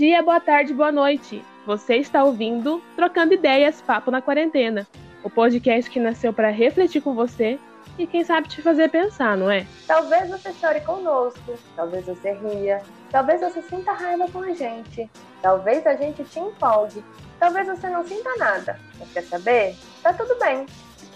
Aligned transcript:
dia, 0.00 0.22
boa 0.22 0.40
tarde, 0.40 0.72
boa 0.72 0.90
noite. 0.90 1.44
Você 1.66 1.96
está 1.96 2.24
ouvindo 2.24 2.82
Trocando 2.96 3.34
Ideias 3.34 3.82
Papo 3.82 4.10
na 4.10 4.22
Quarentena, 4.22 4.88
o 5.22 5.28
podcast 5.28 5.90
que 5.90 6.00
nasceu 6.00 6.32
para 6.32 6.48
refletir 6.48 7.02
com 7.02 7.14
você 7.14 7.58
e 7.98 8.06
quem 8.06 8.24
sabe 8.24 8.48
te 8.48 8.62
fazer 8.62 8.88
pensar, 8.88 9.36
não 9.36 9.50
é? 9.50 9.66
Talvez 9.86 10.30
você 10.30 10.54
chore 10.54 10.80
conosco, 10.80 11.52
talvez 11.76 12.06
você 12.06 12.32
ria, 12.32 12.80
talvez 13.10 13.42
você 13.42 13.60
sinta 13.60 13.92
raiva 13.92 14.26
com 14.32 14.38
a 14.38 14.54
gente, 14.54 15.06
talvez 15.42 15.86
a 15.86 15.94
gente 15.94 16.24
te 16.24 16.40
empolgue, 16.40 17.04
talvez 17.38 17.66
você 17.66 17.90
não 17.90 18.02
sinta 18.02 18.34
nada. 18.38 18.80
Mas 18.98 19.12
quer 19.12 19.24
saber? 19.24 19.76
Tá 20.02 20.14
tudo 20.14 20.34
bem. 20.38 20.64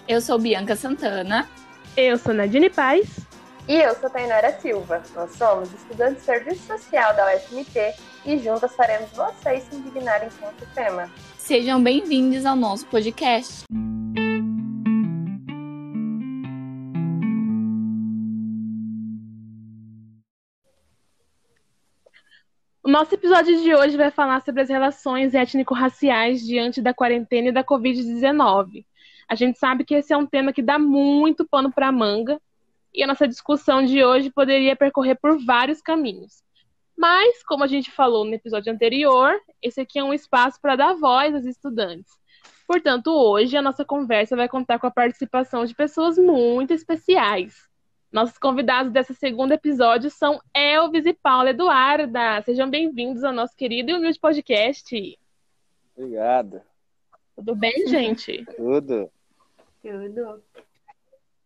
Eu 0.06 0.20
sou 0.20 0.38
Bianca 0.38 0.76
Santana. 0.76 1.48
Eu 1.96 2.18
sou 2.18 2.34
Nadine 2.34 2.68
Paz. 2.68 3.20
E 3.66 3.76
eu 3.76 3.94
sou 3.94 4.10
Tainara 4.10 4.52
Silva. 4.60 5.02
Nós 5.14 5.30
somos 5.36 5.72
estudantes 5.72 6.16
de 6.16 6.24
Serviço 6.26 6.66
Social 6.66 7.16
da 7.16 7.34
UFMT 7.34 7.94
e 8.26 8.38
juntas 8.38 8.74
faremos 8.74 9.10
vocês 9.10 9.64
se 9.64 9.76
indignarem 9.76 10.28
com 10.40 10.46
o 10.46 10.66
tema. 10.74 11.10
Sejam 11.36 11.82
bem-vindos 11.82 12.46
ao 12.46 12.56
nosso 12.56 12.86
podcast. 12.86 13.64
O 22.82 22.90
nosso 22.90 23.14
episódio 23.14 23.60
de 23.62 23.74
hoje 23.74 23.96
vai 23.96 24.10
falar 24.10 24.40
sobre 24.42 24.62
as 24.62 24.68
relações 24.68 25.34
étnico-raciais 25.34 26.42
diante 26.42 26.80
da 26.80 26.94
quarentena 26.94 27.48
e 27.48 27.52
da 27.52 27.64
Covid-19. 27.64 28.86
A 29.28 29.34
gente 29.34 29.58
sabe 29.58 29.84
que 29.84 29.94
esse 29.94 30.12
é 30.12 30.16
um 30.16 30.26
tema 30.26 30.52
que 30.52 30.62
dá 30.62 30.78
muito 30.78 31.46
pano 31.46 31.72
para 31.72 31.92
manga 31.92 32.40
e 32.94 33.02
a 33.02 33.06
nossa 33.06 33.26
discussão 33.26 33.84
de 33.84 34.04
hoje 34.04 34.30
poderia 34.30 34.76
percorrer 34.76 35.16
por 35.16 35.42
vários 35.44 35.82
caminhos. 35.82 36.44
Mas, 36.96 37.42
como 37.42 37.64
a 37.64 37.66
gente 37.66 37.90
falou 37.90 38.24
no 38.24 38.34
episódio 38.34 38.72
anterior, 38.72 39.40
esse 39.60 39.80
aqui 39.80 39.98
é 39.98 40.04
um 40.04 40.14
espaço 40.14 40.60
para 40.60 40.76
dar 40.76 40.94
voz 40.94 41.34
aos 41.34 41.44
estudantes. 41.44 42.12
Portanto, 42.66 43.08
hoje 43.08 43.56
a 43.56 43.62
nossa 43.62 43.84
conversa 43.84 44.36
vai 44.36 44.48
contar 44.48 44.78
com 44.78 44.86
a 44.86 44.90
participação 44.90 45.64
de 45.64 45.74
pessoas 45.74 46.16
muito 46.16 46.72
especiais. 46.72 47.68
Nossos 48.10 48.38
convidados 48.38 48.92
desse 48.92 49.12
segundo 49.14 49.52
episódio 49.52 50.08
são 50.08 50.40
Elvis 50.54 51.04
e 51.04 51.12
Paula 51.12 51.50
Eduarda. 51.50 52.40
Sejam 52.42 52.70
bem-vindos 52.70 53.24
ao 53.24 53.32
nosso 53.32 53.56
querido 53.56 53.90
e 53.90 53.94
humilde 53.94 54.20
podcast. 54.20 55.18
Obrigado. 55.96 56.62
Tudo 57.34 57.56
bem, 57.56 57.88
gente? 57.88 58.44
Tudo. 58.56 59.10
Tudo. 59.82 60.42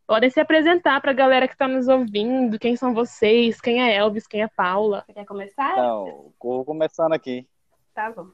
Podem 0.08 0.30
se 0.30 0.40
apresentar 0.40 1.02
para 1.02 1.10
a 1.10 1.14
galera 1.14 1.46
que 1.46 1.52
está 1.52 1.68
nos 1.68 1.86
ouvindo. 1.86 2.58
Quem 2.58 2.74
são 2.74 2.94
vocês? 2.94 3.60
Quem 3.60 3.82
é 3.82 3.94
Elvis? 3.94 4.26
Quem 4.26 4.40
é 4.40 4.48
Paula? 4.48 5.04
Você 5.04 5.12
quer 5.12 5.26
começar? 5.26 5.72
Então, 5.72 6.32
vou 6.42 6.64
começando 6.64 7.12
aqui. 7.12 7.46
Tá 7.94 8.10
bom. 8.10 8.30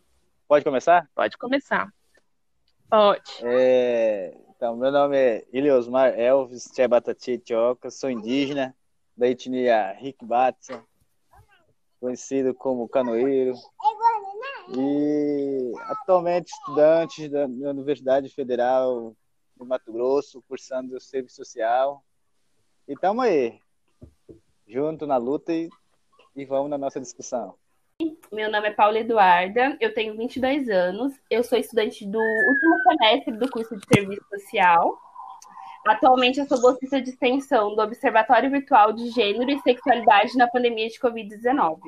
Pode 0.46 0.64
começar? 0.64 1.10
Pode 1.16 1.36
começar. 1.36 1.92
Pode. 2.88 3.40
É, 3.42 4.36
Então, 4.54 4.76
meu 4.76 4.92
nome 4.92 5.16
é 5.16 5.44
Iliosmar 5.52 6.16
Elvis 6.16 6.62
Tchebatati 6.70 7.38
Tioca, 7.38 7.90
sou 7.90 8.08
indígena 8.08 8.72
da 9.16 9.26
etnia 9.26 9.96
Rikbatsa, 9.98 10.80
conhecido 12.00 12.54
como 12.54 12.88
canoeiro. 12.88 13.52
E 14.78 15.72
atualmente 15.88 16.52
estudante 16.52 17.28
da 17.28 17.48
da 17.48 17.70
Universidade 17.70 18.28
Federal 18.28 19.12
de 19.64 19.68
Mato 19.68 19.92
Grosso, 19.92 20.42
cursando 20.46 21.00
serviço 21.00 21.36
social. 21.36 22.04
E 22.86 22.92
estamos 22.92 23.24
aí, 23.24 23.58
junto 24.66 25.06
na 25.06 25.16
luta 25.16 25.52
e, 25.52 25.68
e 26.36 26.44
vamos 26.44 26.70
na 26.70 26.78
nossa 26.78 27.00
discussão. 27.00 27.54
Meu 28.30 28.50
nome 28.50 28.68
é 28.68 28.72
Paula 28.72 28.98
Eduarda, 28.98 29.76
eu 29.80 29.94
tenho 29.94 30.16
22 30.16 30.68
anos, 30.68 31.14
eu 31.30 31.42
sou 31.44 31.56
estudante 31.56 32.04
do 32.04 32.18
último 32.18 32.82
semestre 32.82 33.36
do 33.36 33.50
curso 33.50 33.76
de 33.76 33.86
Serviço 33.86 34.24
Social. 34.28 34.98
Atualmente 35.86 36.40
eu 36.40 36.46
sou 36.46 36.60
bolsista 36.60 37.00
de 37.00 37.10
extensão 37.10 37.74
do 37.74 37.82
Observatório 37.82 38.50
Virtual 38.50 38.92
de 38.92 39.10
Gênero 39.10 39.50
e 39.50 39.60
Sexualidade 39.60 40.36
na 40.36 40.48
pandemia 40.48 40.88
de 40.88 40.98
Covid-19. 40.98 41.78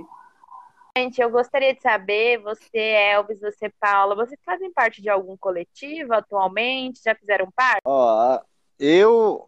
Gente, 0.97 1.21
eu 1.21 1.29
gostaria 1.29 1.75
de 1.75 1.83
saber, 1.83 2.39
você, 2.39 2.79
Elvis, 2.79 3.39
você, 3.39 3.69
Paula, 3.79 4.15
vocês 4.15 4.41
fazem 4.43 4.73
parte 4.73 5.03
de 5.03 5.11
algum 5.11 5.37
coletivo 5.37 6.15
atualmente? 6.15 7.03
Já 7.05 7.15
fizeram 7.15 7.51
parte? 7.55 7.83
Ó, 7.85 8.41
eu, 8.79 9.47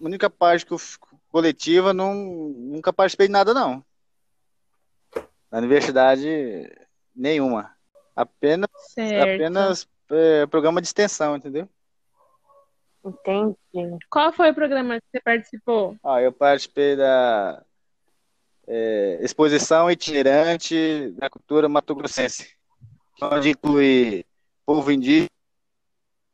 a 0.00 0.04
única 0.04 0.28
parte 0.28 0.66
que 0.66 0.72
eu 0.72 0.78
fico 0.78 1.16
coletiva, 1.30 1.94
não, 1.94 2.12
nunca 2.12 2.92
participei 2.92 3.28
de 3.28 3.32
nada, 3.32 3.54
não. 3.54 3.84
Na 5.48 5.58
universidade, 5.58 6.28
nenhuma. 7.14 7.76
Apenas, 8.16 8.68
Certo. 8.94 9.34
apenas 9.34 9.88
é, 10.10 10.44
programa 10.46 10.80
de 10.80 10.88
extensão, 10.88 11.36
entendeu? 11.36 11.68
Entendi. 13.04 13.96
Qual 14.10 14.32
foi 14.32 14.50
o 14.50 14.54
programa 14.56 15.00
que 15.00 15.06
você 15.12 15.20
participou? 15.20 15.96
Ó, 16.02 16.18
eu 16.18 16.32
participei 16.32 16.96
da 16.96 17.64
é, 18.66 19.18
exposição 19.20 19.90
itinerante 19.90 21.10
da 21.16 21.28
cultura 21.28 21.68
mato-grossense, 21.68 22.56
onde 23.20 23.50
inclui 23.50 24.24
povo 24.64 24.90
indígena 24.90 25.28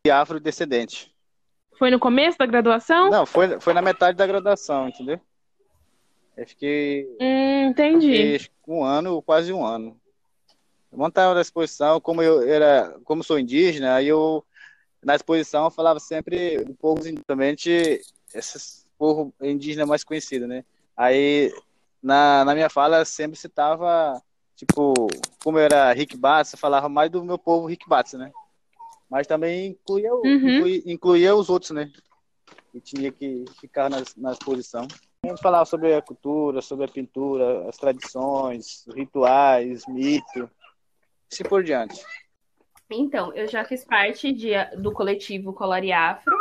e 0.06 0.10
afrodescendente. 0.10 1.14
Foi 1.78 1.90
no 1.90 1.98
começo 1.98 2.36
da 2.38 2.46
graduação? 2.46 3.10
Não, 3.10 3.24
foi, 3.24 3.60
foi 3.60 3.72
na 3.72 3.82
metade 3.82 4.16
da 4.16 4.26
graduação, 4.26 4.88
entendeu? 4.88 5.20
Eu 6.36 6.46
fiquei 6.46 7.04
Hum, 7.20 7.68
entendi. 7.68 8.38
Fiquei, 8.38 8.50
um 8.66 8.84
ano, 8.84 9.22
quase 9.22 9.52
um 9.52 9.64
ano. 9.64 9.98
Eu 10.90 10.98
montava 10.98 11.34
na 11.34 11.40
exposição, 11.40 12.00
como 12.00 12.22
eu 12.22 12.42
era, 12.42 12.98
como 13.04 13.24
sou 13.24 13.38
indígena, 13.38 13.94
aí 13.94 14.08
eu 14.08 14.44
na 15.02 15.14
exposição 15.14 15.64
eu 15.64 15.70
falava 15.70 16.00
sempre 16.00 16.64
independente, 17.06 18.00
esses 18.34 18.86
povo 18.98 19.32
indígena 19.40 19.86
mais 19.86 20.02
conhecido, 20.02 20.46
né? 20.46 20.64
Aí 20.96 21.52
na, 22.02 22.44
na 22.44 22.54
minha 22.54 22.70
fala 22.70 23.04
sempre 23.04 23.38
citava 23.38 24.20
tipo, 24.56 24.94
como 25.42 25.58
eu 25.58 25.62
era 25.64 25.92
Rick 25.92 26.16
Batts, 26.16 26.52
eu 26.52 26.58
falava 26.58 26.88
mais 26.88 27.10
do 27.10 27.24
meu 27.24 27.38
povo 27.38 27.66
Rick 27.66 27.88
Batts, 27.88 28.14
né? 28.14 28.30
Mas 29.08 29.26
também 29.26 29.68
incluía, 29.68 30.12
Uhum. 30.12 30.48
incluía, 30.48 30.82
incluía 30.86 31.34
os 31.36 31.48
outros, 31.48 31.70
né? 31.70 31.90
Que 32.72 32.80
tinha 32.80 33.10
que 33.12 33.44
ficar 33.60 33.88
na, 33.88 34.02
na 34.16 34.32
exposição. 34.32 34.86
A 35.24 35.28
gente 35.28 35.40
falava 35.40 35.64
sobre 35.64 35.94
a 35.94 36.02
cultura, 36.02 36.60
sobre 36.60 36.84
a 36.84 36.88
pintura, 36.88 37.68
as 37.68 37.76
tradições, 37.76 38.84
rituais, 38.94 39.86
mito, 39.86 40.50
assim 41.32 41.44
por 41.44 41.62
diante. 41.62 42.04
Então, 42.90 43.32
eu 43.34 43.46
já 43.48 43.64
fiz 43.64 43.84
parte 43.84 44.32
de- 44.32 44.64
do 44.76 44.92
coletivo 44.92 45.52
Colore 45.52 45.92
Afro. 45.92 46.34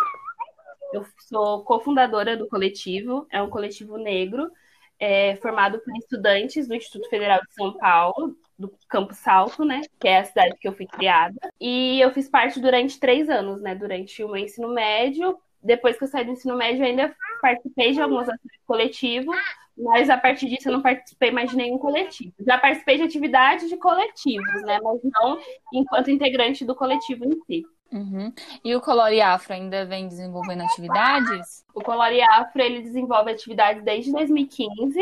Eu 0.93 1.05
sou 1.27 1.63
cofundadora 1.63 2.35
do 2.37 2.47
coletivo, 2.47 3.27
é 3.29 3.41
um 3.41 3.49
coletivo 3.49 3.97
negro, 3.97 4.49
é, 4.99 5.35
formado 5.37 5.79
por 5.79 5.95
estudantes 5.97 6.67
do 6.67 6.75
Instituto 6.75 7.09
Federal 7.09 7.39
de 7.39 7.53
São 7.53 7.73
Paulo, 7.77 8.35
do 8.57 8.73
Campo 8.89 9.13
Salto, 9.13 9.63
né? 9.63 9.81
Que 9.99 10.07
é 10.07 10.19
a 10.19 10.25
cidade 10.25 10.57
que 10.59 10.67
eu 10.67 10.73
fui 10.73 10.87
criada. 10.87 11.37
E 11.59 11.99
eu 11.99 12.11
fiz 12.11 12.27
parte 12.29 12.59
durante 12.59 12.99
três 12.99 13.29
anos, 13.29 13.61
né? 13.61 13.75
Durante 13.75 14.23
o 14.23 14.27
meu 14.27 14.37
ensino 14.37 14.73
médio. 14.73 15.37
Depois 15.61 15.97
que 15.97 16.03
eu 16.03 16.07
saí 16.07 16.25
do 16.25 16.31
ensino 16.31 16.55
médio, 16.55 16.83
ainda 16.83 17.15
participei 17.41 17.91
de 17.91 18.01
algumas 18.01 18.29
atividades 18.29 18.65
coletivo, 18.65 19.31
mas 19.77 20.09
a 20.09 20.17
partir 20.17 20.47
disso 20.47 20.69
eu 20.69 20.73
não 20.73 20.81
participei 20.81 21.31
mais 21.31 21.49
de 21.49 21.55
nenhum 21.55 21.77
coletivo. 21.77 22.33
Já 22.39 22.57
participei 22.57 22.97
de 22.97 23.03
atividades 23.03 23.69
de 23.69 23.77
coletivos, 23.77 24.61
né? 24.63 24.79
Mas 24.81 24.99
não 25.03 25.39
enquanto 25.73 26.09
integrante 26.09 26.65
do 26.65 26.75
coletivo 26.75 27.25
em 27.25 27.39
si. 27.45 27.65
Uhum. 27.91 28.33
E 28.63 28.75
o 28.75 28.81
Colore 28.81 29.21
Afro 29.21 29.53
ainda 29.53 29.85
vem 29.85 30.07
desenvolvendo 30.07 30.63
atividades? 30.63 31.65
O 31.73 31.81
Colore 31.81 32.21
Afro 32.21 32.61
ele 32.61 32.81
desenvolve 32.81 33.31
atividades 33.31 33.83
desde 33.83 34.11
2015 34.11 34.99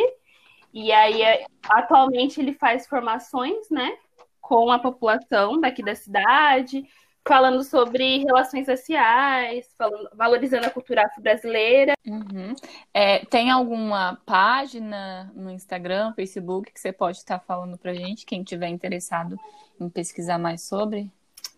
e 0.74 0.92
aí 0.92 1.22
é, 1.22 1.46
atualmente 1.70 2.40
ele 2.40 2.54
faz 2.54 2.86
formações, 2.86 3.70
né, 3.70 3.98
com 4.42 4.70
a 4.72 4.78
população 4.78 5.60
daqui 5.60 5.82
da 5.82 5.96
cidade, 5.96 6.86
falando 7.28 7.64
sobre 7.64 8.20
relações 8.20 8.66
sociais, 8.66 9.68
falando- 9.78 10.10
valorizando 10.14 10.68
a 10.68 10.70
cultura 10.70 11.06
afro-brasileira. 11.06 11.94
Uhum. 12.06 12.54
É, 12.94 13.26
tem 13.26 13.50
alguma 13.50 14.20
página 14.26 15.32
no 15.34 15.50
Instagram, 15.50 16.14
Facebook, 16.14 16.72
que 16.72 16.80
você 16.80 16.92
pode 16.92 17.18
estar 17.18 17.40
falando 17.40 17.78
pra 17.78 17.94
gente, 17.94 18.26
quem 18.26 18.44
tiver 18.44 18.68
interessado 18.68 19.40
em 19.80 19.90
pesquisar 19.90 20.38
mais 20.38 20.62
sobre? 20.62 21.12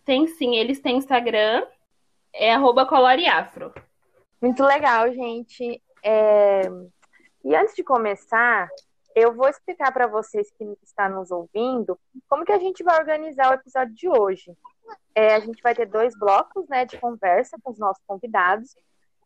Tem 0.08 0.26
sim, 0.26 0.56
eles 0.56 0.80
têm 0.80 0.96
Instagram, 0.96 1.68
é 2.34 2.54
arroba 2.54 2.86
coloreafro. 2.86 3.74
Muito 4.42 4.64
legal, 4.64 5.12
gente. 5.12 5.82
É, 6.02 6.62
E 7.44 7.54
antes 7.54 7.76
de 7.76 7.84
começar, 7.84 8.70
eu 9.14 9.36
vou 9.36 9.50
explicar 9.50 9.92
para 9.92 10.08
vocês 10.08 10.50
que 10.58 10.64
estão 10.82 11.10
nos 11.10 11.30
ouvindo 11.30 12.00
como 12.30 12.46
que 12.46 12.54
a 12.54 12.58
gente 12.58 12.86
vai 12.86 12.98
organizar 12.98 13.52
o 13.52 13.56
episódio 13.56 13.94
de 13.94 14.08
hoje. 14.08 14.58
É, 15.14 15.36
a 15.36 15.42
gente 15.42 15.62
vai 15.62 15.76
ter 15.76 15.86
dois 15.86 16.18
blocos, 16.18 16.70
né, 16.70 16.86
de 16.86 16.98
conversa 16.98 17.58
com 17.62 17.72
os 17.72 17.78
nossos 17.78 18.02
convidados. 18.08 18.78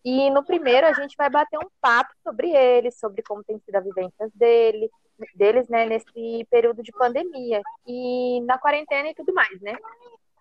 E 0.03 0.31
no 0.31 0.43
primeiro 0.43 0.87
a 0.87 0.93
gente 0.93 1.15
vai 1.15 1.29
bater 1.29 1.59
um 1.59 1.69
papo 1.79 2.11
sobre 2.23 2.49
eles, 2.49 2.97
sobre 2.97 3.21
como 3.21 3.43
tem 3.43 3.59
sido 3.59 3.75
a 3.75 3.81
vivência 3.81 4.31
dele, 4.33 4.89
deles, 5.35 5.69
né, 5.69 5.85
nesse 5.85 6.43
período 6.49 6.81
de 6.81 6.91
pandemia 6.91 7.61
e 7.85 8.41
na 8.41 8.57
quarentena 8.57 9.09
e 9.09 9.13
tudo 9.13 9.31
mais, 9.31 9.61
né? 9.61 9.77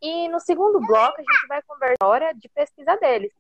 E 0.02 0.28
no 0.28 0.40
segundo 0.40 0.80
bloco 0.80 1.20
a 1.20 1.22
gente 1.22 1.46
vai 1.46 1.62
conversar 1.62 2.06
hora 2.06 2.32
de 2.32 2.48
pesquisa 2.48 2.96
deles. 2.96 3.32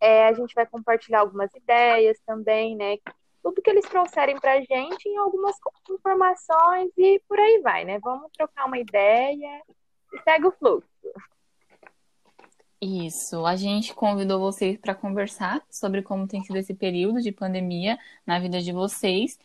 É, 0.00 0.26
a 0.26 0.32
gente 0.32 0.54
vai 0.54 0.66
compartilhar 0.66 1.20
algumas 1.20 1.52
ideias 1.54 2.18
também, 2.26 2.76
né? 2.76 2.96
Tudo 3.42 3.62
que 3.62 3.70
eles 3.70 3.86
trouxerem 3.86 4.38
para 4.38 4.54
a 4.54 4.60
gente 4.60 5.08
em 5.08 5.16
algumas 5.16 5.56
informações 5.90 6.90
e 6.96 7.20
por 7.28 7.38
aí 7.38 7.60
vai, 7.60 7.84
né? 7.84 7.98
Vamos 8.00 8.30
trocar 8.36 8.66
uma 8.66 8.78
ideia 8.78 9.62
e 10.12 10.22
segue 10.22 10.46
o 10.46 10.52
fluxo. 10.52 10.88
Isso, 12.80 13.46
a 13.46 13.56
gente 13.56 13.94
convidou 13.94 14.38
vocês 14.38 14.78
para 14.78 14.94
conversar 14.94 15.62
sobre 15.70 16.02
como 16.02 16.28
tem 16.28 16.42
sido 16.44 16.56
esse 16.56 16.74
período 16.74 17.22
de 17.22 17.32
pandemia 17.32 17.98
na 18.26 18.38
vida 18.38 18.60
de 18.60 18.70
vocês. 18.70 19.38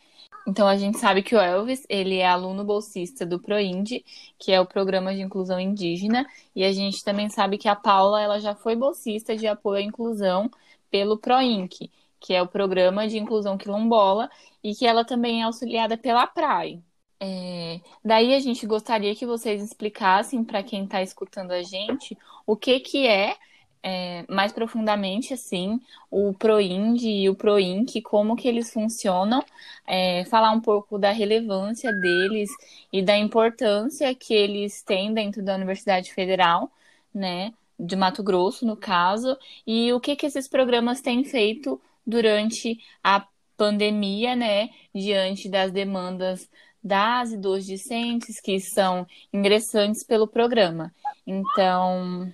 Então 0.46 0.66
a 0.68 0.76
gente 0.76 0.98
sabe 0.98 1.22
que 1.22 1.34
o 1.34 1.40
Elvis, 1.40 1.84
ele 1.88 2.18
é 2.18 2.26
aluno 2.26 2.64
bolsista 2.64 3.24
do 3.24 3.40
ProInd, 3.40 4.02
que 4.38 4.52
é 4.52 4.60
o 4.60 4.66
programa 4.66 5.14
de 5.14 5.22
inclusão 5.22 5.58
indígena, 5.58 6.26
e 6.54 6.62
a 6.64 6.72
gente 6.72 7.02
também 7.04 7.30
sabe 7.30 7.58
que 7.58 7.68
a 7.68 7.76
Paula, 7.76 8.20
ela 8.20 8.38
já 8.40 8.54
foi 8.54 8.76
bolsista 8.76 9.36
de 9.36 9.46
apoio 9.46 9.78
à 9.78 9.82
inclusão 9.82 10.50
pelo 10.90 11.18
ProInc, 11.18 11.90
que 12.20 12.34
é 12.34 12.42
o 12.42 12.48
programa 12.48 13.08
de 13.08 13.18
inclusão 13.18 13.56
quilombola, 13.56 14.30
e 14.62 14.74
que 14.74 14.86
ela 14.86 15.04
também 15.04 15.40
é 15.42 15.44
auxiliada 15.44 15.96
pela 15.96 16.26
PRAE. 16.26 16.82
É, 17.24 17.80
daí 18.04 18.34
a 18.34 18.40
gente 18.40 18.66
gostaria 18.66 19.14
que 19.14 19.24
vocês 19.24 19.62
explicassem 19.62 20.42
para 20.42 20.60
quem 20.60 20.82
está 20.82 21.00
escutando 21.02 21.52
a 21.52 21.62
gente 21.62 22.18
o 22.44 22.56
que, 22.56 22.80
que 22.80 23.06
é, 23.06 23.36
é, 23.80 24.24
mais 24.28 24.52
profundamente 24.52 25.32
assim 25.32 25.80
o 26.10 26.34
ProInd 26.34 27.00
e 27.04 27.28
o 27.28 27.36
ProInc, 27.36 28.02
como 28.02 28.34
que 28.34 28.48
eles 28.48 28.72
funcionam, 28.72 29.44
é, 29.86 30.24
falar 30.24 30.50
um 30.50 30.60
pouco 30.60 30.98
da 30.98 31.12
relevância 31.12 31.92
deles 31.92 32.50
e 32.92 33.00
da 33.00 33.16
importância 33.16 34.12
que 34.16 34.34
eles 34.34 34.82
têm 34.82 35.14
dentro 35.14 35.44
da 35.44 35.54
Universidade 35.54 36.12
Federal, 36.12 36.72
né, 37.14 37.52
de 37.78 37.94
Mato 37.94 38.24
Grosso, 38.24 38.66
no 38.66 38.76
caso, 38.76 39.38
e 39.64 39.92
o 39.92 40.00
que 40.00 40.16
que 40.16 40.26
esses 40.26 40.48
programas 40.48 41.00
têm 41.00 41.22
feito 41.22 41.80
durante 42.04 42.80
a 43.02 43.24
pandemia, 43.56 44.34
né, 44.34 44.70
diante 44.92 45.48
das 45.48 45.70
demandas 45.70 46.50
das 46.82 47.32
e 47.32 47.36
dos 47.36 47.64
discentes 47.64 48.40
que 48.40 48.58
são 48.58 49.06
ingressantes 49.32 50.02
pelo 50.02 50.26
programa. 50.26 50.92
Então, 51.26 52.32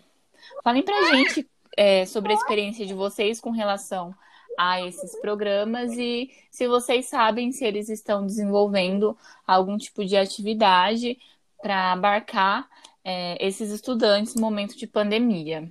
falem 0.64 0.82
para 0.82 0.96
a 0.96 1.14
gente 1.14 1.48
é, 1.76 2.06
sobre 2.06 2.32
a 2.32 2.36
experiência 2.36 2.86
de 2.86 2.94
vocês 2.94 3.40
com 3.40 3.50
relação 3.50 4.14
a 4.58 4.80
esses 4.80 5.20
programas 5.20 5.92
e 5.96 6.30
se 6.50 6.66
vocês 6.66 7.06
sabem 7.06 7.52
se 7.52 7.64
eles 7.64 7.88
estão 7.88 8.26
desenvolvendo 8.26 9.16
algum 9.46 9.76
tipo 9.76 10.04
de 10.04 10.16
atividade 10.16 11.16
para 11.62 11.92
abarcar 11.92 12.68
é, 13.04 13.46
esses 13.46 13.70
estudantes 13.70 14.34
no 14.34 14.40
momento 14.40 14.76
de 14.76 14.86
pandemia. 14.86 15.68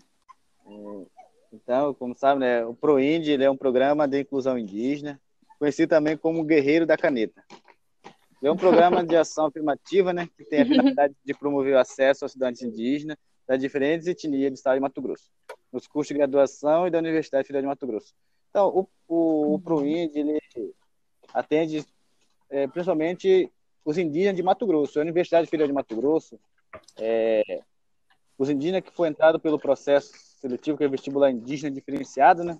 Então, 1.52 1.94
como 1.94 2.16
sabe, 2.16 2.42
né, 2.42 2.66
o 2.66 2.74
ProInd 2.74 3.28
é 3.28 3.50
um 3.50 3.58
programa 3.58 4.08
de 4.08 4.22
inclusão 4.22 4.58
indígena, 4.58 5.20
conhecido 5.60 5.90
também 5.90 6.16
como 6.16 6.44
Guerreiro 6.44 6.86
da 6.86 6.98
Caneta. 6.98 7.44
É 8.44 8.52
um 8.52 8.56
programa 8.56 9.04
de 9.04 9.16
ação 9.16 9.48
afirmativa, 9.48 10.14
né, 10.14 10.28
que 10.38 10.46
tem 10.46 10.62
a 10.62 10.66
finalidade 10.66 11.16
de 11.26 11.34
promover 11.34 11.74
o 11.74 11.80
acesso 11.80 12.24
aos 12.24 12.32
estudantes 12.32 12.62
indígenas 12.62 13.18
das 13.48 13.60
diferentes 13.60 14.08
etnias 14.08 14.52
do 14.52 14.56
estado 14.56 14.76
de 14.76 14.82
Mato 14.82 15.02
Grosso, 15.02 15.32
nos 15.72 15.88
cursos 15.88 16.10
de 16.10 16.14
graduação 16.16 16.86
e 16.86 16.92
da 16.92 17.00
Universidade 17.00 17.48
Federal 17.48 17.62
de 17.64 17.68
Mato 17.68 17.88
Grosso. 17.88 18.14
Então, 18.50 18.68
o, 18.68 18.88
o, 19.08 19.56
o 19.56 19.60
ProInd, 19.60 20.16
ele 20.16 20.40
atende 21.34 21.86
é, 22.50 22.68
principalmente 22.68 23.52
os 23.84 23.98
indígenas 23.98 24.36
de 24.36 24.44
Mato 24.44 24.68
Grosso. 24.68 25.00
A 25.00 25.02
Universidade 25.02 25.48
Federal 25.48 25.68
de 25.68 25.74
Mato 25.74 25.96
Grosso, 25.96 26.40
é, 27.00 27.62
os 28.38 28.50
indígenas 28.50 28.84
que 28.84 28.92
foi 28.92 29.08
entrado 29.08 29.40
pelo 29.40 29.58
processo 29.58 30.12
seletivo, 30.40 30.78
que 30.78 30.84
é 30.84 30.88
vestibular 30.88 31.32
indígena 31.32 31.74
diferenciado, 31.74 32.44
né, 32.44 32.58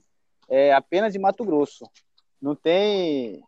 é 0.50 0.74
apenas 0.74 1.14
de 1.14 1.20
Mato 1.20 1.44
Grosso. 1.44 1.86
Não 2.42 2.56
tem 2.56 3.44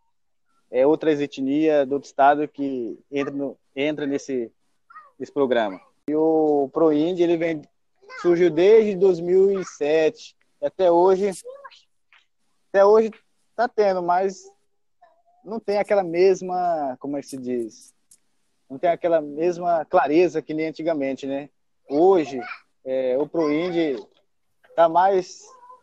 é, 0.72 0.86
outras 0.86 1.20
etnias 1.20 1.88
do 1.88 1.98
estado 1.98 2.48
que 2.48 3.00
entra, 3.12 3.34
no, 3.34 3.58
entra 3.76 4.06
nesse, 4.06 4.52
nesse 5.18 5.32
programa. 5.32 5.80
E 6.08 6.16
o 6.16 6.70
ProInd, 6.74 7.20
ele 7.20 7.38
vem, 7.38 7.62
surgiu 8.22 8.50
desde 8.50 8.96
2007 8.96 10.36
até 10.62 10.92
hoje. 10.92 11.32
Até 12.70 12.86
hoje 12.86 13.12
está 13.52 13.68
tendo, 13.68 14.02
mas 14.04 14.44
não 15.44 15.60
tem 15.60 15.78
aquela 15.78 16.04
mesma, 16.04 16.96
como 17.00 17.18
é 17.18 17.22
que 17.22 17.28
se 17.28 17.38
diz? 17.38 17.94
Não 18.70 18.78
tem 18.78 18.90
aquela 18.90 19.20
mesma 19.20 19.84
clareza 19.86 20.42
que 20.42 20.54
nem 20.54 20.68
antigamente, 20.68 21.26
né? 21.26 21.50
Hoje, 21.90 22.40
é, 22.86 23.18
o 23.18 23.28
ProInd 23.28 24.00
está 24.70 24.88
mais 24.88 25.42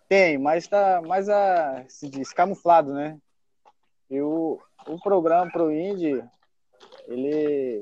tem, 0.09 0.39
mas 0.39 0.65
está 0.65 1.03
mais 1.03 1.29
a 1.29 1.85
se 1.89 2.09
diz 2.09 2.33
camuflado, 2.33 2.93
né? 2.95 3.19
E 4.09 4.21
o, 4.87 4.95
o 4.95 5.01
programa 5.01 5.51
Pro 5.51 5.73
Indie, 5.73 6.23
ele 7.07 7.81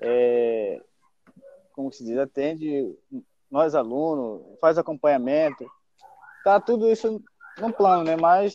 é, 0.00 0.80
como 1.72 1.92
se 1.92 2.04
diz, 2.04 2.18
atende 2.18 2.96
nós 3.50 3.74
alunos, 3.74 4.42
faz 4.60 4.78
acompanhamento, 4.78 5.66
tá 6.44 6.60
tudo 6.60 6.90
isso 6.90 7.22
no 7.58 7.72
plano, 7.72 8.04
né? 8.04 8.16
Mas 8.16 8.52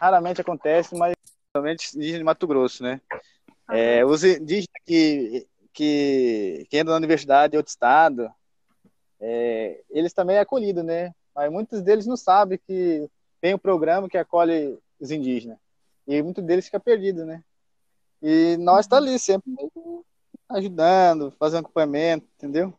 raramente 0.00 0.40
acontece, 0.40 0.94
mas 0.94 1.14
principalmente 1.52 1.96
indígena 1.96 2.18
de 2.18 2.24
Mato 2.24 2.46
Grosso, 2.46 2.82
né? 2.82 3.00
É, 3.70 4.04
os 4.04 4.24
indígenas 4.24 4.68
que, 4.86 5.46
que, 5.72 6.66
que 6.70 6.78
entram 6.78 6.92
na 6.92 6.98
universidade 6.98 7.52
de 7.52 7.56
outro 7.56 7.70
estado, 7.70 8.30
é, 9.20 9.82
eles 9.90 10.12
também 10.12 10.36
é 10.36 10.40
acolhido, 10.40 10.82
né? 10.82 11.12
Mas 11.34 11.50
muitos 11.50 11.82
deles 11.82 12.06
não 12.06 12.16
sabem 12.16 12.58
que 12.66 13.08
tem 13.40 13.54
um 13.54 13.58
programa 13.58 14.08
que 14.08 14.18
acolhe 14.18 14.78
os 15.00 15.10
indígenas. 15.10 15.58
E 16.06 16.22
muitos 16.22 16.44
deles 16.44 16.64
fica 16.64 16.80
perdido, 16.80 17.24
né? 17.24 17.42
E 18.22 18.56
nós 18.58 18.86
tá 18.86 18.96
ali 18.96 19.18
sempre 19.18 19.52
ajudando, 20.48 21.32
fazendo 21.38 21.60
acompanhamento, 21.60 22.26
entendeu? 22.36 22.72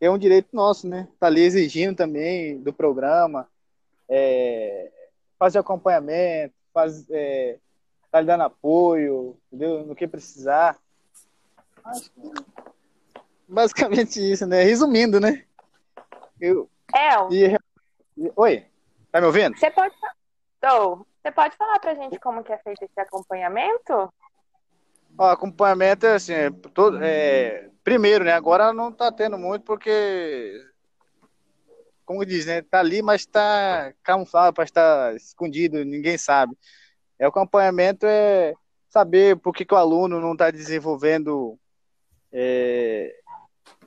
É 0.00 0.10
um 0.10 0.18
direito 0.18 0.48
nosso, 0.52 0.88
né? 0.88 1.08
Tá 1.20 1.26
ali 1.26 1.42
exigindo 1.42 1.96
também 1.96 2.60
do 2.60 2.72
programa, 2.72 3.48
é, 4.08 4.90
fazer 5.38 5.58
acompanhamento, 5.58 6.54
faz, 6.72 7.08
é, 7.10 7.58
tá 8.10 8.20
lhe 8.20 8.26
dando 8.26 8.42
apoio, 8.42 9.36
entendeu? 9.46 9.84
No 9.86 9.94
que 9.94 10.08
precisar. 10.08 10.78
Acho 11.84 12.10
que 12.10 12.20
basicamente 13.46 14.18
isso, 14.20 14.46
né? 14.46 14.62
Resumindo, 14.62 15.20
né? 15.20 15.44
Eu, 16.40 16.68
é. 16.94 17.14
E, 17.32 18.32
oi, 18.36 18.64
tá 19.10 19.20
me 19.20 19.26
ouvindo? 19.26 19.56
Você 19.56 19.70
pode. 19.70 19.94
Tô. 20.60 21.06
Você 21.24 21.32
pode 21.32 21.56
falar 21.56 21.78
pra 21.78 21.94
gente 21.94 22.18
como 22.18 22.44
que 22.44 22.52
é 22.52 22.58
feito 22.58 22.84
esse 22.84 23.00
acompanhamento? 23.00 24.12
O 25.16 25.22
acompanhamento 25.22 26.04
é 26.04 26.16
assim, 26.16 26.34
é, 26.34 26.50
todo, 26.50 27.02
é, 27.02 27.70
primeiro, 27.82 28.24
né? 28.24 28.32
Agora 28.32 28.74
não 28.74 28.92
tá 28.92 29.10
tendo 29.10 29.38
muito 29.38 29.64
porque, 29.64 30.52
como 32.04 32.26
diz, 32.26 32.44
né? 32.44 32.60
Tá 32.60 32.80
ali, 32.80 33.00
mas 33.00 33.24
tá 33.24 33.94
camuflado, 34.02 34.52
para 34.52 34.64
estar 34.64 35.16
escondido, 35.16 35.82
ninguém 35.82 36.18
sabe. 36.18 36.54
É, 37.18 37.24
o 37.24 37.30
acompanhamento 37.30 38.04
é 38.04 38.52
saber 38.90 39.38
por 39.38 39.54
que, 39.54 39.64
que 39.64 39.72
o 39.72 39.78
aluno 39.78 40.20
não 40.20 40.32
está 40.32 40.50
desenvolvendo, 40.50 41.58
é, 42.30 43.18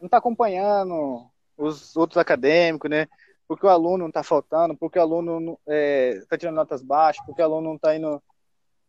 não 0.01 0.07
está 0.07 0.17
acompanhando 0.17 1.29
os 1.55 1.95
outros 1.95 2.17
acadêmicos, 2.17 2.89
né? 2.89 3.07
Porque 3.47 3.65
o 3.65 3.69
aluno 3.69 3.99
não 3.99 4.07
está 4.07 4.23
faltando, 4.23 4.75
porque 4.75 4.99
o 4.99 5.01
aluno 5.01 5.53
está 5.53 5.73
é, 5.73 6.21
tá 6.29 6.37
tirando 6.37 6.55
notas 6.55 6.81
baixas, 6.81 7.25
porque 7.25 7.41
o 7.41 7.45
aluno 7.45 7.69
não 7.69 7.75
está 7.75 7.95
indo 7.95 8.21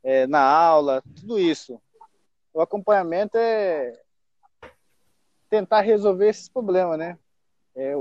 é, 0.02 0.26
na 0.26 0.42
aula, 0.42 1.02
tudo 1.14 1.38
isso. 1.38 1.80
O 2.52 2.60
acompanhamento 2.60 3.36
é 3.38 4.00
tentar 5.48 5.80
resolver 5.80 6.28
esses 6.28 6.48
problemas, 6.48 6.98
né? 6.98 7.18
É, 7.74 7.94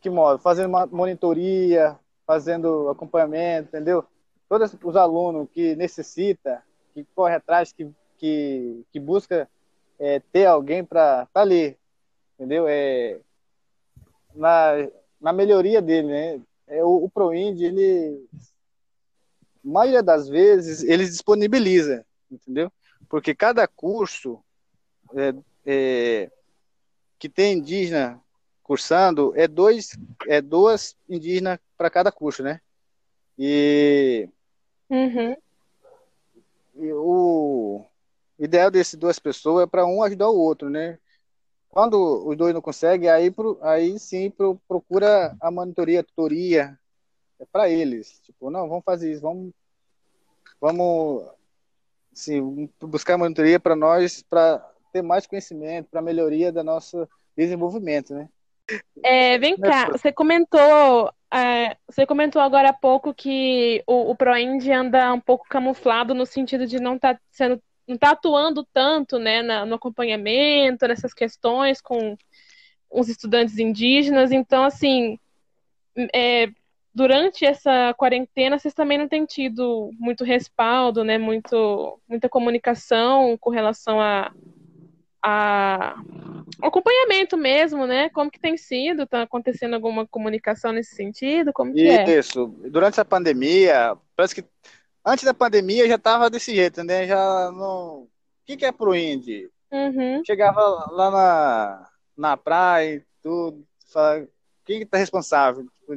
que 0.00 0.08
modo? 0.08 0.38
Fazendo 0.38 0.68
uma 0.68 0.86
monitoria, 0.86 1.98
fazendo 2.26 2.88
acompanhamento, 2.88 3.68
entendeu? 3.68 4.04
Todos 4.48 4.74
os 4.82 4.96
alunos 4.96 5.48
que 5.52 5.74
necessita, 5.74 6.62
que 6.94 7.04
corre 7.14 7.34
atrás, 7.34 7.72
que, 7.72 7.90
que, 8.16 8.84
que 8.92 9.00
busca 9.00 9.48
é, 9.98 10.20
ter 10.32 10.46
alguém 10.46 10.84
para 10.84 11.22
estar 11.22 11.32
tá 11.32 11.40
ali, 11.40 11.76
entendeu? 12.34 12.66
É, 12.68 13.18
na, 14.34 14.88
na 15.20 15.32
melhoria 15.32 15.80
dele, 15.80 16.08
né? 16.08 16.40
É, 16.66 16.84
o, 16.84 17.04
o 17.04 17.10
ProInd, 17.10 17.60
ele, 17.60 18.26
a 19.64 19.68
maioria 19.68 20.02
das 20.02 20.28
vezes, 20.28 20.82
ele 20.82 21.04
disponibiliza, 21.04 22.04
entendeu? 22.30 22.70
Porque 23.08 23.34
cada 23.34 23.66
curso 23.66 24.42
é, 25.14 25.34
é, 25.64 26.30
que 27.18 27.28
tem 27.28 27.58
indígena 27.58 28.20
cursando 28.62 29.32
é 29.34 29.48
dois, 29.48 29.98
é 30.26 30.42
duas 30.42 30.94
indígenas 31.08 31.58
para 31.76 31.88
cada 31.88 32.12
curso, 32.12 32.42
né? 32.42 32.60
E 33.38 34.28
uhum. 34.90 35.36
o 36.76 37.84
ideal 38.38 38.70
dessas 38.70 38.98
duas 38.98 39.18
pessoas 39.18 39.64
é 39.64 39.66
para 39.66 39.86
um 39.86 40.02
ajudar 40.02 40.28
o 40.28 40.38
outro, 40.38 40.68
né? 40.68 40.98
Quando 41.70 42.26
os 42.26 42.36
dois 42.36 42.54
não 42.54 42.62
conseguem, 42.62 43.08
aí, 43.08 43.32
aí 43.62 43.98
sim 43.98 44.32
procura 44.66 45.36
a 45.40 45.50
monitoria, 45.50 46.00
a 46.00 46.04
tutoria, 46.04 46.78
é 47.38 47.44
para 47.50 47.68
eles. 47.68 48.20
Tipo, 48.24 48.50
não, 48.50 48.68
vamos 48.68 48.84
fazer 48.84 49.12
isso, 49.12 49.22
vamos, 49.22 49.52
vamos 50.60 51.24
assim, 52.12 52.68
buscar 52.80 53.14
a 53.14 53.18
monitoria 53.18 53.60
para 53.60 53.76
nós, 53.76 54.22
para 54.22 54.66
ter 54.92 55.02
mais 55.02 55.26
conhecimento, 55.26 55.88
para 55.90 56.02
melhoria 56.02 56.50
do 56.50 56.64
nosso 56.64 57.08
desenvolvimento, 57.36 58.14
né? 58.14 58.28
É, 59.02 59.38
vem 59.38 59.56
cá, 59.56 59.88
você 59.90 60.12
comentou, 60.12 61.10
é, 61.32 61.76
você 61.86 62.04
comentou 62.04 62.42
agora 62.42 62.70
há 62.70 62.72
pouco 62.72 63.14
que 63.14 63.82
o, 63.86 64.10
o 64.10 64.16
ProInd 64.16 64.66
anda 64.68 65.12
um 65.12 65.20
pouco 65.20 65.46
camuflado 65.48 66.14
no 66.14 66.26
sentido 66.26 66.66
de 66.66 66.78
não 66.78 66.96
estar 66.96 67.14
tá 67.14 67.20
sendo, 67.30 67.62
não 67.88 67.96
tá 67.96 68.10
atuando 68.10 68.62
tanto, 68.72 69.18
né, 69.18 69.42
na, 69.42 69.64
no 69.64 69.76
acompanhamento, 69.76 70.86
nessas 70.86 71.14
questões 71.14 71.80
com 71.80 72.16
os 72.90 73.08
estudantes 73.08 73.58
indígenas. 73.58 74.30
Então, 74.30 74.62
assim, 74.62 75.18
é, 76.14 76.48
durante 76.94 77.46
essa 77.46 77.94
quarentena, 77.96 78.58
vocês 78.58 78.74
também 78.74 78.98
não 78.98 79.08
têm 79.08 79.24
tido 79.24 79.90
muito 79.98 80.22
respaldo, 80.22 81.02
né, 81.02 81.16
muito, 81.16 81.98
muita 82.06 82.28
comunicação 82.28 83.36
com 83.38 83.50
relação 83.50 84.00
a 84.00 84.30
a, 85.22 85.96
acompanhamento 86.62 87.36
mesmo, 87.36 87.86
né? 87.86 88.08
Como 88.10 88.30
que 88.30 88.38
tem 88.38 88.56
sido? 88.56 89.02
Está 89.02 89.22
acontecendo 89.22 89.74
alguma 89.74 90.06
comunicação 90.06 90.72
nesse 90.72 90.94
sentido? 90.94 91.52
Como 91.52 91.74
que 91.74 91.86
é? 91.86 92.18
Isso. 92.18 92.46
Durante 92.70 93.00
a 93.00 93.04
pandemia, 93.04 93.96
parece 94.16 94.34
que 94.34 94.44
antes 95.08 95.24
da 95.24 95.34
pandemia 95.34 95.88
já 95.88 95.94
estava 95.94 96.28
desse 96.28 96.54
jeito, 96.54 96.84
né? 96.84 97.06
Já 97.06 97.50
não. 97.52 98.02
O 98.02 98.08
que, 98.44 98.56
que 98.56 98.64
é 98.64 98.72
pro 98.72 98.94
Indy? 98.94 99.50
Uhum. 99.70 100.22
Chegava 100.24 100.60
lá 100.90 101.10
na, 101.10 101.90
na 102.16 102.36
praia 102.36 102.96
e 102.96 103.04
tudo, 103.22 103.66
fala, 103.92 104.26
quem 104.64 104.82
está 104.82 104.96
responsável? 104.96 105.66
Tipo, 105.80 105.94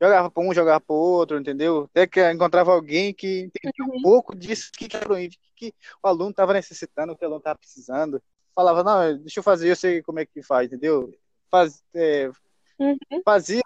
jogava 0.00 0.30
para 0.30 0.42
um, 0.42 0.54
jogava 0.54 0.80
para 0.80 0.94
outro, 0.94 1.38
entendeu? 1.38 1.88
Até 1.90 2.06
que 2.06 2.30
encontrava 2.30 2.72
alguém 2.72 3.14
que 3.14 3.40
entendia 3.40 3.84
uhum. 3.86 3.98
um 3.98 4.02
pouco 4.02 4.36
disso, 4.36 4.70
o 4.74 4.78
que, 4.78 4.88
que 4.88 4.96
era 4.96 5.10
o 5.10 5.18
índio, 5.18 5.38
que, 5.56 5.70
que 5.70 5.74
o 6.02 6.08
aluno 6.08 6.30
estava 6.30 6.52
necessitando, 6.52 7.12
o 7.12 7.16
que 7.16 7.24
o 7.24 7.26
aluno 7.26 7.38
estava 7.38 7.58
precisando. 7.58 8.22
Falava, 8.54 8.84
não, 8.84 9.18
deixa 9.18 9.40
eu 9.40 9.42
fazer, 9.42 9.70
eu 9.70 9.76
sei 9.76 10.02
como 10.02 10.20
é 10.20 10.26
que 10.26 10.42
faz, 10.42 10.66
entendeu? 10.66 11.12
Faz, 11.50 11.82
é, 11.94 12.30
uhum. 12.78 12.96
Fazia 13.24 13.62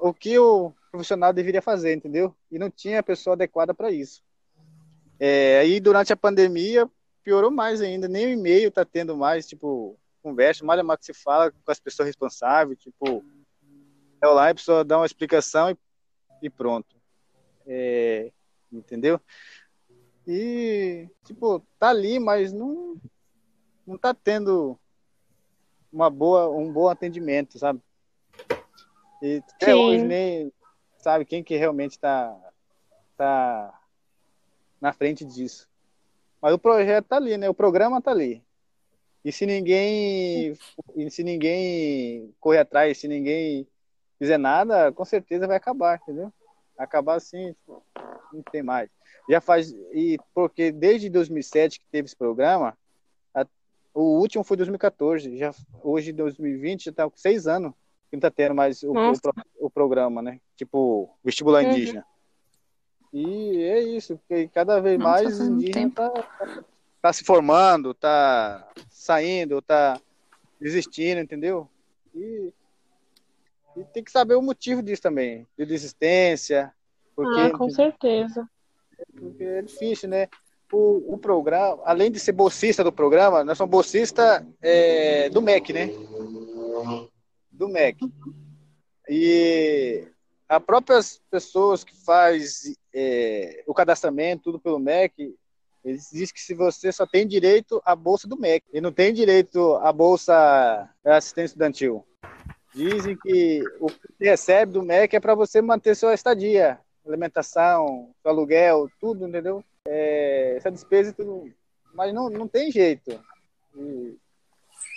o 0.00 0.14
que 0.14 0.38
o 0.38 0.72
profissional 0.90 1.32
deveria 1.32 1.62
fazer, 1.62 1.94
entendeu? 1.94 2.34
E 2.50 2.58
não 2.58 2.70
tinha 2.70 3.00
a 3.00 3.02
pessoa 3.02 3.34
adequada 3.34 3.74
para 3.74 3.90
isso. 3.90 4.22
É, 5.18 5.58
aí 5.58 5.78
durante 5.78 6.12
a 6.12 6.16
pandemia 6.16 6.88
piorou 7.22 7.50
mais 7.50 7.80
ainda, 7.80 8.08
nem 8.08 8.26
o 8.26 8.30
e-mail 8.30 8.68
está 8.68 8.84
tendo 8.84 9.16
mais, 9.16 9.46
tipo, 9.46 9.98
conversa, 10.22 10.64
mais 10.64 10.82
mais 10.82 10.98
que 10.98 11.06
se 11.06 11.14
fala 11.14 11.50
com 11.50 11.70
as 11.70 11.78
pessoas 11.78 12.06
responsáveis, 12.06 12.78
tipo, 12.78 13.22
é 14.22 14.26
lá, 14.26 14.50
a 14.50 14.54
pessoa 14.54 14.84
dá 14.84 14.98
uma 14.98 15.06
explicação 15.06 15.70
e, 15.70 15.76
e 16.42 16.50
pronto. 16.50 16.96
É, 17.66 18.32
entendeu? 18.72 19.20
E, 20.26 21.08
tipo, 21.24 21.60
tá 21.78 21.90
ali, 21.90 22.18
mas 22.18 22.52
não, 22.52 23.00
não 23.86 23.98
tá 23.98 24.14
tendo 24.14 24.78
uma 25.92 26.08
boa, 26.08 26.48
um 26.48 26.72
bom 26.72 26.88
atendimento, 26.88 27.58
sabe? 27.58 27.80
E 29.22 29.42
até 29.54 29.66
Sim. 29.66 29.74
hoje 29.74 30.04
nem 30.04 30.52
sabe 30.98 31.24
quem 31.24 31.42
que 31.42 31.56
realmente 31.56 31.92
está 31.92 32.36
tá 33.16 33.80
na 34.80 34.92
frente 34.92 35.24
disso. 35.24 35.68
Mas 36.40 36.54
o 36.54 36.58
projeto 36.58 37.06
tá 37.06 37.16
ali, 37.16 37.36
né? 37.36 37.48
O 37.48 37.54
programa 37.54 38.00
tá 38.00 38.10
ali. 38.10 38.42
E 39.24 39.30
se 39.30 39.44
ninguém 39.44 40.56
e 40.96 41.10
se 41.10 41.22
ninguém 41.22 42.34
correr 42.40 42.58
atrás, 42.58 42.96
se 42.96 43.06
ninguém 43.06 43.66
fizer 44.18 44.38
nada, 44.38 44.90
com 44.92 45.04
certeza 45.04 45.46
vai 45.46 45.56
acabar, 45.56 46.00
entendeu? 46.02 46.32
Acabar 46.78 47.16
assim, 47.16 47.52
tipo, 47.52 47.84
não 48.32 48.42
tem 48.42 48.62
mais. 48.62 48.88
Já 49.28 49.40
faz 49.40 49.70
e 49.92 50.18
porque 50.34 50.72
desde 50.72 51.10
2007 51.10 51.80
que 51.80 51.86
teve 51.86 52.06
esse 52.06 52.16
programa, 52.16 52.76
a, 53.34 53.46
o 53.92 54.18
último 54.18 54.42
foi 54.42 54.56
2014, 54.56 55.36
já 55.36 55.54
hoje 55.82 56.12
2020 56.12 56.86
já 56.86 56.92
tá 56.92 57.10
com 57.10 57.16
seis 57.16 57.46
anos 57.46 57.74
que 58.10 58.16
não 58.16 58.20
tá 58.20 58.30
tendo 58.30 58.54
mais 58.54 58.82
o, 58.82 58.92
o, 58.92 59.66
o, 59.66 59.70
programa, 59.70 60.20
né? 60.20 60.40
Tipo 60.56 61.08
vestibular 61.24 61.62
uhum. 61.62 61.70
indígena. 61.70 62.04
E 63.12 63.62
é 63.62 63.80
isso, 63.80 64.18
porque 64.18 64.48
cada 64.48 64.80
vez 64.80 64.98
Nossa, 64.98 65.22
mais 65.22 65.40
indígena 65.40 65.90
tá, 65.90 66.10
tá, 66.10 66.64
tá, 67.00 67.12
se 67.12 67.24
formando, 67.24 67.94
tá 67.94 68.68
saindo, 68.88 69.62
tá 69.62 70.00
desistindo, 70.60 71.20
entendeu? 71.20 71.68
E, 72.14 72.52
e, 73.76 73.84
tem 73.92 74.02
que 74.02 74.10
saber 74.10 74.34
o 74.34 74.42
motivo 74.42 74.82
disso 74.82 75.02
também, 75.02 75.46
de 75.56 75.64
desistência. 75.64 76.72
Porque, 77.14 77.40
ah, 77.40 77.50
com 77.56 77.70
certeza. 77.70 78.48
Porque 79.16 79.44
é 79.44 79.62
difícil, 79.62 80.08
né? 80.08 80.28
O, 80.72 81.14
o 81.14 81.18
programa, 81.18 81.82
além 81.84 82.12
de 82.12 82.20
ser 82.20 82.32
bolsista 82.32 82.84
do 82.84 82.92
programa, 82.92 83.42
nós 83.42 83.58
somos 83.58 83.70
bolsista 83.70 84.46
é, 84.62 85.28
do 85.30 85.42
MEC, 85.42 85.72
né? 85.72 85.90
Do 87.60 87.68
MEC. 87.68 88.10
E 89.06 90.08
as 90.48 90.62
próprias 90.64 91.20
pessoas 91.30 91.84
que 91.84 91.94
faz 92.04 92.74
é, 92.94 93.62
o 93.66 93.74
cadastramento, 93.74 94.44
tudo 94.44 94.58
pelo 94.58 94.78
MEC, 94.78 95.36
eles 95.84 96.08
dizem 96.10 96.34
que 96.34 96.40
se 96.40 96.54
você 96.54 96.90
só 96.90 97.06
tem 97.06 97.26
direito 97.26 97.82
à 97.84 97.94
bolsa 97.94 98.26
do 98.26 98.38
MEC 98.38 98.64
e 98.72 98.80
não 98.80 98.90
tem 98.90 99.12
direito 99.12 99.74
à 99.76 99.92
bolsa 99.92 100.88
assistência 101.04 101.52
estudantil. 101.52 102.02
Dizem 102.74 103.14
que 103.14 103.62
o 103.78 103.88
que 103.88 104.08
você 104.16 104.24
recebe 104.24 104.72
do 104.72 104.82
MEC 104.82 105.16
é 105.16 105.20
para 105.20 105.34
você 105.34 105.60
manter 105.60 105.94
sua 105.94 106.14
estadia, 106.14 106.80
alimentação, 107.06 108.10
seu 108.22 108.30
aluguel, 108.30 108.88
tudo, 108.98 109.28
entendeu? 109.28 109.62
É, 109.86 110.54
essa 110.56 110.70
despesa 110.70 111.12
tudo. 111.12 111.52
Mas 111.92 112.14
não, 112.14 112.30
não 112.30 112.48
tem 112.48 112.70
jeito. 112.72 113.22
E, 113.76 114.16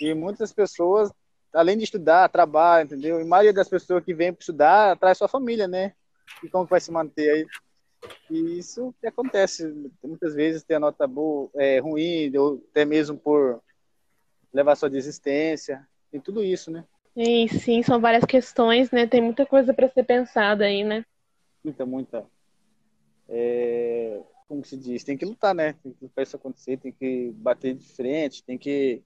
e 0.00 0.14
muitas 0.14 0.50
pessoas, 0.50 1.10
além 1.54 1.78
de 1.78 1.84
estudar, 1.84 2.28
trabalham, 2.28 2.84
entendeu? 2.84 3.20
E 3.20 3.22
a 3.22 3.26
maioria 3.26 3.52
das 3.52 3.68
pessoas 3.68 4.04
que 4.04 4.12
vêm 4.12 4.32
para 4.32 4.40
estudar 4.40 4.98
traz 4.98 5.16
sua 5.16 5.28
família, 5.28 5.68
né? 5.68 5.94
E 6.42 6.48
como 6.48 6.66
vai 6.66 6.80
se 6.80 6.90
manter 6.90 7.30
aí? 7.30 7.46
E 8.30 8.58
isso 8.58 8.94
que 9.00 9.06
acontece. 9.06 9.72
Muitas 10.02 10.34
vezes 10.34 10.64
tem 10.64 10.76
a 10.76 10.80
nota 10.80 11.06
boa, 11.06 11.48
é, 11.54 11.78
ruim, 11.78 12.36
ou 12.36 12.62
até 12.70 12.84
mesmo 12.84 13.16
por 13.16 13.62
levar 14.52 14.76
sua 14.76 14.90
desistência. 14.90 15.86
Tem 16.10 16.20
tudo 16.20 16.42
isso, 16.42 16.70
né? 16.70 16.84
E 17.16 17.48
sim, 17.48 17.82
são 17.82 18.00
várias 18.00 18.24
questões, 18.24 18.90
né? 18.90 19.06
Tem 19.06 19.20
muita 19.20 19.46
coisa 19.46 19.72
para 19.72 19.88
ser 19.88 20.02
pensada 20.02 20.64
aí, 20.64 20.82
né? 20.82 21.04
Muita, 21.62 21.86
muita. 21.86 22.26
É, 23.28 24.20
como 24.48 24.64
se 24.64 24.76
diz? 24.76 25.04
Tem 25.04 25.16
que 25.16 25.24
lutar, 25.24 25.54
né? 25.54 25.74
Tem 25.82 25.92
que 25.92 26.08
fazer 26.08 26.22
isso 26.26 26.36
acontecer, 26.36 26.76
tem 26.78 26.92
que 26.92 27.30
bater 27.36 27.74
de 27.74 27.86
frente, 27.86 28.42
tem 28.42 28.58
que 28.58 29.02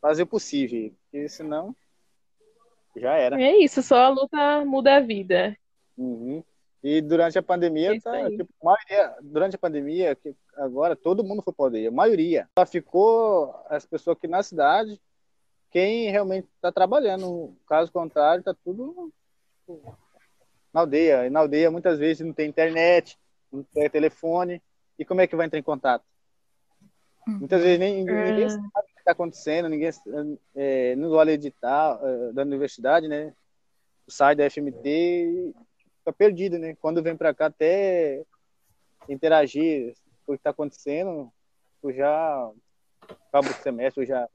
fazer 0.00 0.24
o 0.24 0.26
possível, 0.26 0.92
porque 1.10 1.28
senão 1.28 1.74
já 2.96 3.14
era. 3.14 3.40
É 3.40 3.56
isso, 3.58 3.82
só 3.82 3.96
a 3.96 4.08
luta 4.08 4.64
muda 4.64 4.96
a 4.96 5.00
vida. 5.00 5.56
Uhum. 5.96 6.42
E 6.82 7.00
durante 7.00 7.38
a 7.38 7.42
pandemia, 7.42 7.96
é 7.96 8.00
tá, 8.00 8.30
tipo, 8.30 8.48
maioria, 8.62 9.16
durante 9.20 9.56
a 9.56 9.58
pandemia, 9.58 10.14
que 10.14 10.34
agora 10.56 10.94
todo 10.94 11.24
mundo 11.24 11.42
foi 11.42 11.52
poder, 11.52 11.88
a 11.88 11.90
maioria. 11.90 12.48
Só 12.56 12.64
ficou 12.64 13.54
as 13.68 13.84
pessoas 13.84 14.16
aqui 14.16 14.28
na 14.28 14.42
cidade 14.42 15.00
quem 15.70 16.10
realmente 16.10 16.48
está 16.54 16.72
trabalhando. 16.72 17.54
Caso 17.66 17.92
contrário, 17.92 18.40
está 18.40 18.54
tudo 18.64 19.12
na 20.72 20.80
aldeia. 20.80 21.26
E 21.26 21.30
na 21.30 21.40
aldeia, 21.40 21.70
muitas 21.70 21.98
vezes, 21.98 22.26
não 22.26 22.32
tem 22.32 22.48
internet, 22.48 23.18
não 23.52 23.62
tem 23.62 23.88
telefone. 23.90 24.62
E 24.98 25.04
como 25.04 25.20
é 25.20 25.26
que 25.26 25.36
vai 25.36 25.46
entrar 25.46 25.58
em 25.58 25.62
contato? 25.62 26.04
Muitas 27.26 27.60
vezes 27.60 27.78
nem, 27.78 28.04
ninguém 28.04 28.44
é. 28.44 28.48
sabe 28.48 28.88
está 29.08 29.12
acontecendo, 29.12 29.68
ninguém 29.68 29.90
é, 30.54 30.94
não 30.96 31.10
olha 31.12 31.32
edital 31.32 31.98
é, 32.06 32.32
da 32.32 32.42
universidade, 32.42 33.08
né? 33.08 33.34
Sai 34.06 34.36
da 34.36 34.48
FMT 34.48 35.54
fica 35.98 36.12
perdido, 36.12 36.58
né? 36.58 36.76
Quando 36.80 37.02
vem 37.02 37.16
para 37.16 37.34
cá 37.34 37.46
até 37.46 38.22
interagir 39.08 39.94
com 40.26 40.32
o 40.32 40.36
que 40.36 40.40
está 40.40 40.50
acontecendo, 40.50 41.32
já 41.94 42.50
acaba 43.26 43.48
o 43.48 43.62
semestre, 43.62 44.06
já 44.06 44.28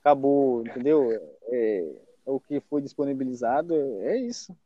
acabou, 0.00 0.62
entendeu? 0.62 1.10
É, 1.48 1.92
o 2.24 2.38
que 2.38 2.60
foi 2.60 2.80
disponibilizado 2.80 3.74
é 4.02 4.16
isso. 4.16 4.56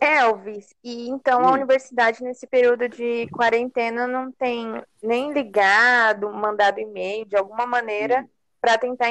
Elvis, 0.00 0.74
e 0.82 1.10
então 1.10 1.46
a 1.46 1.52
universidade 1.52 2.22
nesse 2.22 2.46
período 2.46 2.88
de 2.88 3.28
quarentena 3.28 4.06
não 4.06 4.32
tem 4.32 4.82
nem 5.02 5.30
ligado, 5.30 6.32
mandado 6.32 6.80
e-mail 6.80 7.26
de 7.26 7.36
alguma 7.36 7.66
maneira 7.66 8.26
para 8.60 8.78
tentar 8.78 9.10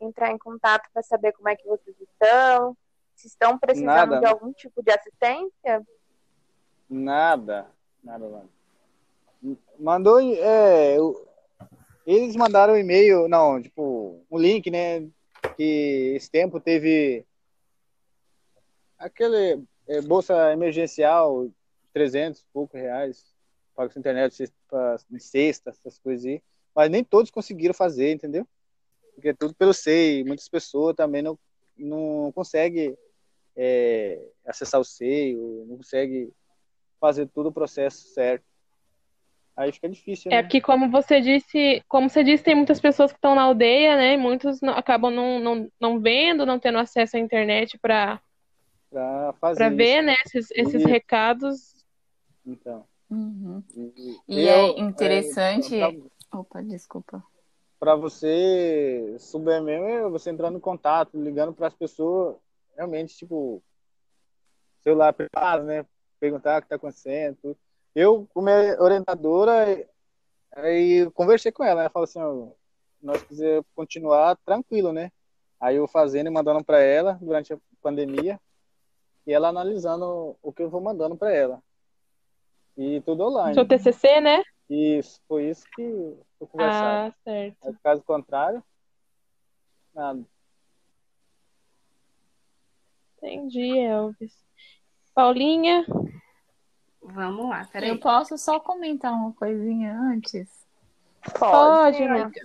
entrar 0.00 0.32
em 0.32 0.38
contato 0.38 0.88
para 0.92 1.02
saber 1.02 1.32
como 1.32 1.48
é 1.50 1.56
que 1.56 1.66
vocês 1.66 1.94
estão, 2.00 2.74
se 3.14 3.26
estão 3.26 3.58
precisando 3.58 4.12
nada. 4.12 4.20
de 4.20 4.26
algum 4.26 4.50
tipo 4.52 4.82
de 4.82 4.90
assistência? 4.90 5.86
Nada, 6.88 7.66
nada, 8.02 8.28
nada. 8.28 9.56
Mandou, 9.78 10.20
é, 10.20 10.96
eles 12.06 12.34
mandaram 12.34 12.74
um 12.74 12.78
e-mail, 12.78 13.28
não, 13.28 13.60
tipo, 13.60 14.22
um 14.30 14.38
link, 14.38 14.70
né, 14.70 15.06
que 15.56 16.14
esse 16.16 16.30
tempo 16.30 16.58
teve 16.58 17.26
aquele 18.98 19.62
é, 19.90 20.00
bolsa 20.00 20.52
emergencial, 20.52 21.48
300 21.92 22.40
e 22.40 22.44
poucos 22.52 22.80
reais, 22.80 23.24
paga 23.74 23.90
sua 23.92 23.98
internet 23.98 24.44
de 25.10 25.20
sexta, 25.20 25.70
essas 25.70 25.98
coisas 25.98 26.24
aí, 26.24 26.40
mas 26.74 26.88
nem 26.88 27.02
todos 27.02 27.30
conseguiram 27.30 27.74
fazer, 27.74 28.12
entendeu? 28.12 28.46
Porque 29.14 29.30
é 29.30 29.34
tudo 29.34 29.52
pelo 29.54 29.74
SEI, 29.74 30.22
muitas 30.22 30.48
pessoas 30.48 30.94
também 30.94 31.22
não, 31.22 31.36
não 31.76 32.30
conseguem 32.32 32.96
é, 33.56 34.22
acessar 34.46 34.80
o 34.80 34.84
SEI, 34.84 35.34
não 35.66 35.76
conseguem 35.78 36.30
fazer 37.00 37.26
todo 37.26 37.48
o 37.48 37.52
processo 37.52 38.14
certo. 38.14 38.44
Aí 39.56 39.72
fica 39.72 39.88
difícil, 39.88 40.30
É 40.32 40.36
né? 40.36 40.42
porque, 40.42 40.60
como 40.60 40.88
você 40.88 41.20
disse, 41.20 41.82
como 41.88 42.08
você 42.08 42.22
disse, 42.22 42.44
tem 42.44 42.54
muitas 42.54 42.80
pessoas 42.80 43.10
que 43.10 43.18
estão 43.18 43.34
na 43.34 43.42
aldeia, 43.42 43.96
né? 43.96 44.14
E 44.14 44.16
muitos 44.16 44.60
não- 44.60 44.74
acabam 44.74 45.10
não, 45.12 45.40
não, 45.40 45.72
não 45.80 46.00
vendo, 46.00 46.46
não 46.46 46.58
tendo 46.58 46.78
acesso 46.78 47.16
à 47.16 47.20
internet 47.20 47.76
para 47.78 48.20
Pra 48.90 49.32
fazer 49.40 49.58
para 49.58 49.70
ver, 49.70 49.96
isso. 49.98 50.06
né? 50.06 50.14
Esses, 50.26 50.50
esses 50.50 50.74
Isso. 50.74 50.88
recados. 50.88 51.86
Então. 52.44 52.84
Uhum. 53.08 53.62
E, 53.74 54.18
E 54.28 54.40
eu, 54.48 54.54
é 54.54 54.80
interessante. 54.80 55.78
pra- 55.78 56.38
Opa, 56.40 56.62
desculpa. 56.62 57.22
para 57.78 57.94
você 57.96 59.16
souber 59.18 59.62
mesmo 59.62 59.86
é 59.86 60.08
você 60.08 60.30
entrando 60.30 60.56
em 60.58 60.60
contato, 60.60 61.20
ligando 61.20 61.52
para 61.52 61.68
as 61.68 61.74
pessoas, 61.74 62.36
realmente, 62.76 63.16
tipo, 63.16 63.62
celular 64.82 65.12
privado, 65.12 65.64
né? 65.64 65.84
Perguntar 66.18 66.58
o 66.58 66.60
que 66.60 66.66
está 66.66 66.76
acontecendo. 66.76 67.36
tudo. 67.42 67.56
Eu, 67.94 68.28
como 68.32 68.44
minha 68.46 68.80
orientadora, 68.80 69.88
aí 70.54 71.10
conversei 71.12 71.50
com 71.50 71.64
ela, 71.64 71.80
ela 71.82 71.90
falou 71.90 72.04
assim, 72.04 72.20
nós 73.02 73.22
quiser 73.22 73.62
continuar 73.74 74.36
tranquilo, 74.44 74.92
né? 74.92 75.10
Aí 75.60 75.76
eu 75.76 75.86
fazendo 75.88 76.28
e 76.28 76.30
mandando 76.30 76.62
para 76.64 76.80
ela 76.80 77.18
durante 77.20 77.52
a 77.52 77.58
pandemia 77.82 78.40
e 79.26 79.32
ela 79.32 79.48
analisando 79.48 80.36
o 80.42 80.52
que 80.52 80.62
eu 80.62 80.70
vou 80.70 80.80
mandando 80.80 81.16
para 81.16 81.32
ela. 81.32 81.62
E 82.76 83.00
tudo 83.02 83.24
online. 83.24 83.54
Seu 83.54 83.66
TCC, 83.66 84.20
né? 84.20 84.42
Isso, 84.68 85.20
foi 85.26 85.50
isso 85.50 85.64
que 85.74 86.16
foi 86.38 86.48
conversado. 86.48 87.12
Ah, 87.12 87.14
certo. 87.24 87.68
Aí, 87.68 87.74
Caso 87.82 88.02
contrário, 88.02 88.62
nada. 89.94 90.24
Entendi, 93.18 93.78
Elvis. 93.78 94.32
Paulinha, 95.14 95.84
Vamos 97.02 97.48
lá, 97.48 97.66
peraí. 97.72 97.88
Eu 97.88 97.98
posso 97.98 98.36
só 98.36 98.60
comentar 98.60 99.12
uma 99.12 99.32
coisinha 99.32 99.98
antes? 99.98 100.48
pode, 101.38 102.00
né? 102.00 102.22
amiga. 102.22 102.40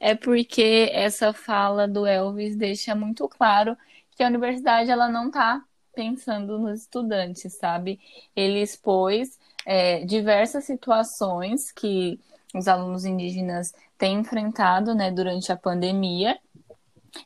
É 0.00 0.14
porque 0.14 0.90
essa 0.92 1.32
fala 1.32 1.86
do 1.86 2.06
Elvis 2.06 2.56
deixa 2.56 2.94
muito 2.94 3.28
claro 3.28 3.76
que 4.10 4.22
a 4.22 4.26
universidade 4.26 4.90
ela 4.90 5.08
não 5.08 5.28
está 5.28 5.64
pensando 5.98 6.60
nos 6.60 6.82
estudantes, 6.82 7.54
sabe? 7.54 7.98
Ele 8.36 8.62
expôs 8.62 9.36
é, 9.66 10.04
diversas 10.04 10.62
situações 10.62 11.72
que 11.72 12.20
os 12.54 12.68
alunos 12.68 13.04
indígenas 13.04 13.74
têm 13.98 14.20
enfrentado, 14.20 14.94
né, 14.94 15.10
durante 15.10 15.50
a 15.50 15.56
pandemia. 15.56 16.38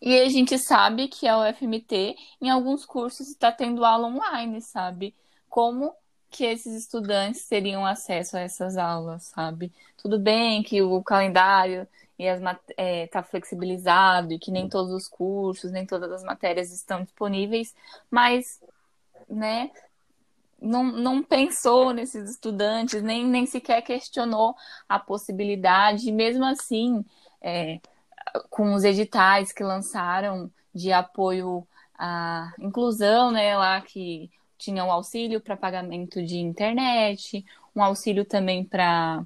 E 0.00 0.18
a 0.18 0.28
gente 0.30 0.56
sabe 0.56 1.06
que 1.08 1.28
a 1.28 1.38
UFMT, 1.38 2.16
em 2.40 2.48
alguns 2.48 2.86
cursos, 2.86 3.28
está 3.28 3.52
tendo 3.52 3.84
aula 3.84 4.08
online, 4.08 4.62
sabe? 4.62 5.14
Como 5.50 5.92
que 6.30 6.42
esses 6.44 6.74
estudantes 6.74 7.46
teriam 7.46 7.84
acesso 7.84 8.38
a 8.38 8.40
essas 8.40 8.78
aulas, 8.78 9.24
sabe? 9.24 9.70
Tudo 9.98 10.18
bem 10.18 10.62
que 10.62 10.80
o 10.80 11.02
calendário 11.02 11.86
e 12.22 13.02
está 13.04 13.22
flexibilizado 13.22 14.32
e 14.32 14.38
que 14.38 14.50
nem 14.50 14.68
todos 14.68 14.92
os 14.92 15.08
cursos, 15.08 15.72
nem 15.72 15.84
todas 15.84 16.12
as 16.12 16.22
matérias 16.22 16.72
estão 16.72 17.02
disponíveis, 17.02 17.74
mas, 18.10 18.60
né, 19.28 19.70
não, 20.60 20.84
não 20.84 21.22
pensou 21.22 21.92
nesses 21.92 22.30
estudantes, 22.30 23.02
nem, 23.02 23.26
nem 23.26 23.44
sequer 23.46 23.82
questionou 23.82 24.54
a 24.88 24.98
possibilidade, 24.98 26.08
e 26.08 26.12
mesmo 26.12 26.44
assim, 26.44 27.04
é, 27.40 27.80
com 28.48 28.72
os 28.72 28.84
editais 28.84 29.52
que 29.52 29.64
lançaram 29.64 30.50
de 30.72 30.92
apoio 30.92 31.66
à 31.98 32.52
inclusão, 32.58 33.32
né, 33.32 33.56
lá 33.56 33.80
que 33.80 34.30
tinha 34.56 34.84
um 34.84 34.92
auxílio 34.92 35.40
para 35.40 35.56
pagamento 35.56 36.24
de 36.24 36.38
internet, 36.38 37.44
um 37.74 37.82
auxílio 37.82 38.24
também 38.24 38.64
para 38.64 39.24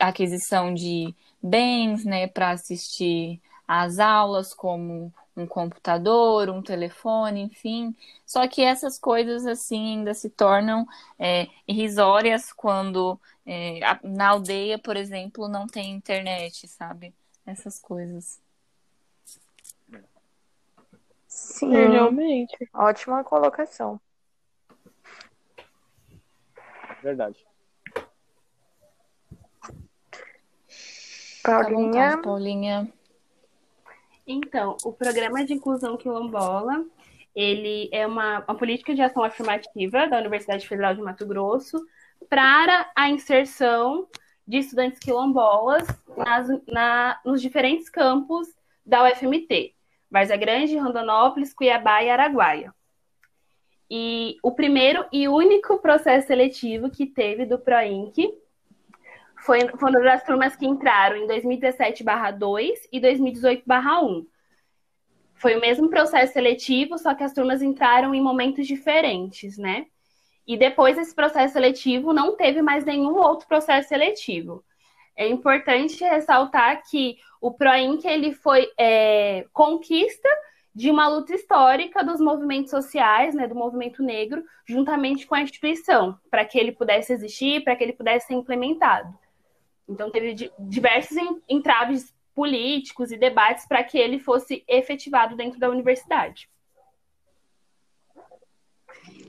aquisição 0.00 0.72
de 0.72 1.14
bens, 1.44 2.04
né, 2.06 2.26
para 2.26 2.50
assistir 2.52 3.40
às 3.68 3.98
aulas, 3.98 4.54
como 4.54 5.12
um 5.36 5.46
computador, 5.46 6.48
um 6.48 6.62
telefone, 6.62 7.42
enfim. 7.42 7.94
Só 8.24 8.48
que 8.48 8.62
essas 8.62 8.98
coisas 8.98 9.44
assim 9.46 9.98
ainda 9.98 10.14
se 10.14 10.30
tornam 10.30 10.86
é, 11.18 11.48
irrisórias 11.68 12.52
quando 12.52 13.20
é, 13.44 13.80
na 14.02 14.28
aldeia, 14.28 14.78
por 14.78 14.96
exemplo, 14.96 15.48
não 15.48 15.66
tem 15.66 15.90
internet, 15.92 16.66
sabe? 16.68 17.14
Essas 17.44 17.78
coisas. 17.78 18.40
Sim, 21.26 21.74
É, 21.74 21.88
realmente. 21.88 22.56
ótima 22.72 23.22
colocação. 23.24 24.00
Verdade. 27.02 27.44
Tá 31.44 31.62
Paulinha, 31.62 31.82
vontade, 31.82 32.22
Paulinha. 32.22 32.92
Então, 34.26 34.78
o 34.82 34.90
programa 34.90 35.44
de 35.44 35.52
inclusão 35.52 35.94
quilombola, 35.94 36.82
ele 37.36 37.90
é 37.92 38.06
uma, 38.06 38.38
uma 38.38 38.54
política 38.54 38.94
de 38.94 39.02
ação 39.02 39.22
afirmativa 39.22 40.08
da 40.08 40.18
Universidade 40.18 40.66
Federal 40.66 40.94
de 40.94 41.02
Mato 41.02 41.26
Grosso 41.26 41.86
para 42.30 42.90
a 42.96 43.10
inserção 43.10 44.08
de 44.48 44.56
estudantes 44.56 44.98
quilombolas 44.98 45.86
nas, 46.16 46.48
na, 46.66 47.20
nos 47.22 47.42
diferentes 47.42 47.90
campos 47.90 48.48
da 48.84 49.06
UFMT, 49.06 49.74
Várzea 50.10 50.38
Grande, 50.38 50.78
Rondonópolis, 50.78 51.52
Cuiabá 51.52 52.02
e 52.02 52.08
Araguaia. 52.08 52.74
E 53.90 54.38
o 54.42 54.50
primeiro 54.50 55.04
e 55.12 55.28
único 55.28 55.76
processo 55.76 56.26
seletivo 56.26 56.90
que 56.90 57.04
teve 57.04 57.44
do 57.44 57.58
PROINC 57.58 58.32
foi, 59.44 59.60
foram 59.78 60.02
das 60.02 60.24
turmas 60.24 60.56
que 60.56 60.66
entraram 60.66 61.16
em 61.16 61.26
2017-2 61.26 62.72
e 62.90 62.98
2018-1. 62.98 64.26
Foi 65.34 65.54
o 65.54 65.60
mesmo 65.60 65.90
processo 65.90 66.32
seletivo, 66.32 66.96
só 66.96 67.14
que 67.14 67.22
as 67.22 67.34
turmas 67.34 67.60
entraram 67.60 68.14
em 68.14 68.22
momentos 68.22 68.66
diferentes, 68.66 69.58
né? 69.58 69.84
E 70.46 70.56
depois 70.56 70.96
desse 70.96 71.14
processo 71.14 71.52
seletivo, 71.52 72.14
não 72.14 72.36
teve 72.36 72.62
mais 72.62 72.86
nenhum 72.86 73.16
outro 73.16 73.46
processo 73.46 73.88
seletivo. 73.88 74.64
É 75.14 75.28
importante 75.28 76.02
ressaltar 76.02 76.82
que 76.88 77.16
o 77.38 77.52
PROINC 77.52 78.04
ele 78.06 78.32
foi 78.32 78.66
é, 78.78 79.44
conquista 79.52 80.28
de 80.74 80.90
uma 80.90 81.06
luta 81.06 81.34
histórica 81.34 82.02
dos 82.02 82.18
movimentos 82.18 82.70
sociais, 82.70 83.34
né, 83.34 83.46
do 83.46 83.54
movimento 83.54 84.02
negro, 84.02 84.42
juntamente 84.66 85.26
com 85.26 85.34
a 85.34 85.42
instituição, 85.42 86.18
para 86.30 86.44
que 86.46 86.58
ele 86.58 86.72
pudesse 86.72 87.12
existir, 87.12 87.62
para 87.62 87.76
que 87.76 87.84
ele 87.84 87.92
pudesse 87.92 88.28
ser 88.28 88.34
implementado. 88.34 89.23
Então, 89.88 90.10
teve 90.10 90.50
diversos 90.58 91.16
entraves 91.48 92.14
políticos 92.34 93.12
e 93.12 93.16
debates 93.16 93.66
para 93.66 93.84
que 93.84 93.98
ele 93.98 94.18
fosse 94.18 94.64
efetivado 94.66 95.36
dentro 95.36 95.58
da 95.58 95.68
universidade. 95.68 96.48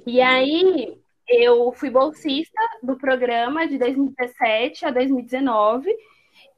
E 0.05 0.21
aí, 0.21 0.97
eu 1.27 1.71
fui 1.73 1.89
bolsista 1.89 2.61
do 2.81 2.95
programa 2.95 3.67
de 3.67 3.77
2017 3.77 4.85
a 4.85 4.91
2019 4.91 5.95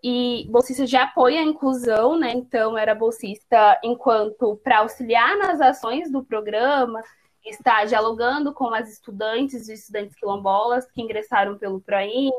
e 0.04 0.46
bolsista 0.50 0.86
de 0.86 0.96
apoio 0.96 1.40
à 1.40 1.44
inclusão, 1.44 2.18
né? 2.18 2.32
Então, 2.32 2.78
era 2.78 2.94
bolsista 2.94 3.80
enquanto 3.84 4.58
para 4.64 4.80
auxiliar 4.80 5.38
nas 5.38 5.60
ações 5.60 6.12
do 6.12 6.24
programa, 6.24 7.02
está 7.50 7.86
dialogando 7.86 8.54
com 8.54 8.74
as 8.74 8.92
estudantes 8.92 9.68
e 9.68 9.74
estudantes 9.74 10.16
quilombolas 10.16 10.90
que 10.92 11.02
ingressaram 11.02 11.58
pelo 11.58 11.82
PROINC, 11.82 12.32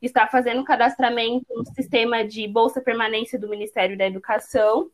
está 0.00 0.26
fazendo 0.26 0.64
cadastramento 0.64 1.46
no 1.50 1.64
sistema 1.74 2.24
de 2.24 2.46
bolsa 2.48 2.80
permanência 2.80 3.38
do 3.38 3.48
Ministério 3.48 3.96
da 3.96 4.06
Educação, 4.06 4.90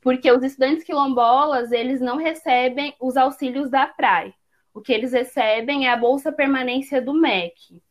porque 0.00 0.30
os 0.32 0.42
estudantes 0.42 0.84
quilombolas, 0.84 1.72
eles 1.72 2.00
não 2.00 2.16
recebem 2.16 2.94
os 2.98 3.16
auxílios 3.16 3.70
da 3.70 3.86
PRAE. 3.86 4.34
O 4.72 4.80
que 4.80 4.92
eles 4.92 5.12
recebem 5.12 5.86
é 5.86 5.90
a 5.90 5.96
bolsa 5.96 6.32
permanência 6.32 7.02
do 7.02 7.12
MEC. 7.12 7.82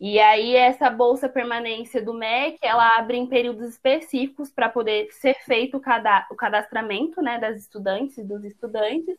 E 0.00 0.18
aí 0.18 0.56
essa 0.56 0.88
bolsa 0.88 1.28
permanência 1.28 2.02
do 2.02 2.14
MEC, 2.14 2.58
ela 2.62 2.96
abre 2.96 3.18
em 3.18 3.26
períodos 3.26 3.68
específicos 3.68 4.50
para 4.50 4.68
poder 4.68 5.12
ser 5.12 5.34
feito 5.44 5.76
o 5.76 6.34
cadastramento, 6.34 7.20
né, 7.20 7.38
das 7.38 7.58
estudantes 7.58 8.16
e 8.16 8.24
dos 8.24 8.42
estudantes. 8.42 9.18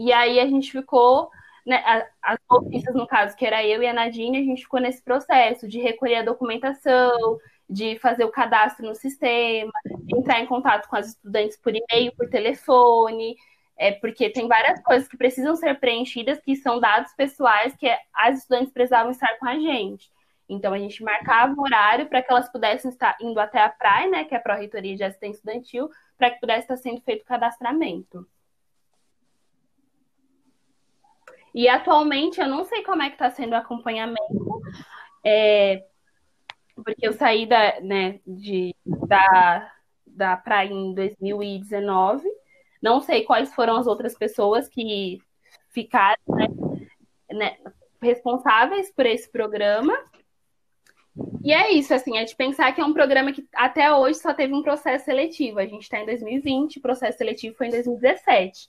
E 0.00 0.14
aí 0.14 0.40
a 0.40 0.46
gente 0.46 0.72
ficou 0.72 1.30
né, 1.66 1.84
as 2.22 2.38
bolsistas, 2.48 2.94
no 2.94 3.06
caso, 3.06 3.36
que 3.36 3.44
era 3.44 3.62
eu 3.66 3.82
e 3.82 3.86
a 3.86 3.92
Nadine, 3.92 4.38
a 4.38 4.42
gente 4.42 4.62
ficou 4.62 4.80
nesse 4.80 5.02
processo 5.02 5.68
de 5.68 5.78
recolher 5.78 6.16
a 6.16 6.22
documentação, 6.22 7.38
de 7.68 7.98
fazer 7.98 8.24
o 8.24 8.30
cadastro 8.30 8.86
no 8.86 8.94
sistema, 8.94 9.70
entrar 10.08 10.40
em 10.40 10.46
contato 10.46 10.88
com 10.88 10.96
as 10.96 11.08
estudantes 11.08 11.58
por 11.58 11.74
e-mail, 11.76 12.16
por 12.16 12.30
telefone, 12.30 13.36
é 13.76 13.92
porque 13.92 14.30
tem 14.30 14.48
várias 14.48 14.82
coisas 14.82 15.06
que 15.06 15.18
precisam 15.18 15.54
ser 15.54 15.78
preenchidas, 15.78 16.40
que 16.40 16.56
são 16.56 16.80
dados 16.80 17.12
pessoais 17.12 17.76
que 17.76 17.86
as 18.14 18.38
estudantes 18.38 18.72
precisavam 18.72 19.10
estar 19.10 19.38
com 19.38 19.46
a 19.46 19.58
gente. 19.58 20.10
Então 20.48 20.72
a 20.72 20.78
gente 20.78 21.04
marcava 21.04 21.52
o 21.54 21.62
horário 21.62 22.08
para 22.08 22.22
que 22.22 22.32
elas 22.32 22.50
pudessem 22.50 22.90
estar 22.90 23.18
indo 23.20 23.38
até 23.38 23.60
a 23.62 23.68
praia, 23.68 24.08
né, 24.08 24.24
que 24.24 24.34
é 24.34 24.38
a 24.38 24.40
Pró-Reitoria 24.40 24.96
de 24.96 25.04
Assistência 25.04 25.40
Estudantil, 25.40 25.90
para 26.16 26.30
que 26.30 26.40
pudesse 26.40 26.62
estar 26.62 26.78
sendo 26.78 27.02
feito 27.02 27.20
o 27.20 27.26
cadastramento. 27.26 28.26
E 31.54 31.68
atualmente 31.68 32.40
eu 32.40 32.48
não 32.48 32.64
sei 32.64 32.82
como 32.82 33.02
é 33.02 33.08
que 33.08 33.14
está 33.14 33.30
sendo 33.30 33.52
o 33.52 33.56
acompanhamento, 33.56 34.62
é, 35.24 35.84
porque 36.76 37.06
eu 37.06 37.12
saí 37.12 37.46
da, 37.46 37.80
né, 37.80 38.20
de, 38.26 38.74
da, 38.84 39.72
da 40.06 40.36
praia 40.36 40.72
em 40.72 40.94
2019. 40.94 42.26
Não 42.82 43.00
sei 43.00 43.24
quais 43.24 43.52
foram 43.54 43.76
as 43.76 43.86
outras 43.86 44.16
pessoas 44.16 44.68
que 44.68 45.18
ficaram 45.68 46.20
né, 46.28 46.48
né, 47.30 47.56
responsáveis 48.00 48.90
por 48.92 49.06
esse 49.06 49.30
programa. 49.30 49.96
E 51.42 51.52
é 51.52 51.72
isso, 51.72 51.92
assim, 51.92 52.16
é 52.16 52.24
de 52.24 52.34
pensar 52.34 52.72
que 52.72 52.80
é 52.80 52.84
um 52.84 52.94
programa 52.94 53.32
que 53.32 53.46
até 53.54 53.92
hoje 53.92 54.18
só 54.18 54.32
teve 54.32 54.54
um 54.54 54.62
processo 54.62 55.04
seletivo. 55.04 55.58
A 55.58 55.66
gente 55.66 55.82
está 55.82 55.98
em 55.98 56.06
2020, 56.06 56.78
o 56.78 56.82
processo 56.82 57.18
seletivo 57.18 57.56
foi 57.56 57.66
em 57.66 57.70
2017. 57.70 58.68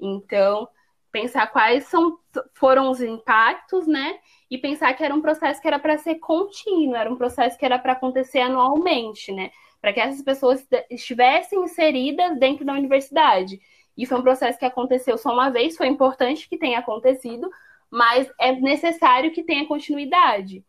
Então, 0.00 0.68
pensar 1.16 1.46
quais 1.46 1.84
são, 1.84 2.18
foram 2.52 2.90
os 2.90 3.00
impactos, 3.00 3.86
né? 3.86 4.18
E 4.50 4.58
pensar 4.58 4.92
que 4.92 5.02
era 5.02 5.14
um 5.14 5.22
processo 5.22 5.62
que 5.62 5.66
era 5.66 5.78
para 5.78 5.96
ser 5.96 6.16
contínuo, 6.16 6.94
era 6.94 7.10
um 7.10 7.16
processo 7.16 7.56
que 7.56 7.64
era 7.64 7.78
para 7.78 7.92
acontecer 7.92 8.40
anualmente, 8.40 9.32
né? 9.32 9.50
Para 9.80 9.94
que 9.94 10.00
essas 10.00 10.20
pessoas 10.20 10.66
estivessem 10.90 11.64
inseridas 11.64 12.38
dentro 12.38 12.66
da 12.66 12.74
universidade. 12.74 13.58
E 13.96 14.04
foi 14.04 14.18
um 14.18 14.22
processo 14.22 14.58
que 14.58 14.66
aconteceu 14.66 15.16
só 15.16 15.32
uma 15.32 15.48
vez, 15.48 15.74
foi 15.74 15.86
importante 15.86 16.46
que 16.46 16.58
tenha 16.58 16.80
acontecido, 16.80 17.48
mas 17.90 18.30
é 18.38 18.52
necessário 18.52 19.32
que 19.32 19.42
tenha 19.42 19.66
continuidade. 19.66 20.62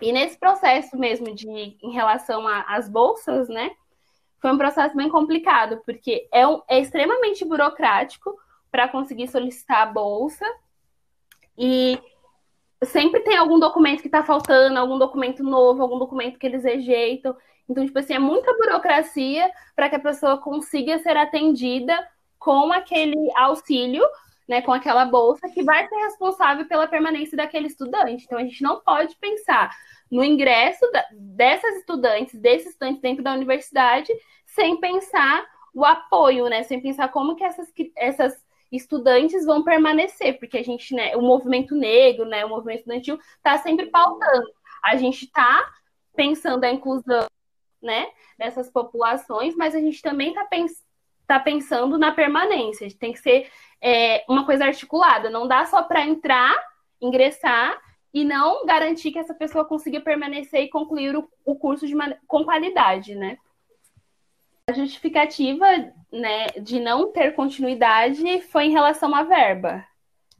E 0.00 0.12
nesse 0.12 0.38
processo 0.38 0.96
mesmo 0.96 1.34
de 1.34 1.46
em 1.46 1.92
relação 1.92 2.48
às 2.48 2.88
bolsas, 2.88 3.50
né? 3.50 3.70
Foi 4.40 4.50
um 4.50 4.58
processo 4.58 4.96
bem 4.96 5.10
complicado, 5.10 5.82
porque 5.84 6.26
é, 6.32 6.46
um, 6.46 6.62
é 6.68 6.80
extremamente 6.80 7.44
burocrático, 7.44 8.34
para 8.74 8.88
conseguir 8.88 9.28
solicitar 9.28 9.82
a 9.82 9.86
bolsa. 9.86 10.44
E 11.56 11.96
sempre 12.82 13.20
tem 13.20 13.36
algum 13.36 13.56
documento 13.56 14.00
que 14.00 14.08
está 14.08 14.24
faltando, 14.24 14.76
algum 14.76 14.98
documento 14.98 15.44
novo, 15.44 15.80
algum 15.80 15.96
documento 15.96 16.40
que 16.40 16.44
eles 16.44 16.64
rejeitam. 16.64 17.36
Então, 17.68 17.86
tipo 17.86 17.96
assim, 18.00 18.14
é 18.14 18.18
muita 18.18 18.52
burocracia 18.54 19.48
para 19.76 19.88
que 19.88 19.94
a 19.94 20.00
pessoa 20.00 20.38
consiga 20.38 20.98
ser 20.98 21.16
atendida 21.16 21.96
com 22.36 22.72
aquele 22.72 23.30
auxílio, 23.36 24.04
né, 24.48 24.60
com 24.60 24.72
aquela 24.72 25.04
bolsa 25.04 25.48
que 25.48 25.62
vai 25.62 25.86
ser 25.86 25.94
responsável 25.94 26.66
pela 26.66 26.88
permanência 26.88 27.36
daquele 27.36 27.68
estudante. 27.68 28.24
Então, 28.24 28.38
a 28.40 28.42
gente 28.42 28.60
não 28.60 28.80
pode 28.80 29.14
pensar 29.20 29.70
no 30.10 30.24
ingresso 30.24 30.84
dessas 31.12 31.76
estudantes, 31.76 32.40
desses 32.40 32.70
estudantes 32.70 33.00
dentro 33.00 33.22
da 33.22 33.34
universidade, 33.34 34.12
sem 34.46 34.80
pensar 34.80 35.46
o 35.72 35.84
apoio, 35.84 36.48
né, 36.48 36.64
sem 36.64 36.80
pensar 36.80 37.06
como 37.12 37.36
que 37.36 37.44
essas, 37.44 37.72
essas 37.96 38.43
estudantes 38.76 39.44
vão 39.44 39.62
permanecer, 39.62 40.38
porque 40.38 40.58
a 40.58 40.62
gente, 40.62 40.94
né, 40.94 41.16
o 41.16 41.22
movimento 41.22 41.74
negro, 41.74 42.24
né, 42.24 42.44
o 42.44 42.48
movimento 42.48 42.80
estudantil 42.80 43.18
está 43.36 43.58
sempre 43.58 43.86
pautando. 43.86 44.46
A 44.84 44.96
gente 44.96 45.24
está 45.24 45.72
pensando 46.14 46.64
a 46.64 46.70
inclusão, 46.70 47.26
né, 47.82 48.08
dessas 48.38 48.70
populações, 48.70 49.54
mas 49.56 49.74
a 49.74 49.80
gente 49.80 50.00
também 50.00 50.28
está 50.28 50.46
tá 51.26 51.40
pensando 51.40 51.98
na 51.98 52.12
permanência. 52.12 52.88
Tem 52.98 53.12
que 53.12 53.18
ser 53.18 53.50
é, 53.80 54.24
uma 54.28 54.46
coisa 54.46 54.64
articulada. 54.64 55.30
Não 55.30 55.46
dá 55.46 55.64
só 55.66 55.82
para 55.82 56.06
entrar, 56.06 56.54
ingressar 57.00 57.78
e 58.12 58.24
não 58.24 58.64
garantir 58.64 59.10
que 59.10 59.18
essa 59.18 59.34
pessoa 59.34 59.64
consiga 59.64 60.00
permanecer 60.00 60.62
e 60.62 60.70
concluir 60.70 61.16
o, 61.16 61.28
o 61.44 61.56
curso 61.56 61.86
de 61.86 61.94
com 62.26 62.44
qualidade, 62.44 63.14
né? 63.14 63.38
A 64.66 64.72
justificativa 64.72 65.66
né, 66.10 66.46
de 66.62 66.80
não 66.80 67.12
ter 67.12 67.34
continuidade 67.34 68.40
foi 68.42 68.64
em 68.64 68.72
relação 68.72 69.14
à 69.14 69.22
verba, 69.22 69.84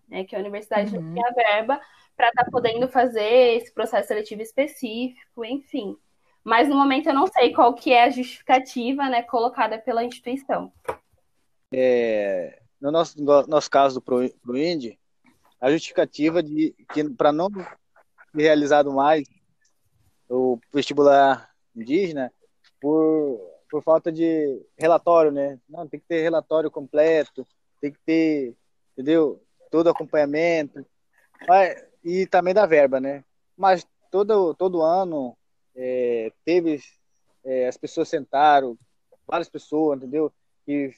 né, 0.09 0.25
que 0.25 0.35
a 0.35 0.39
universidade 0.39 0.97
uhum. 0.97 1.03
não 1.03 1.15
tinha 1.15 1.33
verba 1.33 1.81
para 2.17 2.29
estar 2.29 2.45
tá 2.45 2.51
podendo 2.51 2.89
fazer 2.89 3.57
esse 3.57 3.73
processo 3.73 4.09
seletivo 4.09 4.41
específico, 4.41 5.45
enfim. 5.45 5.97
Mas 6.43 6.69
no 6.69 6.77
momento 6.77 7.09
eu 7.09 7.15
não 7.15 7.27
sei 7.27 7.53
qual 7.53 7.75
que 7.75 7.93
é 7.93 8.05
a 8.05 8.11
justificativa 8.11 9.09
né, 9.11 9.23
colocada 9.23 9.79
pela 9.79 10.05
instituição. 10.05 10.73
É, 11.73 12.61
no 12.81 12.91
nosso, 12.91 13.23
no 13.23 13.47
nosso 13.47 13.71
caso 13.71 14.01
do 14.01 14.31
ProInd, 14.43 14.97
a 15.61 15.71
justificativa 15.71 16.43
de 16.43 16.75
que 16.93 17.09
para 17.11 17.33
não 17.33 17.51
ter 17.51 17.65
realizado 18.37 18.93
mais 18.93 19.27
o 20.29 20.59
vestibular 20.73 21.51
indígena 21.75 22.33
por 22.81 23.54
por 23.75 23.83
falta 23.83 24.13
de 24.13 24.65
relatório, 24.79 25.33
né? 25.33 25.59
Não, 25.69 25.89
tem 25.89 25.99
que 25.99 26.07
ter 26.07 26.23
relatório 26.23 26.71
completo, 26.71 27.45
tem 27.81 27.91
que 27.91 27.99
ter, 28.07 28.55
entendeu? 28.93 29.43
Todo 29.69 29.91
acompanhamento. 29.91 30.87
Mas, 31.49 31.85
e 32.05 32.25
também 32.25 32.55
da 32.55 32.67
verba, 32.67 33.01
né? 33.01 33.25
Mas 33.57 33.85
todo, 34.13 34.55
todo 34.55 34.81
ano 34.81 35.37
é, 35.75 36.31
teve, 36.45 36.81
é, 37.43 37.67
as 37.67 37.77
pessoas 37.77 38.09
sentaram, 38.09 38.79
várias 39.27 39.49
pessoas, 39.49 39.99
entendeu? 39.99 40.33
Que, 40.65 40.95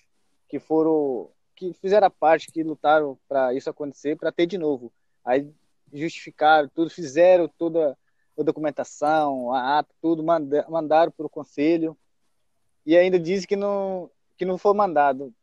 que 0.46 0.58
foram, 0.58 1.30
que 1.54 1.72
fizeram 1.72 2.08
a 2.08 2.10
parte, 2.10 2.52
que 2.52 2.62
lutaram 2.62 3.18
para 3.26 3.54
isso 3.54 3.70
acontecer, 3.70 4.18
para 4.18 4.30
ter 4.30 4.44
de 4.44 4.58
novo. 4.58 4.92
Aí 5.24 5.50
justificaram 5.90 6.68
tudo, 6.74 6.90
fizeram 6.90 7.48
toda 7.56 7.96
a 8.38 8.42
documentação, 8.42 9.50
a 9.50 9.78
ata, 9.78 9.94
tudo, 10.02 10.22
mandaram 10.22 11.10
para 11.10 11.24
o 11.24 11.30
conselho 11.30 11.96
e 12.86 12.96
ainda 12.96 13.18
diz 13.18 13.44
que 13.44 13.56
não 13.56 14.08
que 14.38 14.44
não 14.44 14.56
foi 14.56 14.74
mandado. 14.74 15.34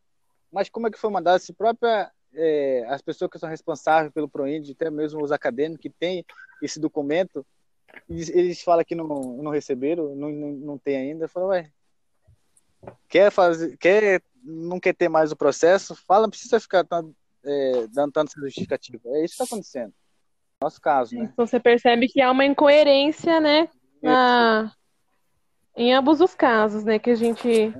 Mas 0.50 0.68
como 0.68 0.86
é 0.86 0.90
que 0.90 0.98
foi 0.98 1.10
mandado? 1.10 1.40
Se 1.40 1.52
própria 1.52 2.10
é, 2.32 2.84
as 2.88 3.02
pessoas 3.02 3.30
que 3.30 3.38
são 3.38 3.48
responsáveis 3.48 4.12
pelo 4.12 4.28
Proind, 4.28 4.70
até 4.70 4.90
mesmo 4.90 5.22
os 5.22 5.32
acadêmicos 5.32 5.82
que 5.82 5.90
têm 5.90 6.24
esse 6.62 6.78
documento, 6.80 7.44
eles, 8.08 8.28
eles 8.28 8.62
falam 8.62 8.84
que 8.84 8.94
não, 8.94 9.06
não 9.06 9.50
receberam, 9.50 10.14
não, 10.14 10.30
não, 10.30 10.52
não 10.52 10.78
tem 10.78 10.96
ainda. 10.96 11.28
Falam, 11.28 11.48
ué, 11.50 11.70
quer 13.08 13.30
fazer, 13.30 13.76
quer, 13.78 14.22
não 14.42 14.78
quer 14.78 14.94
ter 14.94 15.08
mais 15.08 15.32
o 15.32 15.36
processo? 15.36 15.94
Fala, 15.94 16.22
não 16.22 16.30
precisa 16.30 16.60
ficar 16.60 16.86
é, 17.44 17.86
dando 17.88 18.12
tanto 18.12 18.32
justificativo. 18.40 19.00
É 19.16 19.24
isso 19.24 19.36
que 19.36 19.42
está 19.42 19.44
acontecendo. 19.44 19.92
Nosso 20.62 20.80
caso, 20.80 21.16
né? 21.16 21.28
Então 21.32 21.46
você 21.46 21.60
percebe 21.60 22.08
que 22.08 22.20
há 22.20 22.30
uma 22.30 22.44
incoerência, 22.44 23.40
né? 23.40 23.68
Na, 24.00 24.72
em 25.76 25.92
ambos 25.92 26.20
os 26.20 26.34
casos, 26.34 26.84
né? 26.84 26.98
Que 26.98 27.10
a 27.10 27.14
gente 27.14 27.74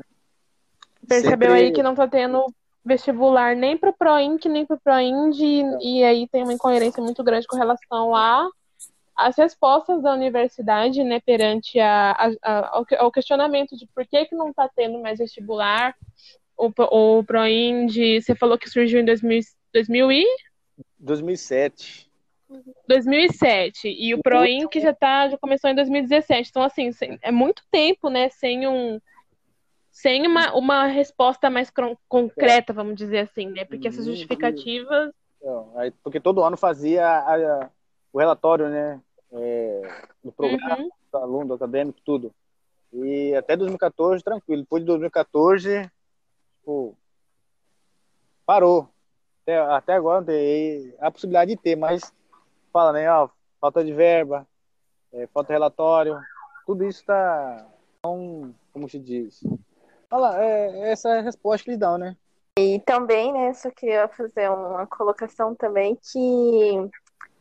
percebeu 1.07 1.50
Sempre... 1.50 1.66
aí 1.66 1.72
que 1.72 1.83
não 1.83 1.94
tá 1.94 2.09
tendo 2.09 2.44
vestibular 2.85 3.57
nem 3.57 3.76
pro 3.76 3.92
ProInc, 3.92 4.46
nem 4.48 4.66
pro 4.66 4.78
ProInd, 4.78 5.38
e, 5.38 5.62
e 5.80 6.04
aí 6.04 6.28
tem 6.28 6.42
uma 6.42 6.52
incoerência 6.52 7.02
muito 7.02 7.22
grande 7.24 7.46
com 7.46 7.57
relação 7.57 8.14
a 8.14 8.48
as 9.16 9.37
respostas 9.37 10.02
da 10.02 10.12
universidade, 10.12 11.04
né, 11.04 11.20
perante 11.20 11.78
a, 11.78 12.11
a, 12.11 12.30
a, 12.42 12.85
ao 12.98 13.12
questionamento 13.12 13.76
de 13.76 13.87
por 13.94 14.04
que, 14.04 14.24
que 14.26 14.35
não 14.35 14.48
está 14.48 14.68
tendo 14.68 15.00
mais 15.00 15.18
vestibular, 15.18 15.94
o, 16.57 16.72
o 16.90 17.24
ProInd, 17.24 17.96
você 18.20 18.35
falou 18.35 18.59
que 18.59 18.68
surgiu 18.68 19.00
em 19.00 19.04
2000, 19.04 19.40
2000 19.72 20.12
e... 20.12 20.26
2007. 20.98 22.11
2007 22.88 23.88
e 23.88 24.14
o 24.14 24.22
Proin 24.22 24.68
que 24.68 24.80
já 24.80 24.94
tá 24.94 25.28
já 25.28 25.38
começou 25.38 25.70
em 25.70 25.74
2017. 25.74 26.50
Então 26.50 26.62
assim, 26.62 26.90
é 27.22 27.33
muito 27.33 27.62
tempo, 27.70 28.09
né, 28.09 28.28
sem 28.30 28.66
um 28.66 29.00
sem 29.90 30.26
uma, 30.26 30.52
uma 30.54 30.87
resposta 30.87 31.48
mais 31.48 31.72
concreta, 32.09 32.72
vamos 32.72 32.96
dizer 32.96 33.20
assim, 33.20 33.46
né? 33.46 33.64
Porque 33.64 33.87
essas 33.87 34.07
justificativas 34.07 35.12
porque 36.02 36.20
todo 36.20 36.42
ano 36.42 36.57
fazia 36.57 37.07
a, 37.07 37.35
a, 37.35 37.70
o 38.12 38.18
relatório, 38.18 38.68
né, 38.68 39.00
é, 39.33 39.83
do 40.22 40.33
programa, 40.33 40.78
uhum. 40.78 40.90
do 41.12 41.18
aluno, 41.18 41.48
do 41.48 41.54
acadêmico, 41.54 42.00
tudo. 42.04 42.33
E 42.92 43.35
até 43.35 43.57
2014, 43.57 44.22
tranquilo. 44.22 44.62
Depois 44.62 44.83
de 44.83 44.87
2014, 44.87 45.90
tipo, 46.59 46.96
parou. 48.46 48.88
Até, 49.42 49.59
até 49.59 49.92
agora 49.94 50.24
tem 50.24 50.94
a 50.98 51.11
possibilidade 51.11 51.50
de 51.50 51.57
ter, 51.57 51.76
mas 51.76 52.12
fala, 52.74 52.92
né? 52.92 53.08
Ó, 53.08 53.28
falta 53.60 53.84
de 53.84 53.94
verba, 53.94 54.44
é, 55.12 55.28
falta 55.28 55.52
relatório, 55.52 56.18
tudo 56.66 56.84
isso 56.84 57.00
está, 57.00 57.64
como 58.02 58.88
se 58.88 58.98
diz, 58.98 59.44
fala, 60.10 60.42
é, 60.42 60.90
essa 60.90 61.08
é 61.10 61.18
a 61.20 61.22
resposta 61.22 61.62
que 61.62 61.70
eles 61.70 61.78
dão, 61.78 61.96
né? 61.96 62.16
E 62.58 62.80
também, 62.80 63.32
né, 63.32 63.52
só 63.54 63.70
queria 63.70 64.08
fazer 64.08 64.50
uma 64.50 64.87
colocação 64.87 65.54
também 65.54 65.96
que 65.96 66.90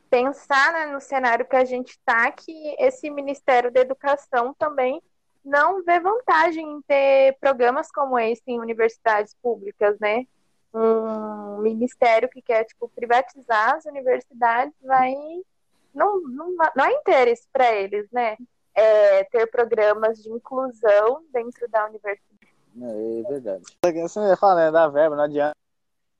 pensar 0.09 0.71
né, 0.73 0.85
no 0.87 1.01
cenário 1.01 1.47
que 1.47 1.55
a 1.55 1.65
gente 1.65 1.89
está, 1.89 2.31
que 2.31 2.75
esse 2.79 3.09
Ministério 3.09 3.71
da 3.71 3.79
Educação 3.81 4.53
também 4.53 5.01
não 5.43 5.83
vê 5.83 5.99
vantagem 5.99 6.77
em 6.77 6.81
ter 6.83 7.37
programas 7.39 7.91
como 7.91 8.17
esse 8.17 8.43
em 8.47 8.59
universidades 8.59 9.35
públicas, 9.41 9.97
né? 9.99 10.25
Um 10.73 11.59
ministério 11.59 12.27
que 12.29 12.41
quer 12.41 12.63
tipo 12.65 12.89
privatizar 12.89 13.75
as 13.75 13.85
universidades 13.85 14.73
vai 14.81 15.13
não 15.93 16.21
não, 16.21 16.55
não 16.75 16.85
é 16.85 16.91
interesse 16.93 17.47
para 17.51 17.71
eles, 17.73 18.09
né? 18.11 18.35
É, 18.75 19.23
ter 19.25 19.45
programas 19.51 20.21
de 20.21 20.29
inclusão 20.31 21.23
dentro 21.31 21.69
da 21.69 21.85
universidade. 21.85 22.33
É 22.81 23.29
verdade. 23.29 23.63
Você 24.01 24.19
ia 24.19 24.35
falar 24.35 24.55
né, 24.55 24.71
da 24.71 24.87
verba, 24.87 25.15
não 25.15 25.25
adianta 25.25 25.53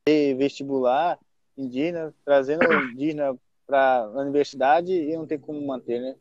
ter 0.06 0.36
vestibular 0.36 1.18
indígena, 1.58 2.14
trazendo 2.24 2.64
indígena 2.92 3.36
para 3.66 4.04
a 4.04 4.22
universidade 4.22 4.94
e 4.94 5.16
não 5.16 5.26
tem 5.26 5.40
como 5.40 5.66
manter, 5.66 6.00
né? 6.00 6.16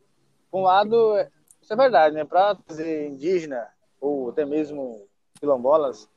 Por 0.49 0.59
um 0.59 0.63
lado, 0.63 1.15
isso 1.61 1.73
é 1.73 1.75
verdade, 1.75 2.15
né? 2.15 2.23
Para 2.23 2.55
trazer 2.55 3.07
indígena 3.07 3.67
ou 3.99 4.29
até 4.29 4.45
mesmo 4.45 5.07
quilombolas, 5.39 6.09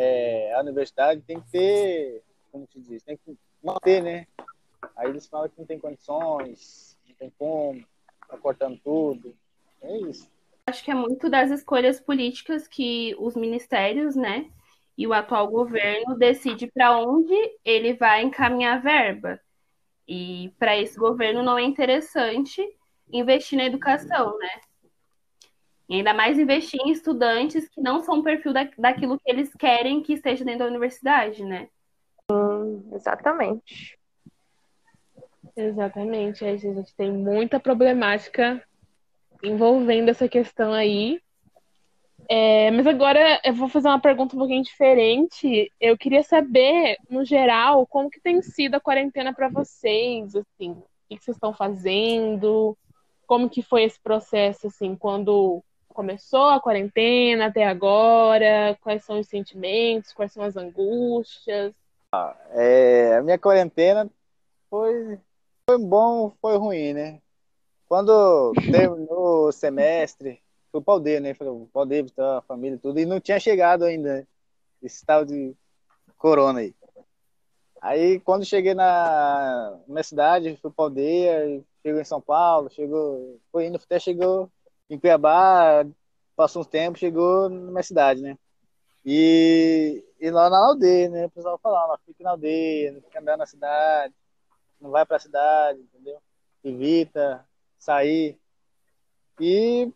é, 0.00 0.54
a 0.54 0.60
universidade 0.60 1.20
tem 1.22 1.40
que 1.40 1.50
ter, 1.50 2.22
como 2.52 2.68
se 2.72 2.80
diz, 2.80 3.02
tem 3.02 3.16
que 3.16 3.36
manter, 3.60 4.00
né? 4.00 4.28
Aí 4.96 5.08
eles 5.08 5.26
falam 5.26 5.48
que 5.48 5.58
não 5.58 5.66
tem 5.66 5.76
condições, 5.76 6.96
não 7.04 7.14
tem 7.16 7.32
como, 7.36 7.84
tá 8.28 8.38
cortando 8.38 8.78
tudo. 8.78 9.34
É 9.82 9.98
isso. 9.98 10.30
Acho 10.68 10.84
que 10.84 10.92
é 10.92 10.94
muito 10.94 11.28
das 11.28 11.50
escolhas 11.50 12.00
políticas 12.00 12.68
que 12.68 13.16
os 13.18 13.34
ministérios, 13.34 14.14
né, 14.14 14.48
e 14.96 15.04
o 15.04 15.12
atual 15.12 15.48
governo 15.48 16.16
decide 16.16 16.68
para 16.68 16.96
onde 16.96 17.34
ele 17.64 17.94
vai 17.94 18.22
encaminhar 18.22 18.80
verba. 18.80 19.40
E 20.06 20.54
para 20.60 20.76
esse 20.76 20.96
governo 20.96 21.42
não 21.42 21.58
é 21.58 21.62
interessante 21.62 22.62
investir 23.12 23.58
na 23.58 23.64
educação, 23.64 24.38
né? 24.38 24.60
E 25.88 25.96
ainda 25.96 26.12
mais 26.12 26.38
investir 26.38 26.80
em 26.84 26.90
estudantes 26.90 27.68
que 27.68 27.80
não 27.80 28.00
são 28.00 28.18
o 28.18 28.22
perfil 28.22 28.52
da, 28.52 28.68
daquilo 28.76 29.18
que 29.18 29.30
eles 29.30 29.52
querem 29.54 30.02
que 30.02 30.12
esteja 30.12 30.44
dentro 30.44 30.60
da 30.60 30.66
universidade, 30.66 31.42
né? 31.42 31.68
Hum, 32.30 32.90
exatamente. 32.92 33.98
Exatamente. 35.56 36.44
A 36.44 36.56
gente 36.56 36.94
tem 36.94 37.10
muita 37.10 37.58
problemática 37.58 38.62
envolvendo 39.42 40.10
essa 40.10 40.28
questão 40.28 40.72
aí. 40.72 41.20
É, 42.28 42.70
mas 42.72 42.86
agora 42.86 43.40
eu 43.42 43.54
vou 43.54 43.68
fazer 43.68 43.88
uma 43.88 44.00
pergunta 44.00 44.36
um 44.36 44.38
pouquinho 44.38 44.62
diferente. 44.62 45.72
Eu 45.80 45.96
queria 45.96 46.22
saber, 46.22 46.98
no 47.08 47.24
geral, 47.24 47.86
como 47.86 48.10
que 48.10 48.20
tem 48.20 48.42
sido 48.42 48.74
a 48.74 48.80
quarentena 48.80 49.32
para 49.32 49.48
vocês, 49.48 50.36
assim, 50.36 50.72
o 50.72 51.16
que 51.16 51.24
vocês 51.24 51.36
estão 51.36 51.54
fazendo, 51.54 52.76
como 53.26 53.48
que 53.48 53.62
foi 53.62 53.84
esse 53.84 53.98
processo, 53.98 54.66
assim, 54.66 54.94
quando 54.94 55.62
começou 55.98 56.44
a 56.50 56.60
quarentena 56.60 57.46
até 57.46 57.66
agora? 57.66 58.78
Quais 58.80 59.02
são 59.02 59.18
os 59.18 59.26
sentimentos? 59.26 60.12
Quais 60.12 60.30
são 60.30 60.44
as 60.44 60.56
angústias? 60.56 61.74
Ah, 62.12 62.36
é, 62.50 63.16
a 63.16 63.22
minha 63.22 63.36
quarentena 63.36 64.08
foi, 64.70 65.18
foi 65.68 65.76
bom, 65.76 66.32
foi 66.40 66.56
ruim, 66.56 66.92
né? 66.92 67.20
Quando 67.88 68.52
terminou 68.70 69.48
o 69.48 69.52
semestre, 69.52 70.40
fui 70.70 70.80
para 70.80 70.92
o 70.92 70.94
aldeia, 70.94 71.18
né? 71.18 71.34
Falei, 71.34 71.52
para 71.72 71.82
aldeia 71.82 72.02
visitar 72.04 72.38
a 72.38 72.42
família 72.42 72.78
tudo, 72.80 73.00
e 73.00 73.04
não 73.04 73.18
tinha 73.18 73.40
chegado 73.40 73.84
ainda 73.84 74.18
né? 74.18 74.26
esse 74.80 75.04
tal 75.04 75.24
de 75.24 75.52
corona 76.16 76.60
aí. 76.60 76.72
Aí, 77.80 78.20
quando 78.20 78.44
cheguei 78.44 78.72
na 78.72 79.76
minha 79.88 80.04
cidade, 80.04 80.56
fui 80.62 80.70
para 80.70 80.84
aldeia, 80.84 81.60
chegou 81.82 82.00
em 82.00 82.04
São 82.04 82.20
Paulo, 82.20 82.70
chegou, 82.70 83.40
foi 83.50 83.66
indo 83.66 83.80
até 83.82 83.98
chegou 83.98 84.48
em 84.88 84.98
Cuiabá, 84.98 85.84
passou 86.34 86.62
uns 86.62 86.68
tempos, 86.68 87.00
chegou 87.00 87.48
na 87.48 87.70
minha 87.70 87.82
cidade, 87.82 88.22
né? 88.22 88.38
E, 89.04 90.04
e 90.20 90.30
lá 90.30 90.48
na 90.48 90.58
aldeia, 90.58 91.08
né? 91.08 91.26
O 91.26 91.30
pessoal 91.30 91.58
falava, 91.58 91.98
fica 92.06 92.22
na 92.22 92.30
aldeia, 92.30 92.92
não 92.92 93.00
fica 93.02 93.20
andando 93.20 93.38
na 93.38 93.46
cidade, 93.46 94.14
não 94.80 94.90
vai 94.90 95.04
pra 95.04 95.18
cidade, 95.18 95.80
entendeu? 95.80 96.18
Evita 96.62 97.44
sair. 97.78 98.38
E, 99.40 99.92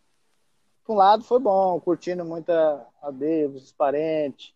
por 0.84 0.94
um 0.94 0.96
lado, 0.96 1.24
foi 1.24 1.38
bom, 1.38 1.80
curtindo 1.80 2.24
muita 2.24 2.86
aldeia, 3.00 3.48
os 3.48 3.72
parentes, 3.72 4.54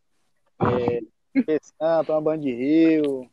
é, 0.61 1.01
pescando, 1.45 2.07
tomando 2.07 2.25
banho 2.25 2.41
de 2.43 2.53
rio, 2.53 3.31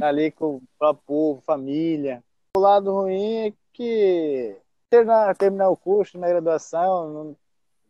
ali 0.00 0.30
com 0.30 0.56
o 0.56 0.62
próprio 0.78 1.04
povo, 1.06 1.40
família. 1.42 2.22
O 2.56 2.60
lado 2.60 2.92
ruim 2.92 3.48
é 3.48 3.52
que 3.72 4.56
terminar, 4.90 5.36
terminar 5.36 5.68
o 5.70 5.76
curso 5.76 6.18
na 6.18 6.28
graduação, 6.28 7.36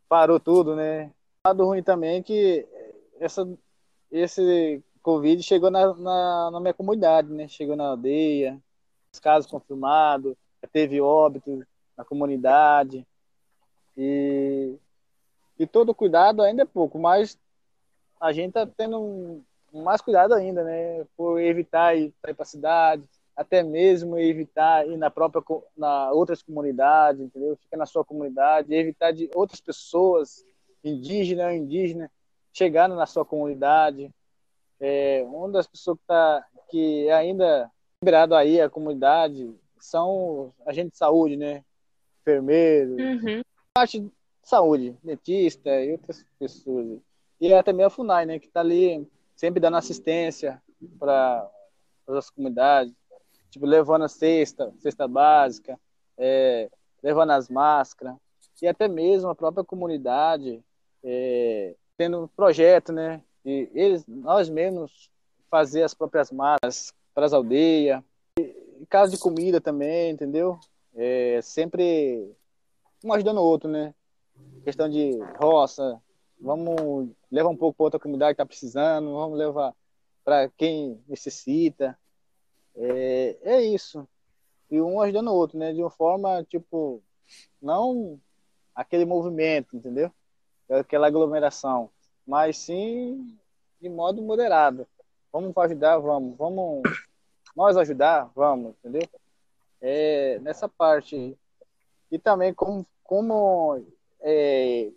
parou 0.09 0.41
tudo, 0.41 0.75
né? 0.75 1.07
O 1.45 1.49
lado 1.49 1.65
ruim 1.65 1.83
também 1.83 2.19
é 2.19 2.23
que 2.23 2.67
essa, 3.21 3.49
esse 4.11 4.83
Covid 5.03 5.43
chegou 5.43 5.71
na, 5.71 5.95
na, 5.95 6.51
na 6.51 6.61
minha 6.61 6.75
comunidade, 6.75 7.33
né? 7.33 7.49
Chegou 7.49 7.77
na 7.77 7.89
aldeia, 7.89 8.61
os 9.13 9.21
casos 9.21 9.51
confirmados, 9.51 10.35
teve 10.73 11.01
óbito 11.01 11.65
na 11.97 12.05
comunidade. 12.05 13.07
E, 13.97 14.77
e 15.59 15.67
todo 15.67 15.95
cuidado 15.95 16.43
ainda 16.43 16.63
é 16.63 16.67
pouco, 16.67 16.99
mas 16.99 17.39
a 18.21 18.33
gente 18.33 18.53
tá 18.53 18.67
tendo 18.67 18.99
um, 19.01 19.43
mais 19.73 20.01
cuidado 20.01 20.35
ainda, 20.35 20.63
né? 20.65 21.05
Por 21.17 21.41
evitar 21.41 21.97
ir 21.97 22.13
para 22.21 22.35
a 22.39 22.45
cidade, 22.45 23.09
até 23.39 23.63
mesmo 23.63 24.19
evitar 24.19 24.85
ir 24.89 24.97
na 24.97 25.09
própria 25.09 25.41
na 25.77 26.11
outras 26.11 26.43
comunidades, 26.43 27.21
entendeu? 27.21 27.57
Fica 27.57 27.77
na 27.77 27.87
sua 27.87 28.05
comunidade, 28.05 28.75
evitar 28.75 29.13
de 29.13 29.31
outras 29.33 29.61
pessoas, 29.61 30.45
indígena 30.83 31.47
ou 31.47 31.53
indígena, 31.53 32.11
chegarem 32.53 32.97
na 32.97 33.07
sua 33.07 33.25
comunidade. 33.25 34.13
É, 34.81 35.23
uma 35.25 35.53
das 35.53 35.69
pessoas 35.69 35.99
que 35.99 36.05
tá 36.05 36.45
que 36.69 37.07
é 37.07 37.13
ainda 37.13 37.71
liberado 38.03 38.35
aí 38.35 38.61
a 38.61 38.69
comunidade 38.69 39.55
são 39.79 40.53
agentes 40.67 40.93
de 40.95 40.99
saúde, 40.99 41.37
né? 41.37 41.65
Enfermeiro, 42.21 42.97
uhum. 42.97 43.43
parte 43.73 44.01
de 44.01 44.11
saúde, 44.43 44.97
dentista 45.05 45.71
e 45.81 45.93
outras 45.93 46.27
pessoas. 46.41 46.99
E 47.41 47.55
até 47.55 47.73
mesmo 47.73 47.87
a 47.87 47.91
FUNAI, 47.91 48.27
né? 48.27 48.39
Que 48.41 48.49
está 48.49 48.61
ali 48.61 49.09
sempre 49.37 49.61
dando 49.61 49.77
assistência 49.77 50.61
para 50.99 51.49
as 52.09 52.31
comunidades 52.31 52.98
tipo, 53.51 53.67
levando 53.67 54.05
a 54.05 54.09
cesta, 54.09 54.73
cesta 54.79 55.07
básica, 55.07 55.79
é, 56.17 56.71
levando 57.03 57.31
as 57.31 57.49
máscaras, 57.49 58.15
e 58.61 58.67
até 58.67 58.89
mesmo 58.89 59.31
a 59.31 59.35
própria 59.35 59.65
comunidade 59.65 60.63
é, 61.03 61.75
tendo 61.97 62.25
um 62.25 62.29
projeto, 62.29 62.93
né? 62.93 63.23
E 63.45 63.71
eles, 63.73 64.07
nós 64.07 64.49
mesmos 64.49 65.11
fazer 65.51 65.83
as 65.83 65.95
próprias 65.95 66.31
máscaras 66.31 66.93
para 67.15 67.27
as 67.27 67.33
aldeias, 67.33 68.03
e, 68.39 68.85
caso 68.89 69.13
de 69.13 69.19
comida 69.19 69.61
também, 69.61 70.11
entendeu? 70.11 70.59
É, 70.95 71.41
sempre 71.43 72.33
um 73.05 73.13
ajudando 73.13 73.39
o 73.39 73.45
outro, 73.45 73.69
né? 73.69 73.95
Questão 74.65 74.89
de 74.89 75.19
roça, 75.41 76.01
vamos 76.41 77.11
levar 77.31 77.49
um 77.49 77.57
pouco 77.57 77.77
para 77.77 77.85
outra 77.85 78.01
comunidade 78.01 78.35
que 78.35 78.43
está 78.43 78.47
precisando, 78.47 79.15
vamos 79.15 79.39
levar 79.39 79.75
para 80.25 80.49
quem 80.51 81.01
necessita. 81.09 81.99
É, 82.79 83.37
é 83.43 83.63
isso. 83.63 84.07
E 84.71 84.81
um 84.81 85.01
ajudando 85.01 85.29
o 85.29 85.35
outro, 85.35 85.59
né? 85.59 85.73
De 85.73 85.83
uma 85.83 85.91
forma, 85.91 86.45
tipo, 86.45 87.03
não 87.61 88.21
aquele 88.75 89.05
movimento, 89.05 89.77
entendeu? 89.77 90.13
Aquela 90.71 91.07
aglomeração, 91.07 91.91
mas 92.27 92.57
sim 92.59 93.37
de 93.81 93.89
modo 93.89 94.23
moderado. 94.23 94.87
Vamos 95.33 95.57
ajudar, 95.57 95.99
vamos. 95.99 96.37
Vamos 96.37 96.83
nós 97.57 97.77
ajudar, 97.77 98.31
vamos, 98.35 98.75
entendeu? 98.79 99.09
É, 99.81 100.39
nessa 100.41 100.69
parte. 100.69 101.37
E 102.11 102.19
também 102.19 102.55
como, 102.55 102.87
como 103.03 103.83
é, 104.21 104.91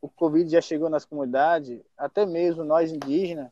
o 0.00 0.08
Covid 0.08 0.50
já 0.50 0.60
chegou 0.60 0.88
nas 0.88 1.04
comunidades, 1.04 1.80
até 1.96 2.24
mesmo 2.24 2.64
nós 2.64 2.92
indígenas, 2.92 3.50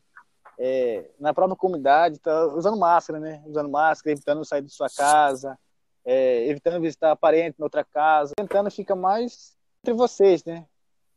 é, 0.57 1.09
na 1.19 1.33
própria 1.33 1.55
comunidade, 1.55 2.19
tá 2.19 2.47
usando 2.47 2.77
máscara, 2.77 3.19
né? 3.19 3.43
Usando 3.45 3.69
máscara, 3.69 4.13
evitando 4.13 4.43
sair 4.43 4.61
de 4.61 4.71
sua 4.71 4.89
casa, 4.89 5.57
é, 6.03 6.47
evitando 6.47 6.81
visitar 6.81 7.15
parente 7.15 7.57
em 7.59 7.63
outra 7.63 7.83
casa, 7.83 8.33
tentando 8.35 8.71
ficar 8.71 8.95
mais 8.95 9.55
entre 9.83 9.93
vocês, 9.93 10.43
né? 10.43 10.65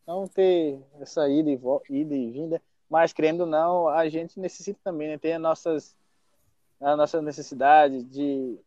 Não 0.06 0.26
ter 0.26 0.78
essa 1.00 1.28
ida 1.28 1.50
e, 1.50 1.60
ida 1.90 2.14
e 2.14 2.30
vinda, 2.30 2.62
mas 2.88 3.12
querendo 3.12 3.42
ou 3.42 3.46
não, 3.46 3.88
a 3.88 4.08
gente 4.08 4.38
necessita 4.38 4.78
também, 4.84 5.08
né? 5.08 5.18
Ter 5.18 5.32
as 5.32 5.40
nossas, 5.40 5.96
a 6.80 6.96
nossa 6.96 7.22
necessidade 7.22 8.02
de 8.04 8.58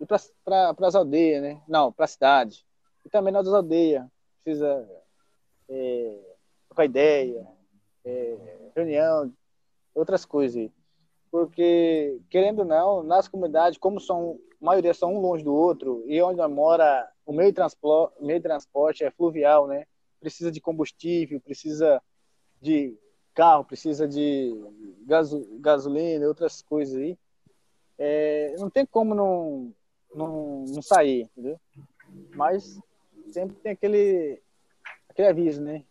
ir 0.00 0.06
para 0.44 0.74
as 0.80 0.94
aldeias, 0.94 1.42
né? 1.42 1.60
Não, 1.68 1.92
para 1.92 2.04
a 2.04 2.08
cidade. 2.08 2.64
E 3.04 3.10
também 3.10 3.32
nas 3.32 3.46
aldeias. 3.46 4.04
Precisa 4.42 4.88
é, 5.68 6.18
trocar 6.68 6.84
ideia, 6.84 7.46
é, 8.04 8.36
reunião, 8.74 9.32
outras 9.94 10.24
coisas. 10.24 10.70
Porque, 11.30 12.20
querendo 12.30 12.60
ou 12.60 12.64
não, 12.64 13.02
nas 13.02 13.26
comunidades, 13.26 13.78
como 13.78 14.00
são, 14.00 14.38
a 14.62 14.64
maioria 14.64 14.94
são 14.94 15.14
um 15.14 15.20
longe 15.20 15.42
do 15.42 15.54
outro, 15.54 16.04
e 16.06 16.20
onde 16.22 16.46
mora, 16.46 17.08
o 17.26 17.32
meio 17.32 17.50
de 17.50 17.56
transporte, 17.56 18.14
meio 18.22 18.38
de 18.38 18.44
transporte 18.44 19.04
é 19.04 19.10
fluvial, 19.10 19.66
né? 19.66 19.84
Precisa 20.20 20.50
de 20.50 20.60
combustível, 20.60 21.40
precisa 21.40 22.00
de 22.60 22.96
carro, 23.34 23.64
precisa 23.64 24.06
de 24.06 24.54
gaso, 25.04 25.44
gasolina, 25.60 26.26
outras 26.26 26.62
coisas 26.62 26.96
aí. 26.96 27.18
É, 27.98 28.54
não 28.58 28.70
tem 28.70 28.86
como 28.86 29.14
não, 29.14 29.72
não, 30.14 30.64
não 30.66 30.82
sair, 30.82 31.22
entendeu? 31.22 31.58
Mas 32.34 32.78
sempre 33.32 33.56
tem 33.56 33.72
aquele, 33.72 34.40
aquele 35.08 35.28
aviso, 35.28 35.60
né? 35.60 35.84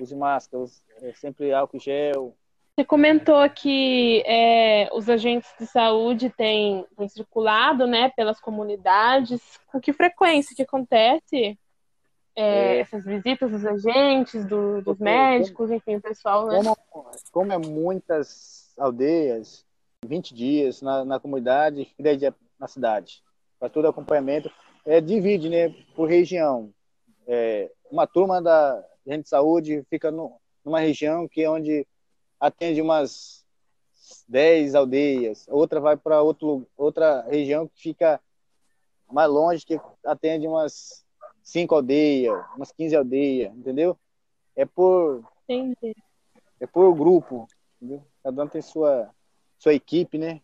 Use 0.00 0.14
máscara, 0.14 0.64
é, 1.02 1.12
sempre 1.14 1.52
álcool 1.52 1.78
gel. 1.78 2.34
Você 2.76 2.84
comentou 2.84 3.48
que 3.48 4.22
é, 4.26 4.90
os 4.92 5.08
agentes 5.08 5.48
de 5.58 5.66
saúde 5.66 6.28
têm, 6.28 6.84
têm, 6.94 7.08
circulado 7.08 7.86
né, 7.86 8.10
pelas 8.14 8.38
comunidades. 8.38 9.40
Com 9.72 9.80
que 9.80 9.94
frequência 9.94 10.54
que 10.54 10.60
acontece 10.60 11.58
é, 12.36 12.76
é. 12.76 12.78
essas 12.80 13.02
visitas 13.02 13.50
dos 13.50 13.64
agentes, 13.64 14.44
do, 14.44 14.82
dos 14.82 14.98
médicos, 14.98 15.70
enfim, 15.70 15.96
o 15.96 16.02
pessoal, 16.02 16.48
né? 16.48 16.60
Como, 16.90 17.10
como 17.32 17.52
é 17.52 17.56
muitas 17.56 18.74
aldeias, 18.76 19.64
20 20.04 20.34
dias 20.34 20.82
na, 20.82 21.02
na 21.02 21.18
comunidade 21.18 21.90
e 21.98 22.02
10 22.02 22.18
dias 22.18 22.34
na 22.60 22.68
cidade. 22.68 23.22
Para 23.58 23.70
todo 23.70 23.88
acompanhamento. 23.88 24.50
É, 24.84 25.00
divide 25.00 25.48
né, 25.48 25.74
por 25.94 26.10
região. 26.10 26.70
É, 27.26 27.70
uma 27.90 28.06
turma 28.06 28.42
da 28.42 28.84
gente 29.06 29.22
de 29.22 29.30
saúde 29.30 29.82
fica 29.88 30.10
no, 30.10 30.38
numa 30.62 30.78
região 30.78 31.26
que 31.26 31.42
é 31.42 31.48
onde 31.48 31.86
atende 32.38 32.80
umas 32.80 33.44
10 34.28 34.74
aldeias, 34.74 35.46
outra 35.48 35.80
vai 35.80 35.96
para 35.96 36.22
outra 36.22 37.22
região 37.22 37.66
que 37.66 37.80
fica 37.80 38.20
mais 39.10 39.30
longe, 39.30 39.64
que 39.64 39.80
atende 40.04 40.46
umas 40.46 41.04
5 41.42 41.74
aldeias, 41.74 42.44
umas 42.56 42.72
15 42.72 42.96
aldeias, 42.96 43.54
entendeu? 43.54 43.96
É 44.54 44.64
por. 44.64 45.24
Entendi. 45.48 45.94
É 46.58 46.66
por 46.66 46.92
grupo, 46.94 47.46
entendeu? 47.76 48.02
Cada 48.22 48.44
um 48.44 48.48
tem 48.48 48.62
sua, 48.62 49.10
sua 49.58 49.74
equipe, 49.74 50.18
né? 50.18 50.40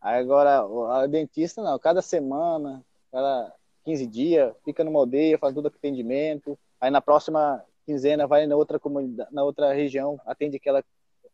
Aí 0.00 0.20
agora, 0.20 0.60
a 0.94 1.06
dentista 1.06 1.62
não, 1.62 1.78
cada 1.78 2.00
semana, 2.00 2.84
cada 3.10 3.52
15 3.84 4.06
dias, 4.06 4.54
fica 4.64 4.84
numa 4.84 5.00
aldeia, 5.00 5.38
faz 5.38 5.54
todo 5.54 5.66
atendimento. 5.66 6.58
Aí 6.80 6.90
na 6.90 7.00
próxima 7.00 7.64
quinzena 7.84 8.26
vai 8.26 8.46
na 8.46 8.56
outra 8.56 8.78
comunidade, 8.78 9.32
na 9.32 9.42
outra 9.42 9.72
região, 9.72 10.20
atende 10.24 10.56
aquela, 10.56 10.84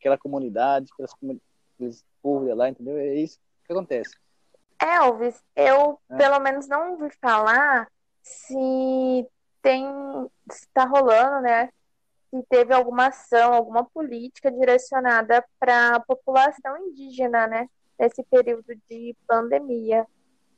aquela 0.02 0.18
comunidade, 0.18 0.90
aquelas 0.92 1.14
aqueles 1.74 2.04
povos 2.20 2.54
lá, 2.56 2.68
entendeu? 2.68 2.98
É 2.98 3.14
isso 3.14 3.38
que 3.64 3.72
acontece. 3.72 4.16
Elvis, 4.80 5.40
eu 5.54 5.98
é. 6.10 6.16
pelo 6.16 6.40
menos 6.40 6.66
não 6.66 6.92
ouvi 6.92 7.08
falar 7.20 7.88
se 8.20 9.26
tem, 9.62 9.86
se 10.50 10.66
tá 10.74 10.84
rolando, 10.84 11.40
né? 11.40 11.70
Se 12.30 12.42
teve 12.48 12.74
alguma 12.74 13.06
ação, 13.06 13.52
alguma 13.52 13.84
política 13.84 14.50
direcionada 14.50 15.44
para 15.60 15.96
a 15.96 16.00
população 16.00 16.76
indígena, 16.78 17.46
né? 17.46 17.68
Nesse 17.98 18.24
período 18.24 18.74
de 18.90 19.16
pandemia. 19.26 20.04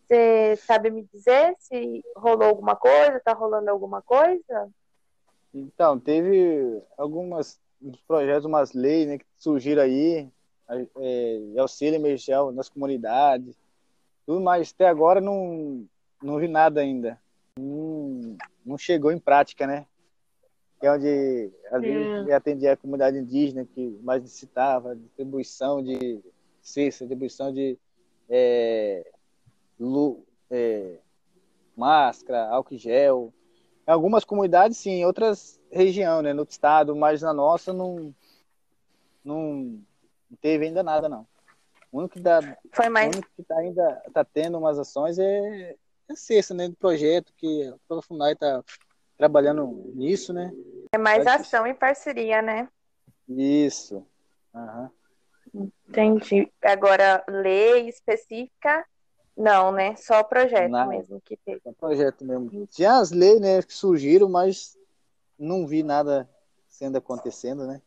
Você 0.07 0.57
sabe 0.57 0.90
me 0.90 1.07
dizer 1.12 1.54
se 1.59 2.02
rolou 2.16 2.48
alguma 2.48 2.76
coisa? 2.76 3.20
Tá 3.22 3.33
rolando 3.33 3.70
alguma 3.70 4.00
coisa? 4.00 4.70
Então, 5.52 5.98
teve 5.98 6.83
algumas 6.96 7.61
projetos, 8.06 8.44
umas 8.44 8.72
leis 8.72 9.06
né, 9.06 9.18
que 9.18 9.24
surgiram 9.36 9.82
aí, 9.82 10.28
é, 10.98 11.40
auxílio 11.58 11.96
emergencial 11.96 12.52
nas 12.52 12.68
comunidades, 12.68 13.54
tudo, 14.26 14.40
mas 14.40 14.72
até 14.74 14.86
agora 14.86 15.20
não, 15.20 15.86
não 16.22 16.38
vi 16.38 16.48
nada 16.48 16.80
ainda. 16.80 17.20
Não, 17.58 18.36
não 18.64 18.78
chegou 18.78 19.12
em 19.12 19.18
prática, 19.18 19.66
né? 19.66 19.86
Que 20.80 20.86
é 20.86 20.92
onde 20.92 21.50
ali 21.70 22.30
é. 22.30 22.34
atendia 22.34 22.72
a 22.72 22.76
comunidade 22.76 23.18
indígena 23.18 23.66
que 23.66 23.98
mais 24.02 24.22
necessitava, 24.22 24.96
distribuição 24.96 25.82
de 25.82 26.20
cesta, 26.62 27.04
distribuição 27.04 27.52
de 27.52 27.78
é, 28.28 29.06
lu, 29.78 30.24
é, 30.50 30.98
máscara, 31.76 32.48
álcool 32.48 32.78
gel, 32.78 33.32
em 33.86 33.90
algumas 33.90 34.24
comunidades, 34.24 34.78
sim, 34.78 35.04
outras 35.04 35.60
regiões, 35.74 36.22
né, 36.22 36.32
no 36.32 36.44
estado, 36.44 36.94
mas 36.94 37.22
na 37.22 37.32
nossa 37.32 37.72
não, 37.72 38.14
não 39.24 39.78
teve 40.40 40.66
ainda 40.66 40.82
nada, 40.82 41.08
não. 41.08 41.26
O 41.90 41.98
único 41.98 42.14
que, 42.14 42.20
dá, 42.20 42.40
Foi 42.72 42.88
mais... 42.88 43.08
o 43.08 43.18
único 43.18 43.28
que 43.37 43.42
tá 43.42 43.58
ainda 43.58 44.02
está 44.06 44.24
tendo 44.24 44.58
umas 44.58 44.78
ações 44.78 45.18
é, 45.18 45.76
é 46.08 46.12
a 46.12 46.16
cesta, 46.16 46.54
né, 46.54 46.68
do 46.68 46.76
projeto, 46.76 47.32
que 47.37 47.72
a 47.90 48.02
FUNAI 48.02 48.32
está 48.32 48.62
trabalhando 49.16 49.92
nisso, 49.94 50.32
né. 50.32 50.52
É 50.92 50.98
mais 50.98 51.26
ação 51.26 51.66
e 51.66 51.74
parceria, 51.74 52.40
né? 52.40 52.68
Isso. 53.28 54.04
Uhum. 54.54 55.70
Entendi. 55.88 56.50
Agora, 56.62 57.24
lei 57.28 57.88
específica 57.88 58.84
não, 59.37 59.72
né? 59.72 59.96
Só 59.96 60.20
o 60.20 60.24
projeto 60.24 60.70
Nada. 60.70 60.88
mesmo 60.88 61.20
que 61.20 61.37
teve. 61.37 61.60
Só 61.62 61.72
projeto 61.72 62.24
mesmo. 62.24 62.66
Tinha 62.68 62.98
as 62.98 63.10
leis, 63.10 63.40
né, 63.40 63.62
que 63.62 63.72
surgiram, 63.72 64.28
mas 64.28 64.76
não 65.38 65.66
vi 65.66 65.82
nada 65.82 66.28
sendo 66.68 66.98
acontecendo, 66.98 67.66
né? 67.66 67.80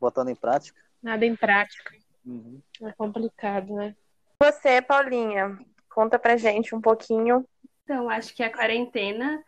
Botando 0.00 0.28
em 0.28 0.34
prática. 0.34 0.80
Nada 1.02 1.24
em 1.24 1.36
prática. 1.36 1.94
Uhum. 2.24 2.60
É 2.82 2.92
complicado, 2.92 3.74
né? 3.74 3.94
Você, 4.40 4.82
Paulinha, 4.82 5.58
conta 5.88 6.18
pra 6.18 6.36
gente 6.36 6.74
um 6.74 6.80
pouquinho. 6.80 7.46
Então, 7.84 8.08
acho 8.08 8.34
que 8.34 8.42
a 8.42 8.52
quarentena 8.52 9.42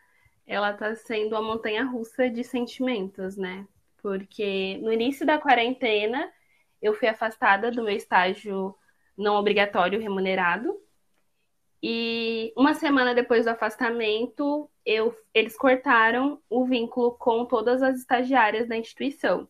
ela 0.47 0.73
tá 0.73 0.95
sendo 0.95 1.33
uma 1.33 1.43
montanha 1.43 1.85
russa 1.85 2.31
de 2.31 2.45
sentimentos, 2.45 3.37
né? 3.37 3.67
Porque 4.01 4.79
no 4.83 4.93
início 4.93 5.27
da 5.27 5.39
quarentena 5.39 6.31
eu 6.81 6.95
fui 6.95 7.09
afastada 7.09 7.71
do 7.71 7.83
meu 7.83 7.97
estágio 7.97 8.75
não 9.17 9.35
obrigatório 9.35 10.01
remunerado 10.01 10.79
e 11.89 12.53
uma 12.57 12.75
semana 12.75 13.15
depois 13.15 13.45
do 13.45 13.51
afastamento, 13.51 14.69
eu, 14.85 15.17
eles 15.33 15.57
cortaram 15.57 16.43
o 16.51 16.65
vínculo 16.65 17.13
com 17.13 17.45
todas 17.45 17.81
as 17.81 18.01
estagiárias 18.01 18.67
da 18.67 18.77
instituição. 18.77 19.47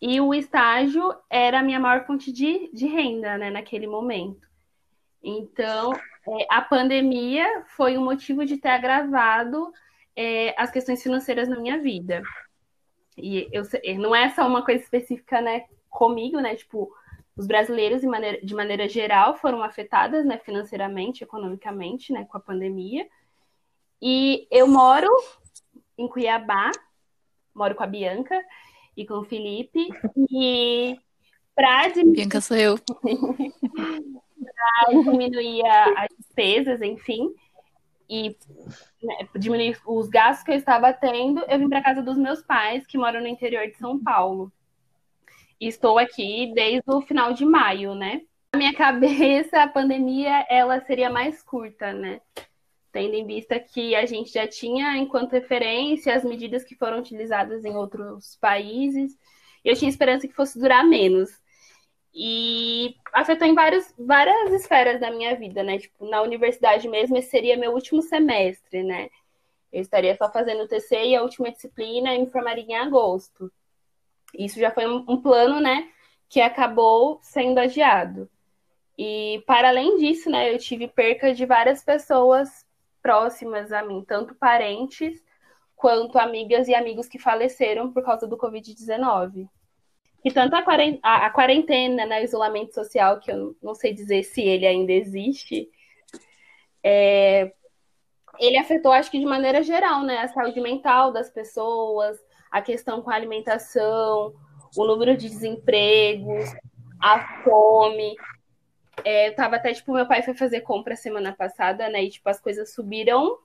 E 0.00 0.22
o 0.22 0.32
estágio 0.32 1.14
era 1.28 1.60
a 1.60 1.62
minha 1.62 1.78
maior 1.78 2.06
fonte 2.06 2.32
de, 2.32 2.70
de 2.72 2.86
renda 2.86 3.36
né, 3.36 3.50
naquele 3.50 3.86
momento. 3.86 4.48
Então, 5.22 5.92
é, 5.92 6.46
a 6.48 6.62
pandemia 6.62 7.62
foi 7.76 7.98
o 7.98 8.02
motivo 8.02 8.46
de 8.46 8.56
ter 8.56 8.70
agravado 8.70 9.70
é, 10.16 10.54
as 10.56 10.70
questões 10.70 11.02
financeiras 11.02 11.46
na 11.46 11.60
minha 11.60 11.78
vida. 11.78 12.22
E 13.18 13.46
eu, 13.52 13.64
não 13.98 14.16
é 14.16 14.30
só 14.30 14.46
uma 14.46 14.64
coisa 14.64 14.82
específica 14.82 15.42
né, 15.42 15.66
comigo, 15.90 16.40
né? 16.40 16.56
Tipo, 16.56 16.90
os 17.38 17.46
brasileiros, 17.46 18.00
de 18.00 18.08
maneira, 18.08 18.44
de 18.44 18.54
maneira 18.54 18.88
geral, 18.88 19.36
foram 19.36 19.62
afetadas 19.62 20.26
né, 20.26 20.38
financeiramente, 20.38 21.22
economicamente, 21.22 22.12
né, 22.12 22.24
com 22.24 22.36
a 22.36 22.40
pandemia. 22.40 23.06
E 24.02 24.48
eu 24.50 24.66
moro 24.66 25.08
em 25.96 26.08
Cuiabá, 26.08 26.72
moro 27.54 27.76
com 27.76 27.84
a 27.84 27.86
Bianca 27.86 28.36
e 28.96 29.06
com 29.06 29.14
o 29.14 29.24
Felipe. 29.24 29.88
E 30.30 30.98
para 31.54 31.88
diminuir... 31.88 32.16
Bianca 32.16 32.40
sou 32.40 32.56
eu. 32.56 32.76
para 32.78 32.98
diminuir 34.90 35.64
as 35.96 36.08
despesas, 36.18 36.82
enfim, 36.82 37.32
e 38.10 38.36
né, 39.02 39.28
diminuir 39.36 39.78
os 39.86 40.08
gastos 40.08 40.44
que 40.44 40.50
eu 40.50 40.56
estava 40.56 40.92
tendo, 40.92 41.44
eu 41.48 41.58
vim 41.58 41.68
para 41.68 41.82
casa 41.82 42.02
dos 42.02 42.16
meus 42.16 42.42
pais, 42.42 42.86
que 42.86 42.98
moram 42.98 43.20
no 43.20 43.28
interior 43.28 43.66
de 43.68 43.76
São 43.76 44.02
Paulo. 44.02 44.50
Estou 45.60 45.98
aqui 45.98 46.52
desde 46.54 46.82
o 46.86 47.00
final 47.00 47.32
de 47.32 47.44
maio, 47.44 47.94
né? 47.94 48.22
Na 48.52 48.58
minha 48.58 48.74
cabeça, 48.76 49.62
a 49.62 49.68
pandemia 49.68 50.46
ela 50.48 50.80
seria 50.80 51.10
mais 51.10 51.42
curta, 51.42 51.92
né? 51.92 52.20
Tendo 52.92 53.14
em 53.14 53.26
vista 53.26 53.58
que 53.58 53.94
a 53.94 54.06
gente 54.06 54.32
já 54.32 54.46
tinha, 54.46 54.96
enquanto 54.96 55.32
referência, 55.32 56.14
as 56.14 56.24
medidas 56.24 56.64
que 56.64 56.74
foram 56.74 56.98
utilizadas 56.98 57.64
em 57.64 57.76
outros 57.76 58.36
países. 58.40 59.18
Eu 59.64 59.76
tinha 59.76 59.90
esperança 59.90 60.28
que 60.28 60.34
fosse 60.34 60.58
durar 60.58 60.84
menos. 60.84 61.30
E 62.14 62.96
afetou 63.12 63.46
em 63.46 63.54
vários, 63.54 63.92
várias 63.98 64.52
esferas 64.52 65.00
da 65.00 65.10
minha 65.10 65.36
vida, 65.36 65.62
né? 65.62 65.78
Tipo, 65.78 66.08
na 66.08 66.22
universidade 66.22 66.88
mesmo, 66.88 67.16
esse 67.16 67.30
seria 67.30 67.56
meu 67.56 67.72
último 67.72 68.00
semestre, 68.02 68.82
né? 68.82 69.08
Eu 69.72 69.82
estaria 69.82 70.16
só 70.16 70.30
fazendo 70.30 70.62
o 70.62 70.68
TC 70.68 71.08
e 71.08 71.16
a 71.16 71.22
última 71.22 71.50
disciplina 71.50 72.14
eu 72.14 72.20
me 72.20 72.30
formaria 72.30 72.64
em 72.64 72.76
agosto. 72.76 73.52
Isso 74.36 74.58
já 74.58 74.70
foi 74.70 74.86
um, 74.86 75.04
um 75.08 75.20
plano, 75.20 75.60
né, 75.60 75.88
que 76.28 76.40
acabou 76.40 77.18
sendo 77.22 77.58
adiado. 77.58 78.28
E 78.96 79.42
para 79.46 79.68
além 79.68 79.96
disso, 79.98 80.28
né, 80.28 80.52
eu 80.52 80.58
tive 80.58 80.88
perca 80.88 81.32
de 81.32 81.46
várias 81.46 81.84
pessoas 81.84 82.66
próximas 83.00 83.72
a 83.72 83.82
mim, 83.82 84.04
tanto 84.06 84.34
parentes 84.34 85.22
quanto 85.76 86.18
amigas 86.18 86.66
e 86.66 86.74
amigos 86.74 87.08
que 87.08 87.18
faleceram 87.18 87.92
por 87.92 88.02
causa 88.02 88.26
do 88.26 88.36
Covid-19. 88.36 89.48
que 90.20 90.32
tanto 90.32 90.54
a 90.56 91.30
quarentena, 91.30 92.04
né, 92.04 92.20
o 92.20 92.24
isolamento 92.24 92.74
social, 92.74 93.20
que 93.20 93.30
eu 93.30 93.56
não 93.62 93.74
sei 93.74 93.94
dizer 93.94 94.24
se 94.24 94.42
ele 94.42 94.66
ainda 94.66 94.92
existe, 94.92 95.70
é, 96.82 97.52
ele 98.40 98.56
afetou, 98.56 98.90
acho 98.92 99.10
que 99.10 99.18
de 99.20 99.24
maneira 99.24 99.62
geral, 99.62 100.02
né, 100.02 100.18
a 100.18 100.28
saúde 100.28 100.60
mental 100.60 101.12
das 101.12 101.30
pessoas, 101.30 102.18
a 102.50 102.62
questão 102.62 103.02
com 103.02 103.10
a 103.10 103.14
alimentação, 103.14 104.34
o 104.76 104.86
número 104.86 105.16
de 105.16 105.28
desempregos, 105.28 106.52
a 107.00 107.42
fome. 107.42 108.16
É, 109.04 109.28
eu 109.28 109.34
tava 109.34 109.56
até, 109.56 109.72
tipo, 109.72 109.92
meu 109.92 110.06
pai 110.06 110.22
foi 110.22 110.34
fazer 110.34 110.62
compra 110.62 110.96
semana 110.96 111.32
passada, 111.32 111.88
né, 111.88 112.04
e, 112.04 112.10
tipo, 112.10 112.28
as 112.28 112.40
coisas 112.40 112.74
subiram 112.74 113.38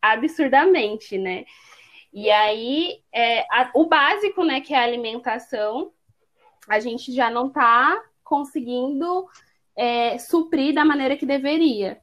absurdamente, 0.00 1.16
né. 1.18 1.44
E 2.12 2.30
aí, 2.30 3.02
é, 3.12 3.40
a, 3.50 3.70
o 3.74 3.86
básico, 3.86 4.44
né, 4.44 4.60
que 4.60 4.74
é 4.74 4.78
a 4.78 4.82
alimentação, 4.82 5.92
a 6.68 6.78
gente 6.80 7.12
já 7.12 7.30
não 7.30 7.48
está 7.48 8.02
conseguindo 8.22 9.26
é, 9.74 10.18
suprir 10.18 10.74
da 10.74 10.84
maneira 10.84 11.16
que 11.16 11.24
deveria. 11.24 12.00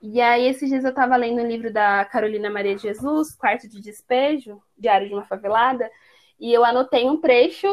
E 0.00 0.20
aí, 0.20 0.46
esses 0.46 0.68
dias 0.68 0.84
eu 0.84 0.90
estava 0.90 1.16
lendo 1.16 1.42
o 1.42 1.46
livro 1.46 1.72
da 1.72 2.04
Carolina 2.04 2.50
Maria 2.50 2.76
de 2.76 2.82
Jesus, 2.82 3.34
Quarto 3.34 3.68
de 3.68 3.80
Despejo, 3.80 4.62
Diário 4.76 5.08
de 5.08 5.14
uma 5.14 5.24
Favelada, 5.24 5.90
e 6.38 6.52
eu 6.52 6.64
anotei 6.64 7.06
um 7.06 7.20
trecho 7.20 7.66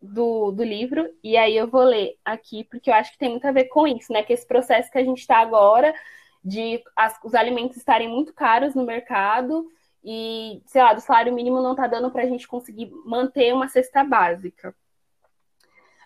do, 0.00 0.50
do 0.50 0.64
livro, 0.64 1.08
e 1.22 1.36
aí 1.36 1.56
eu 1.56 1.68
vou 1.68 1.84
ler 1.84 2.18
aqui, 2.24 2.64
porque 2.64 2.90
eu 2.90 2.94
acho 2.94 3.12
que 3.12 3.18
tem 3.18 3.30
muito 3.30 3.46
a 3.46 3.52
ver 3.52 3.66
com 3.66 3.86
isso, 3.86 4.12
né? 4.12 4.22
Que 4.22 4.32
esse 4.32 4.46
processo 4.46 4.90
que 4.90 4.98
a 4.98 5.04
gente 5.04 5.18
está 5.18 5.38
agora, 5.38 5.94
de 6.44 6.82
as, 6.96 7.18
os 7.22 7.34
alimentos 7.34 7.76
estarem 7.76 8.08
muito 8.08 8.34
caros 8.34 8.74
no 8.74 8.84
mercado, 8.84 9.70
e, 10.04 10.60
sei 10.66 10.82
lá, 10.82 10.92
do 10.92 11.00
salário 11.00 11.32
mínimo 11.32 11.62
não 11.62 11.72
está 11.72 11.86
dando 11.86 12.10
para 12.10 12.22
a 12.22 12.26
gente 12.26 12.48
conseguir 12.48 12.90
manter 13.04 13.54
uma 13.54 13.68
cesta 13.68 14.02
básica. 14.02 14.74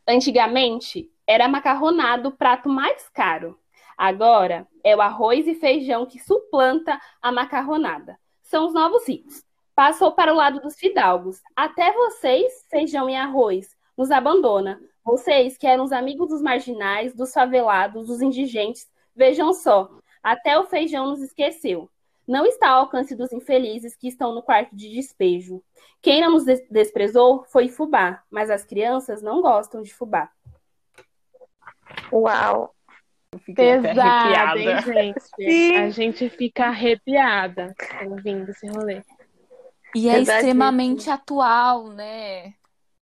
Antigamente, 0.07 1.11
era 1.27 1.49
macarronado 1.49 2.29
o 2.29 2.33
prato 2.33 2.69
mais 2.69 3.09
caro. 3.09 3.59
Agora, 3.97 4.67
é 4.85 4.95
o 4.95 5.01
arroz 5.01 5.47
e 5.47 5.55
feijão 5.55 6.07
que 6.07 6.19
suplanta 6.19 7.01
a 7.21 7.33
macarronada. 7.33 8.19
São 8.43 8.67
os 8.67 8.75
novos 8.75 9.09
hits. 9.09 9.45
Passou 9.75 10.13
para 10.13 10.33
o 10.33 10.37
lado 10.37 10.61
dos 10.61 10.77
fidalgos. 10.77 11.41
Até 11.55 11.93
vocês, 11.93 12.53
feijão 12.71 13.09
e 13.09 13.17
arroz, 13.17 13.77
nos 13.97 14.11
abandona. 14.11 14.81
Vocês 15.05 15.57
que 15.57 15.67
eram 15.67 15.85
os 15.85 15.93
amigos 15.93 16.29
dos 16.29 16.43
marginais, 16.43 17.15
dos 17.15 17.33
favelados, 17.33 18.07
dos 18.07 18.21
indigentes, 18.21 18.89
vejam 19.15 19.53
só, 19.53 19.89
até 20.23 20.59
o 20.59 20.67
feijão 20.67 21.07
nos 21.07 21.23
esqueceu 21.23 21.91
não 22.27 22.45
está 22.45 22.71
ao 22.71 22.81
alcance 22.81 23.15
dos 23.15 23.33
infelizes 23.33 23.95
que 23.95 24.09
estão 24.09 24.35
no 24.35 24.43
quarto 24.43 24.75
de 24.75 24.91
despejo. 24.91 25.63
Quem 26.03 26.21
não 26.21 26.33
nos 26.33 26.45
desprezou 26.71 27.45
foi 27.45 27.69
fubá, 27.69 28.23
mas 28.29 28.51
as 28.51 28.65
crianças 28.65 29.23
não 29.23 29.41
gostam 29.41 29.81
de 29.81 29.95
fubá. 29.95 30.31
Uau! 32.13 32.75
Pesada, 33.55 34.59
hein, 34.59 34.83
gente? 34.83 35.21
Sim. 35.37 35.77
A 35.77 35.91
gente 35.91 36.29
fica 36.31 36.67
arrepiada 36.67 37.75
ouvindo 38.09 38.51
esse 38.51 38.67
rolê. 38.69 39.03
E 39.95 40.09
é 40.09 40.21
extremamente 40.21 41.09
atual, 41.09 41.89
né? 41.89 42.53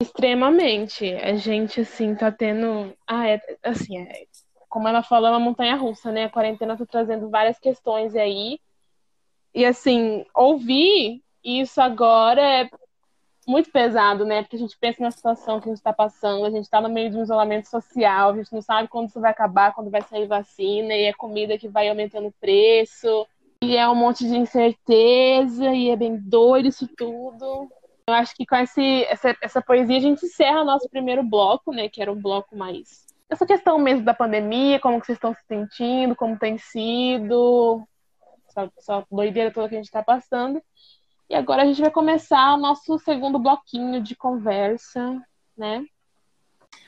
Extremamente. 0.01 1.13
A 1.15 1.35
gente, 1.35 1.81
assim, 1.81 2.13
tá 2.15 2.31
tendo. 2.31 2.93
Ah, 3.07 3.27
é, 3.27 3.41
assim, 3.63 3.97
é... 3.97 4.25
como 4.69 4.87
ela 4.87 5.01
falou, 5.01 5.27
é 5.27 5.31
uma 5.31 5.39
montanha 5.39 5.75
russa, 5.75 6.11
né? 6.11 6.25
A 6.25 6.29
quarentena 6.29 6.77
tá 6.77 6.85
trazendo 6.85 7.29
várias 7.29 7.57
questões 7.57 8.15
aí 8.15 8.59
e 9.53 9.65
assim, 9.65 10.25
ouvir 10.33 11.21
isso 11.43 11.79
agora 11.79 12.41
é 12.41 12.69
muito 13.47 13.71
pesado, 13.71 14.25
né? 14.25 14.41
Porque 14.41 14.55
a 14.55 14.59
gente 14.59 14.77
pensa 14.77 15.01
na 15.01 15.11
situação 15.11 15.59
que 15.59 15.67
a 15.67 15.71
gente 15.71 15.77
está 15.77 15.93
passando, 15.93 16.45
a 16.45 16.49
gente 16.49 16.63
está 16.63 16.79
no 16.81 16.89
meio 16.89 17.09
de 17.09 17.17
um 17.17 17.23
isolamento 17.23 17.69
social, 17.69 18.31
a 18.31 18.35
gente 18.35 18.53
não 18.53 18.61
sabe 18.61 18.87
quando 18.87 19.09
isso 19.09 19.19
vai 19.19 19.31
acabar, 19.31 19.73
quando 19.73 19.89
vai 19.89 20.01
sair 20.01 20.27
vacina, 20.27 20.93
e 20.93 21.03
é 21.03 21.13
comida 21.13 21.57
que 21.57 21.67
vai 21.67 21.89
aumentando 21.89 22.27
o 22.27 22.33
preço, 22.39 23.27
e 23.61 23.77
é 23.77 23.87
um 23.87 23.95
monte 23.95 24.27
de 24.27 24.35
incerteza, 24.35 25.73
e 25.73 25.89
é 25.89 25.95
bem 25.95 26.17
doido 26.17 26.67
isso 26.67 26.87
tudo. 26.97 27.69
Eu 28.07 28.13
acho 28.13 28.35
que 28.35 28.45
com 28.45 28.55
esse, 28.57 29.03
essa, 29.05 29.35
essa 29.41 29.61
poesia 29.61 29.97
a 29.97 30.01
gente 30.01 30.25
encerra 30.25 30.63
nosso 30.63 30.89
primeiro 30.89 31.23
bloco, 31.23 31.71
né? 31.71 31.87
Que 31.87 32.01
era 32.01 32.11
um 32.11 32.21
bloco 32.21 32.55
mais. 32.55 33.05
Essa 33.29 33.45
questão 33.45 33.79
mesmo 33.79 34.03
da 34.03 34.13
pandemia, 34.13 34.79
como 34.79 34.99
que 34.99 35.05
vocês 35.05 35.15
estão 35.15 35.33
se 35.33 35.41
sentindo, 35.47 36.15
como 36.15 36.37
tem 36.37 36.57
sido, 36.57 37.81
essa, 38.47 38.71
essa 38.77 39.05
doideira 39.11 39.51
toda 39.51 39.69
que 39.69 39.75
a 39.75 39.77
gente 39.77 39.85
está 39.85 40.03
passando. 40.03 40.61
E 41.33 41.35
agora 41.35 41.63
a 41.63 41.65
gente 41.65 41.81
vai 41.81 41.89
começar 41.89 42.53
o 42.53 42.59
nosso 42.59 42.99
segundo 42.99 43.39
bloquinho 43.39 43.99
de 44.03 44.15
conversa, 44.15 45.19
né? 45.57 45.83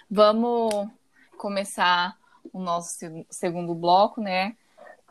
Vamos 0.08 0.88
começar 1.36 2.16
o 2.54 2.60
nosso 2.60 2.96
segundo 3.28 3.74
bloco, 3.74 4.22
né? 4.22 4.56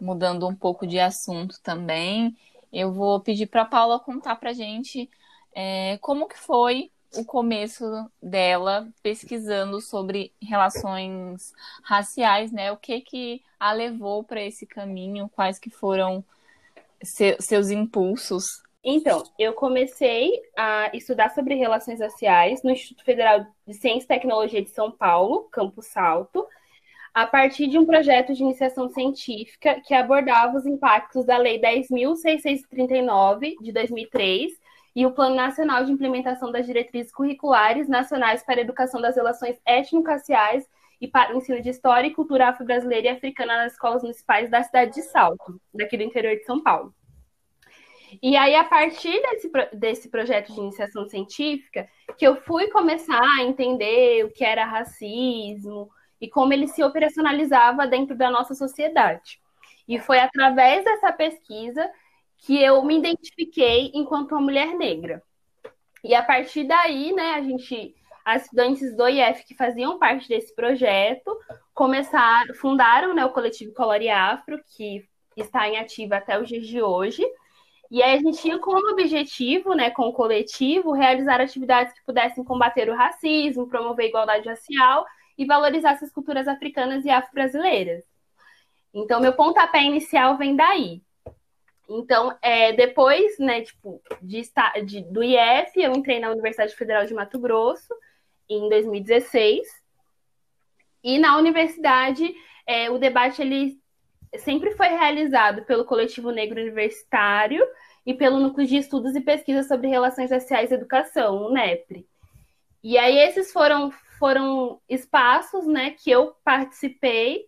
Mudando 0.00 0.46
um 0.46 0.54
pouco 0.54 0.86
de 0.86 1.00
assunto 1.00 1.60
também. 1.64 2.36
Eu 2.72 2.92
vou 2.92 3.18
pedir 3.18 3.46
para 3.46 3.62
a 3.62 3.66
Paula 3.66 3.98
contar 3.98 4.36
para 4.36 4.50
a 4.50 4.52
gente 4.52 5.10
é, 5.52 5.98
como 6.00 6.28
que 6.28 6.38
foi 6.38 6.92
o 7.16 7.24
começo 7.24 7.84
dela 8.22 8.86
pesquisando 9.02 9.80
sobre 9.80 10.32
relações 10.40 11.52
raciais, 11.82 12.52
né? 12.52 12.70
O 12.70 12.76
que 12.76 13.00
que 13.00 13.42
a 13.58 13.72
levou 13.72 14.22
para 14.22 14.40
esse 14.40 14.64
caminho? 14.64 15.28
Quais 15.34 15.58
que 15.58 15.70
foram 15.70 16.24
seus 17.02 17.70
impulsos? 17.70 18.62
Então, 18.86 19.22
eu 19.38 19.54
comecei 19.54 20.30
a 20.54 20.90
estudar 20.92 21.30
sobre 21.30 21.54
relações 21.54 22.00
raciais 22.00 22.62
no 22.62 22.70
Instituto 22.70 23.02
Federal 23.02 23.46
de 23.66 23.72
Ciência 23.72 24.04
e 24.04 24.08
Tecnologia 24.08 24.60
de 24.60 24.68
São 24.68 24.90
Paulo, 24.90 25.48
Campo 25.50 25.80
Salto, 25.80 26.46
a 27.14 27.26
partir 27.26 27.66
de 27.66 27.78
um 27.78 27.86
projeto 27.86 28.34
de 28.34 28.42
iniciação 28.42 28.90
científica 28.90 29.80
que 29.80 29.94
abordava 29.94 30.58
os 30.58 30.66
impactos 30.66 31.24
da 31.24 31.38
Lei 31.38 31.58
10.639, 31.58 33.54
de 33.62 33.72
2003, 33.72 34.52
e 34.94 35.06
o 35.06 35.12
Plano 35.12 35.34
Nacional 35.34 35.82
de 35.84 35.90
Implementação 35.90 36.52
das 36.52 36.66
Diretrizes 36.66 37.10
Curriculares 37.10 37.88
Nacionais 37.88 38.42
para 38.44 38.56
a 38.56 38.60
Educação 38.60 39.00
das 39.00 39.16
Relações 39.16 39.58
Étnico-Raciais 39.64 40.68
e 41.00 41.08
para 41.08 41.32
o 41.32 41.38
ensino 41.38 41.62
de 41.62 41.70
História 41.70 42.08
e 42.08 42.12
Cultura 42.14 42.48
Afro-Brasileira 42.48 43.06
e 43.06 43.10
Africana 43.10 43.56
nas 43.56 43.72
escolas 43.72 44.02
municipais 44.02 44.50
da 44.50 44.62
cidade 44.62 44.92
de 44.92 45.02
Salto, 45.02 45.58
daqui 45.72 45.96
do 45.96 46.02
interior 46.02 46.36
de 46.36 46.44
São 46.44 46.62
Paulo. 46.62 46.94
E 48.22 48.36
aí, 48.36 48.54
a 48.54 48.64
partir 48.64 49.20
desse, 49.22 49.50
desse 49.72 50.08
projeto 50.08 50.52
de 50.52 50.60
iniciação 50.60 51.08
científica, 51.08 51.88
que 52.18 52.26
eu 52.26 52.36
fui 52.36 52.68
começar 52.68 53.22
a 53.38 53.42
entender 53.42 54.24
o 54.24 54.30
que 54.30 54.44
era 54.44 54.64
racismo 54.64 55.90
e 56.20 56.28
como 56.28 56.52
ele 56.52 56.68
se 56.68 56.82
operacionalizava 56.82 57.86
dentro 57.86 58.16
da 58.16 58.30
nossa 58.30 58.54
sociedade. 58.54 59.40
E 59.86 59.98
foi 59.98 60.18
através 60.18 60.84
dessa 60.84 61.12
pesquisa 61.12 61.90
que 62.38 62.62
eu 62.62 62.82
me 62.82 62.98
identifiquei 62.98 63.90
enquanto 63.94 64.32
uma 64.32 64.40
mulher 64.40 64.74
negra. 64.74 65.22
E 66.02 66.14
a 66.14 66.22
partir 66.22 66.64
daí, 66.64 67.12
né, 67.12 67.32
a 67.34 67.42
gente 67.42 67.94
as 68.24 68.44
estudantes 68.44 68.96
do 68.96 69.06
IF 69.06 69.44
que 69.44 69.54
faziam 69.54 69.98
parte 69.98 70.26
desse 70.28 70.54
projeto 70.54 71.38
começaram, 71.74 72.54
fundaram 72.54 73.14
né, 73.14 73.24
o 73.24 73.32
coletivo 73.32 73.74
Colore 73.74 74.08
Afro, 74.08 74.58
que 74.74 75.06
está 75.36 75.68
em 75.68 75.76
ativa 75.76 76.16
até 76.16 76.40
os 76.40 76.48
dias 76.48 76.66
de 76.66 76.80
hoje. 76.80 77.22
E 77.94 78.02
aí 78.02 78.18
a 78.18 78.20
gente 78.20 78.42
tinha 78.42 78.58
como 78.58 78.90
objetivo, 78.90 79.72
né, 79.72 79.88
com 79.88 80.08
o 80.08 80.12
coletivo, 80.12 80.90
realizar 80.90 81.40
atividades 81.40 81.94
que 81.94 82.04
pudessem 82.04 82.42
combater 82.42 82.90
o 82.90 82.96
racismo, 82.96 83.68
promover 83.68 84.06
a 84.06 84.08
igualdade 84.08 84.48
racial 84.48 85.06
e 85.38 85.46
valorizar 85.46 85.92
essas 85.92 86.10
culturas 86.10 86.48
africanas 86.48 87.04
e 87.04 87.10
afro-brasileiras. 87.10 88.02
Então, 88.92 89.20
meu 89.20 89.32
pontapé 89.32 89.84
inicial 89.84 90.36
vem 90.36 90.56
daí. 90.56 91.02
Então, 91.88 92.36
é, 92.42 92.72
depois, 92.72 93.38
né, 93.38 93.60
tipo, 93.60 94.02
de, 94.20 94.42
de, 94.84 95.02
do 95.02 95.22
IF, 95.22 95.80
eu 95.80 95.92
entrei 95.92 96.18
na 96.18 96.32
Universidade 96.32 96.74
Federal 96.74 97.06
de 97.06 97.14
Mato 97.14 97.38
Grosso, 97.38 97.94
em 98.48 98.68
2016. 98.70 99.68
E 101.04 101.16
na 101.16 101.38
universidade, 101.38 102.34
é, 102.66 102.90
o 102.90 102.98
debate 102.98 103.40
ele 103.40 103.78
sempre 104.38 104.72
foi 104.72 104.88
realizado 104.88 105.64
pelo 105.64 105.84
Coletivo 105.84 106.30
Negro 106.30 106.60
Universitário 106.60 107.64
e 108.04 108.14
pelo 108.14 108.40
Núcleo 108.40 108.66
de 108.66 108.76
Estudos 108.76 109.14
e 109.14 109.20
Pesquisas 109.20 109.66
sobre 109.66 109.88
Relações 109.88 110.30
Raciais 110.30 110.70
e 110.70 110.74
Educação, 110.74 111.46
o 111.46 111.52
NEPRE. 111.52 112.06
E 112.82 112.98
aí 112.98 113.18
esses 113.18 113.52
foram, 113.52 113.90
foram 114.18 114.80
espaços 114.88 115.66
né, 115.66 115.90
que 115.90 116.10
eu 116.10 116.34
participei 116.44 117.46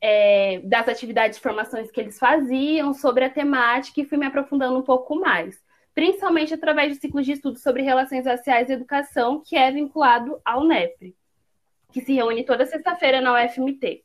é, 0.00 0.60
das 0.64 0.88
atividades 0.88 1.36
de 1.36 1.42
formações 1.42 1.90
que 1.90 2.00
eles 2.00 2.18
faziam 2.18 2.94
sobre 2.94 3.24
a 3.24 3.30
temática 3.30 4.00
e 4.00 4.04
fui 4.04 4.16
me 4.16 4.26
aprofundando 4.26 4.78
um 4.78 4.82
pouco 4.82 5.16
mais 5.16 5.60
principalmente 5.94 6.54
através 6.54 6.94
de 6.94 7.00
ciclos 7.00 7.26
de 7.26 7.32
estudos 7.32 7.62
sobre 7.62 7.82
relações 7.82 8.24
raciais 8.24 8.68
e 8.68 8.72
educação, 8.72 9.42
que 9.44 9.56
é 9.56 9.70
vinculado 9.70 10.40
ao 10.44 10.64
NEPRE, 10.64 11.14
que 11.92 12.00
se 12.00 12.14
reúne 12.14 12.44
toda 12.44 12.66
sexta-feira 12.66 13.20
na 13.20 13.34
UFMT. 13.34 14.02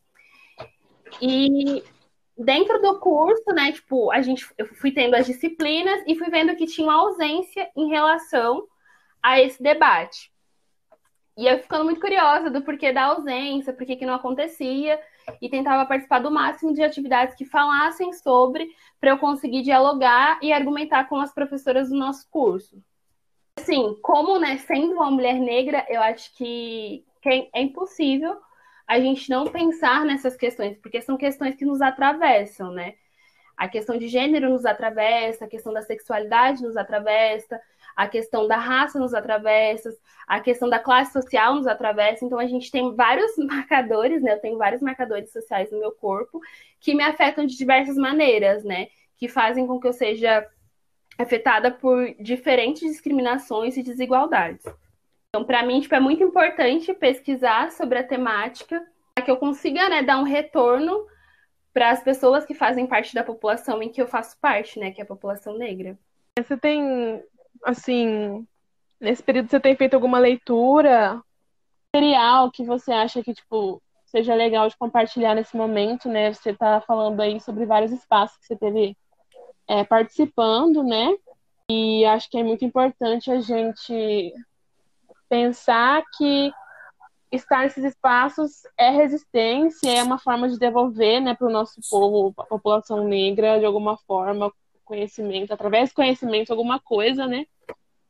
E 1.21 1.83
dentro 2.37 2.81
do 2.81 2.99
curso, 2.99 3.51
né, 3.53 3.71
tipo, 3.71 4.11
a 4.11 4.21
gente, 4.21 4.45
eu 4.57 4.67
fui 4.75 4.91
tendo 4.91 5.15
as 5.15 5.25
disciplinas 5.25 6.03
e 6.05 6.15
fui 6.15 6.29
vendo 6.29 6.55
que 6.55 6.65
tinha 6.65 6.87
uma 6.87 6.99
ausência 6.99 7.69
em 7.75 7.89
relação 7.89 8.67
a 9.21 9.39
esse 9.39 9.61
debate. 9.61 10.31
E 11.37 11.47
eu 11.47 11.59
ficando 11.59 11.83
muito 11.83 11.99
curiosa 11.99 12.49
do 12.49 12.61
porquê 12.61 12.93
da 12.93 13.05
ausência, 13.05 13.73
por 13.73 13.85
que 13.85 14.05
não 14.05 14.13
acontecia, 14.13 14.99
e 15.41 15.49
tentava 15.49 15.85
participar 15.85 16.19
do 16.19 16.31
máximo 16.31 16.73
de 16.73 16.83
atividades 16.83 17.35
que 17.35 17.45
falassem 17.45 18.13
sobre, 18.13 18.69
para 18.99 19.11
eu 19.11 19.17
conseguir 19.17 19.61
dialogar 19.61 20.39
e 20.41 20.53
argumentar 20.53 21.09
com 21.09 21.17
as 21.17 21.33
professoras 21.33 21.89
do 21.89 21.95
nosso 21.95 22.29
curso. 22.29 22.81
Assim, 23.57 23.97
como 24.01 24.37
né, 24.39 24.57
sendo 24.59 24.93
uma 24.93 25.11
mulher 25.11 25.35
negra, 25.35 25.85
eu 25.89 26.01
acho 26.01 26.33
que, 26.35 27.03
que 27.21 27.49
é 27.53 27.61
impossível 27.61 28.37
a 28.87 28.99
gente 28.99 29.29
não 29.29 29.45
pensar 29.47 30.05
nessas 30.05 30.35
questões, 30.35 30.77
porque 30.77 31.01
são 31.01 31.17
questões 31.17 31.55
que 31.55 31.65
nos 31.65 31.81
atravessam, 31.81 32.71
né? 32.71 32.95
A 33.57 33.67
questão 33.67 33.97
de 33.97 34.07
gênero 34.07 34.49
nos 34.49 34.65
atravessa, 34.65 35.45
a 35.45 35.47
questão 35.47 35.73
da 35.73 35.81
sexualidade 35.81 36.61
nos 36.61 36.75
atravessa, 36.75 37.59
a 37.95 38.07
questão 38.07 38.47
da 38.47 38.57
raça 38.57 38.99
nos 38.99 39.13
atravessa, 39.13 39.95
a 40.27 40.41
questão 40.41 40.69
da 40.69 40.77
classe 40.77 41.13
social 41.13 41.55
nos 41.55 41.65
atravessa. 41.65 42.25
Então, 42.25 42.37
a 42.37 42.45
gente 42.45 42.69
tem 42.69 42.93
vários 42.93 43.35
marcadores, 43.39 44.21
né? 44.21 44.33
Eu 44.33 44.41
tenho 44.41 44.57
vários 44.57 44.81
marcadores 44.81 45.31
sociais 45.31 45.71
no 45.71 45.79
meu 45.79 45.91
corpo 45.91 46.41
que 46.79 46.93
me 46.93 47.03
afetam 47.03 47.45
de 47.45 47.57
diversas 47.57 47.95
maneiras, 47.95 48.63
né? 48.63 48.87
Que 49.17 49.29
fazem 49.29 49.65
com 49.65 49.79
que 49.79 49.87
eu 49.87 49.93
seja 49.93 50.45
afetada 51.17 51.71
por 51.71 52.13
diferentes 52.19 52.81
discriminações 52.81 53.77
e 53.77 53.83
desigualdades. 53.83 54.65
Então, 55.35 55.43
para 55.43 55.63
mim, 55.63 55.81
tipo, 55.81 55.93
é 55.93 55.99
muito 55.99 56.23
importante 56.23 56.93
pesquisar 56.93 57.69
sobre 57.69 57.99
a 57.99 58.07
temática 58.07 58.81
para 59.13 59.25
que 59.25 59.29
eu 59.29 59.35
consiga 59.35 59.89
né, 59.89 60.01
dar 60.01 60.17
um 60.17 60.23
retorno 60.23 61.05
para 61.73 61.89
as 61.89 62.01
pessoas 62.01 62.45
que 62.45 62.53
fazem 62.53 62.87
parte 62.87 63.13
da 63.13 63.21
população 63.21 63.83
em 63.83 63.89
que 63.89 64.01
eu 64.01 64.07
faço 64.07 64.39
parte, 64.39 64.79
né, 64.79 64.91
que 64.91 65.01
é 65.01 65.03
a 65.03 65.07
população 65.07 65.57
negra. 65.57 65.99
Você 66.39 66.55
tem, 66.55 67.21
assim, 67.65 68.47
nesse 68.97 69.21
período 69.21 69.49
você 69.49 69.59
tem 69.59 69.75
feito 69.75 69.93
alguma 69.93 70.19
leitura, 70.19 71.21
material 71.93 72.49
que 72.49 72.63
você 72.63 72.93
acha 72.93 73.21
que, 73.21 73.33
tipo, 73.33 73.83
seja 74.05 74.33
legal 74.33 74.69
de 74.69 74.77
compartilhar 74.77 75.35
nesse 75.35 75.57
momento, 75.57 76.07
né? 76.07 76.31
Você 76.31 76.51
está 76.51 76.79
falando 76.79 77.19
aí 77.19 77.41
sobre 77.41 77.65
vários 77.65 77.91
espaços 77.91 78.37
que 78.37 78.45
você 78.45 78.55
teve 78.55 78.95
é, 79.67 79.83
participando, 79.83 80.81
né? 80.81 81.13
E 81.69 82.05
acho 82.05 82.29
que 82.29 82.37
é 82.37 82.43
muito 82.43 82.63
importante 82.63 83.29
a 83.29 83.41
gente 83.41 84.33
pensar 85.29 86.03
que 86.17 86.51
estar 87.31 87.63
nesses 87.63 87.83
espaços 87.83 88.63
é 88.77 88.89
resistência, 88.89 89.89
é 89.89 90.03
uma 90.03 90.17
forma 90.17 90.47
de 90.47 90.57
devolver 90.57 91.21
né, 91.21 91.35
para 91.35 91.47
o 91.47 91.51
nosso 91.51 91.81
povo, 91.89 92.33
a 92.37 92.43
população 92.43 93.03
negra, 93.07 93.59
de 93.59 93.65
alguma 93.65 93.97
forma, 93.97 94.51
conhecimento, 94.83 95.53
através 95.53 95.89
do 95.89 95.95
conhecimento, 95.95 96.51
alguma 96.51 96.79
coisa, 96.79 97.25
né? 97.27 97.45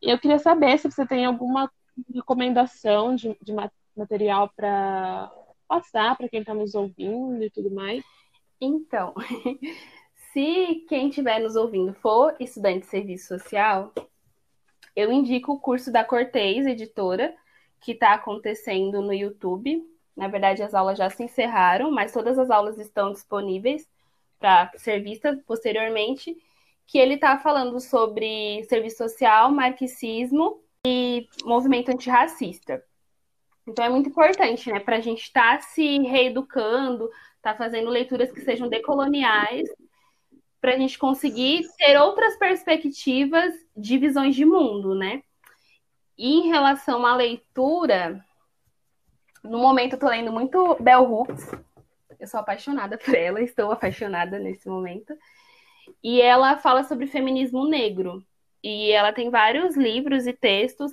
E 0.02 0.10
eu 0.10 0.20
queria 0.20 0.38
saber 0.38 0.78
se 0.78 0.92
você 0.92 1.06
tem 1.06 1.26
alguma 1.26 1.72
recomendação 2.14 3.16
de, 3.16 3.36
de 3.42 3.54
material 3.96 4.52
para 4.56 5.32
passar 5.68 6.16
para 6.18 6.30
quem 6.30 6.42
está 6.42 6.54
nos 6.54 6.76
ouvindo 6.76 7.44
e 7.44 7.50
tudo 7.50 7.72
mais. 7.72 8.04
Então, 8.60 9.14
se 10.34 10.86
quem 10.88 11.10
estiver 11.10 11.40
nos 11.40 11.56
ouvindo 11.56 11.94
for 11.94 12.36
estudante 12.40 12.82
de 12.82 12.88
serviço 12.88 13.40
social, 13.40 13.92
eu 14.96 15.12
indico 15.12 15.54
o 15.54 15.60
curso 15.60 15.92
da 15.92 16.04
Cortez 16.04 16.66
Editora, 16.66 17.36
que 17.82 17.92
está 17.92 18.14
acontecendo 18.14 19.02
no 19.02 19.14
YouTube. 19.14 19.84
Na 20.16 20.28
verdade, 20.28 20.64
as 20.64 20.74
aulas 20.74 20.98
já 20.98 21.10
se 21.10 21.24
encerraram, 21.24 21.92
mas 21.92 22.14
todas 22.14 22.40
as 22.40 22.50
aulas 22.50 22.78
estão 22.78 23.12
disponíveis 23.12 23.88
para 24.40 24.72
ser 24.76 25.02
vistas 25.02 25.38
posteriormente. 25.46 26.36
Que 26.88 27.00
ele 27.00 27.16
está 27.16 27.38
falando 27.38 27.80
sobre 27.80 28.64
serviço 28.66 28.98
social, 28.98 29.52
marxismo 29.52 30.62
e 30.86 31.28
movimento 31.44 31.90
antirracista. 31.90 32.84
Então 33.68 33.84
é 33.84 33.90
muito 33.90 34.10
importante, 34.10 34.72
né, 34.72 34.80
para 34.80 34.98
a 34.98 35.02
gente 35.02 35.24
estar 35.24 35.58
tá 35.58 35.62
se 35.62 35.98
reeducando, 36.00 37.06
estar 37.38 37.54
tá 37.54 37.56
fazendo 37.56 37.90
leituras 37.90 38.32
que 38.32 38.42
sejam 38.42 38.70
decoloniais, 38.70 39.68
para 40.66 40.74
a 40.74 40.80
gente 40.80 40.98
conseguir 40.98 41.64
ter 41.78 41.96
outras 41.96 42.36
perspectivas 42.38 43.54
de 43.78 44.00
visões 44.00 44.36
de 44.36 44.44
mundo, 44.44 44.96
né? 44.96 45.22
E 46.18 46.40
em 46.40 46.48
relação 46.48 47.06
à 47.06 47.16
leitura, 47.16 48.26
no 49.44 49.60
momento 49.60 49.94
eu 49.94 50.00
tô 50.00 50.10
lendo 50.10 50.32
muito 50.32 50.76
Bell 50.80 51.04
Hooks. 51.04 51.52
Eu 52.20 52.26
sou 52.26 52.40
apaixonada 52.40 52.98
por 52.98 53.14
ela, 53.14 53.44
estou 53.44 53.72
apaixonada 53.72 54.40
nesse 54.40 54.68
momento. 54.68 55.16
E 56.04 56.20
ela 56.20 56.58
fala 56.58 56.84
sobre 56.84 57.06
feminismo 57.06 57.68
negro. 57.68 58.26
E 58.64 58.92
ela 58.92 59.14
tem 59.14 59.30
vários 59.30 59.78
livros 59.78 60.26
e 60.26 60.34
textos 60.34 60.92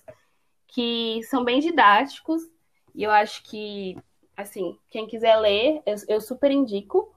que 0.69 1.23
são 1.31 1.45
bem 1.45 1.61
didáticos. 1.61 2.43
E 2.95 3.05
eu 3.05 3.11
acho 3.11 3.43
que, 3.45 3.97
assim, 4.37 4.77
quem 4.91 5.07
quiser 5.07 5.37
ler, 5.37 5.81
eu, 5.87 5.97
eu 6.09 6.21
super 6.21 6.51
indico. 6.51 7.11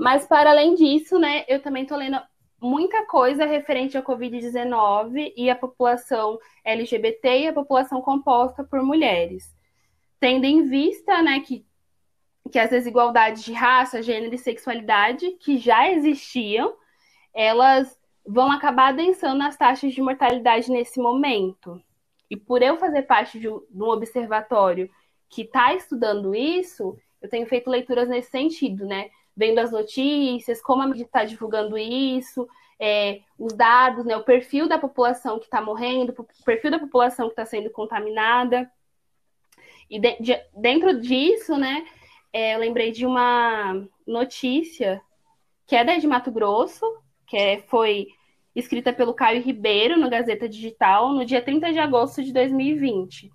Mas, 0.00 0.26
para 0.26 0.50
além 0.50 0.74
disso, 0.74 1.18
né, 1.18 1.44
eu 1.46 1.60
também 1.60 1.82
estou 1.82 1.98
lendo 1.98 2.18
muita 2.58 3.04
coisa 3.04 3.44
referente 3.44 3.98
à 3.98 4.02
Covid-19 4.02 5.34
e 5.36 5.50
a 5.50 5.54
população 5.54 6.38
LGBT 6.64 7.40
e 7.40 7.48
a 7.48 7.52
população 7.52 8.00
composta 8.00 8.64
por 8.64 8.82
mulheres. 8.82 9.54
Tendo 10.18 10.46
em 10.46 10.66
vista 10.66 11.20
né, 11.20 11.40
que, 11.40 11.66
que 12.50 12.58
as 12.58 12.70
desigualdades 12.70 13.44
de 13.44 13.52
raça, 13.52 14.02
gênero 14.02 14.34
e 14.34 14.38
sexualidade 14.38 15.32
que 15.32 15.58
já 15.58 15.90
existiam, 15.90 16.74
elas 17.34 17.94
vão 18.26 18.50
acabar 18.50 18.88
adensando 18.88 19.42
as 19.42 19.54
taxas 19.54 19.92
de 19.92 20.00
mortalidade 20.00 20.70
nesse 20.70 20.98
momento. 20.98 21.78
E 22.30 22.38
por 22.38 22.62
eu 22.62 22.78
fazer 22.78 23.02
parte 23.02 23.38
de 23.38 23.50
um 23.50 23.82
observatório 23.82 24.90
que 25.28 25.42
está 25.42 25.74
estudando 25.74 26.34
isso, 26.34 26.96
eu 27.20 27.28
tenho 27.28 27.46
feito 27.46 27.68
leituras 27.68 28.08
nesse 28.08 28.30
sentido, 28.30 28.86
né? 28.86 29.10
Vendo 29.40 29.58
as 29.58 29.72
notícias, 29.72 30.60
como 30.60 30.82
a 30.82 30.86
mídia 30.86 31.04
está 31.04 31.24
divulgando 31.24 31.78
isso, 31.78 32.46
é, 32.78 33.22
os 33.38 33.54
dados, 33.54 34.04
né, 34.04 34.14
o 34.14 34.22
perfil 34.22 34.68
da 34.68 34.78
população 34.78 35.38
que 35.38 35.46
está 35.46 35.62
morrendo, 35.62 36.14
o 36.18 36.44
perfil 36.44 36.70
da 36.70 36.78
população 36.78 37.26
que 37.26 37.32
está 37.32 37.46
sendo 37.46 37.70
contaminada. 37.70 38.70
E 39.88 39.98
de, 39.98 40.20
de, 40.20 40.38
dentro 40.54 41.00
disso, 41.00 41.56
né, 41.56 41.86
é, 42.30 42.54
eu 42.54 42.58
lembrei 42.58 42.92
de 42.92 43.06
uma 43.06 43.82
notícia 44.06 45.00
que 45.66 45.74
é 45.74 45.82
da 45.82 45.96
de 45.96 46.06
Mato 46.06 46.30
Grosso, 46.30 46.84
que 47.26 47.34
é, 47.34 47.62
foi 47.62 48.08
escrita 48.54 48.92
pelo 48.92 49.14
Caio 49.14 49.42
Ribeiro 49.42 49.98
no 49.98 50.10
Gazeta 50.10 50.46
Digital 50.46 51.14
no 51.14 51.24
dia 51.24 51.40
30 51.40 51.72
de 51.72 51.78
agosto 51.78 52.22
de 52.22 52.30
2020. 52.30 53.32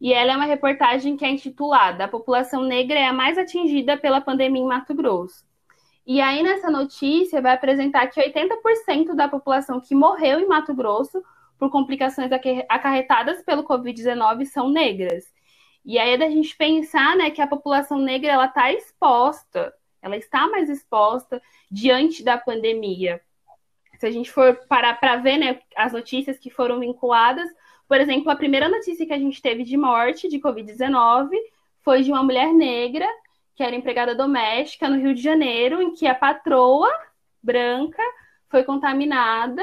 E 0.00 0.12
ela 0.12 0.32
é 0.32 0.36
uma 0.36 0.46
reportagem 0.46 1.16
que 1.16 1.24
é 1.24 1.30
intitulada 1.30 2.04
A 2.04 2.08
População 2.08 2.62
Negra 2.64 2.98
é 2.98 3.06
a 3.06 3.12
mais 3.12 3.36
atingida 3.36 3.98
pela 3.98 4.20
pandemia 4.20 4.62
em 4.62 4.66
Mato 4.66 4.94
Grosso. 4.94 5.44
E 6.06 6.20
aí, 6.20 6.42
nessa 6.42 6.70
notícia, 6.70 7.42
vai 7.42 7.52
apresentar 7.52 8.06
que 8.06 8.20
80% 8.20 9.14
da 9.14 9.28
população 9.28 9.80
que 9.80 9.94
morreu 9.94 10.40
em 10.40 10.48
Mato 10.48 10.74
Grosso 10.74 11.22
por 11.58 11.70
complicações 11.70 12.30
acarretadas 12.68 13.42
pelo 13.42 13.62
Covid-19 13.64 14.46
são 14.46 14.70
negras. 14.70 15.24
E 15.84 15.98
aí 15.98 16.14
é 16.14 16.18
da 16.18 16.28
gente 16.28 16.56
pensar 16.56 17.16
né, 17.16 17.30
que 17.30 17.42
a 17.42 17.46
população 17.46 17.98
negra 17.98 18.32
ela 18.32 18.46
está 18.46 18.72
exposta, 18.72 19.72
ela 20.00 20.16
está 20.16 20.48
mais 20.48 20.70
exposta 20.70 21.40
diante 21.70 22.24
da 22.24 22.38
pandemia. 22.38 23.20
Se 23.98 24.06
a 24.06 24.10
gente 24.10 24.30
for 24.30 24.56
parar 24.66 24.98
para 24.98 25.16
ver 25.16 25.36
né, 25.36 25.60
as 25.76 25.92
notícias 25.92 26.38
que 26.38 26.48
foram 26.48 26.80
vinculadas, 26.80 27.48
por 27.90 28.00
exemplo, 28.00 28.30
a 28.30 28.36
primeira 28.36 28.68
notícia 28.68 29.04
que 29.04 29.12
a 29.12 29.18
gente 29.18 29.42
teve 29.42 29.64
de 29.64 29.76
morte 29.76 30.28
de 30.28 30.38
Covid-19 30.38 31.28
foi 31.82 32.04
de 32.04 32.12
uma 32.12 32.22
mulher 32.22 32.54
negra, 32.54 33.04
que 33.56 33.64
era 33.64 33.74
empregada 33.74 34.14
doméstica 34.14 34.88
no 34.88 34.96
Rio 34.96 35.12
de 35.12 35.20
Janeiro, 35.20 35.82
em 35.82 35.92
que 35.92 36.06
a 36.06 36.14
patroa 36.14 36.88
branca 37.42 38.00
foi 38.48 38.62
contaminada 38.62 39.60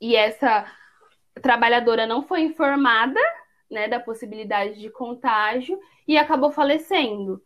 e 0.00 0.16
essa 0.16 0.64
trabalhadora 1.42 2.06
não 2.06 2.22
foi 2.22 2.40
informada 2.40 3.20
né, 3.70 3.88
da 3.88 4.00
possibilidade 4.00 4.80
de 4.80 4.88
contágio 4.88 5.78
e 6.08 6.16
acabou 6.16 6.50
falecendo. 6.50 7.42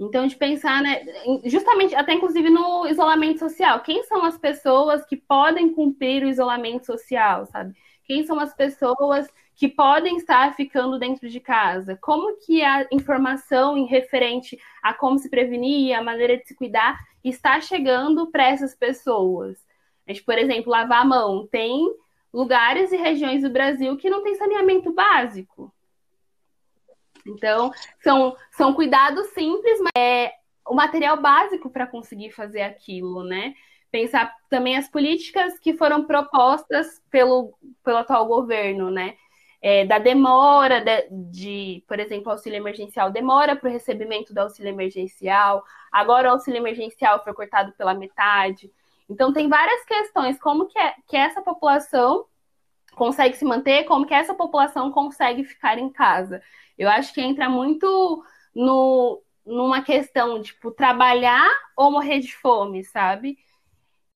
Então, 0.00 0.26
de 0.26 0.34
pensar, 0.34 0.82
né, 0.82 1.04
justamente, 1.44 1.94
até 1.94 2.14
inclusive 2.14 2.48
no 2.48 2.86
isolamento 2.86 3.38
social, 3.38 3.80
quem 3.80 4.02
são 4.04 4.24
as 4.24 4.38
pessoas 4.38 5.04
que 5.04 5.14
podem 5.18 5.74
cumprir 5.74 6.24
o 6.24 6.28
isolamento 6.28 6.86
social, 6.86 7.44
sabe? 7.44 7.74
Quem 8.04 8.24
são 8.24 8.38
as 8.38 8.54
pessoas 8.54 9.28
que 9.56 9.68
podem 9.68 10.16
estar 10.16 10.54
ficando 10.54 10.98
dentro 10.98 11.28
de 11.28 11.40
casa? 11.40 11.96
Como 12.00 12.36
que 12.38 12.62
a 12.62 12.86
informação 12.90 13.76
em 13.76 13.86
referente 13.86 14.58
a 14.82 14.92
como 14.92 15.18
se 15.18 15.30
prevenir, 15.30 15.96
a 15.96 16.02
maneira 16.02 16.36
de 16.36 16.46
se 16.46 16.54
cuidar, 16.54 16.98
está 17.22 17.60
chegando 17.60 18.30
para 18.30 18.44
essas 18.44 18.74
pessoas? 18.74 19.58
Por 20.26 20.38
exemplo, 20.38 20.70
lavar 20.70 21.02
a 21.02 21.04
mão. 21.04 21.46
Tem 21.46 21.90
lugares 22.32 22.92
e 22.92 22.96
regiões 22.96 23.42
do 23.42 23.50
Brasil 23.50 23.96
que 23.96 24.10
não 24.10 24.22
tem 24.22 24.34
saneamento 24.34 24.92
básico. 24.92 25.72
Então, 27.26 27.72
são, 28.02 28.36
são 28.50 28.74
cuidados 28.74 29.28
simples, 29.28 29.80
mas 29.80 29.92
é 29.96 30.32
o 30.66 30.74
material 30.74 31.20
básico 31.20 31.70
para 31.70 31.86
conseguir 31.86 32.30
fazer 32.30 32.62
aquilo, 32.62 33.24
né? 33.24 33.54
Pensar 33.94 34.34
também 34.50 34.76
as 34.76 34.88
políticas 34.88 35.58
que 35.58 35.74
foram 35.74 36.04
propostas 36.04 37.00
pelo, 37.10 37.56
pelo 37.84 37.98
atual 37.98 38.26
governo, 38.26 38.90
né? 38.90 39.14
é, 39.64 39.82
da 39.86 39.98
demora 39.98 40.78
de, 40.82 41.08
de, 41.30 41.84
por 41.88 41.98
exemplo, 41.98 42.30
auxílio 42.30 42.58
emergencial, 42.58 43.10
demora 43.10 43.56
para 43.56 43.66
o 43.66 43.72
recebimento 43.72 44.34
do 44.34 44.38
auxílio 44.40 44.68
emergencial, 44.68 45.64
agora 45.90 46.28
o 46.28 46.32
auxílio 46.32 46.58
emergencial 46.58 47.24
foi 47.24 47.32
cortado 47.32 47.72
pela 47.72 47.94
metade. 47.94 48.70
Então, 49.08 49.32
tem 49.32 49.48
várias 49.48 49.82
questões, 49.86 50.38
como 50.38 50.66
que, 50.66 50.78
é, 50.78 50.94
que 51.08 51.16
essa 51.16 51.40
população 51.40 52.26
consegue 52.94 53.38
se 53.38 53.44
manter, 53.46 53.84
como 53.84 54.04
que 54.04 54.12
essa 54.12 54.34
população 54.34 54.90
consegue 54.90 55.44
ficar 55.44 55.78
em 55.78 55.88
casa. 55.88 56.42
Eu 56.76 56.90
acho 56.90 57.14
que 57.14 57.22
entra 57.22 57.48
muito 57.48 58.22
no, 58.54 59.22
numa 59.46 59.80
questão, 59.80 60.42
tipo, 60.42 60.72
trabalhar 60.72 61.48
ou 61.74 61.90
morrer 61.90 62.18
de 62.20 62.36
fome, 62.36 62.84
sabe? 62.84 63.38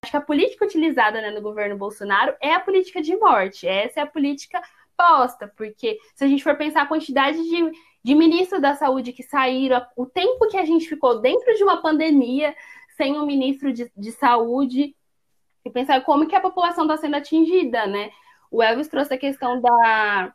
Acho 0.01 0.11
que 0.11 0.17
a 0.17 0.21
política 0.21 0.65
utilizada 0.65 1.21
né, 1.21 1.31
no 1.31 1.41
governo 1.41 1.77
Bolsonaro 1.77 2.35
é 2.41 2.53
a 2.53 2.59
política 2.59 3.01
de 3.01 3.15
morte. 3.15 3.67
Essa 3.67 3.99
é 3.99 4.03
a 4.03 4.07
política 4.07 4.61
posta, 4.95 5.51
porque 5.55 5.97
se 6.15 6.23
a 6.23 6.27
gente 6.27 6.43
for 6.43 6.55
pensar 6.57 6.83
a 6.83 6.87
quantidade 6.87 7.37
de, 7.37 7.71
de 8.03 8.15
ministros 8.15 8.61
da 8.61 8.75
saúde 8.75 9.13
que 9.13 9.23
saíram, 9.23 9.85
o 9.95 10.05
tempo 10.05 10.47
que 10.47 10.57
a 10.57 10.65
gente 10.65 10.87
ficou 10.87 11.19
dentro 11.19 11.53
de 11.55 11.63
uma 11.63 11.81
pandemia 11.81 12.55
sem 12.95 13.17
um 13.17 13.25
ministro 13.25 13.71
de, 13.71 13.91
de 13.95 14.11
saúde, 14.11 14.95
e 15.63 15.69
pensar 15.69 16.01
como 16.01 16.27
que 16.27 16.35
a 16.35 16.41
população 16.41 16.85
está 16.85 16.97
sendo 16.97 17.15
atingida, 17.15 17.85
né? 17.87 18.11
O 18.51 18.61
Elvis 18.63 18.87
trouxe 18.87 19.13
a 19.13 19.17
questão 19.17 19.61
da, 19.61 20.33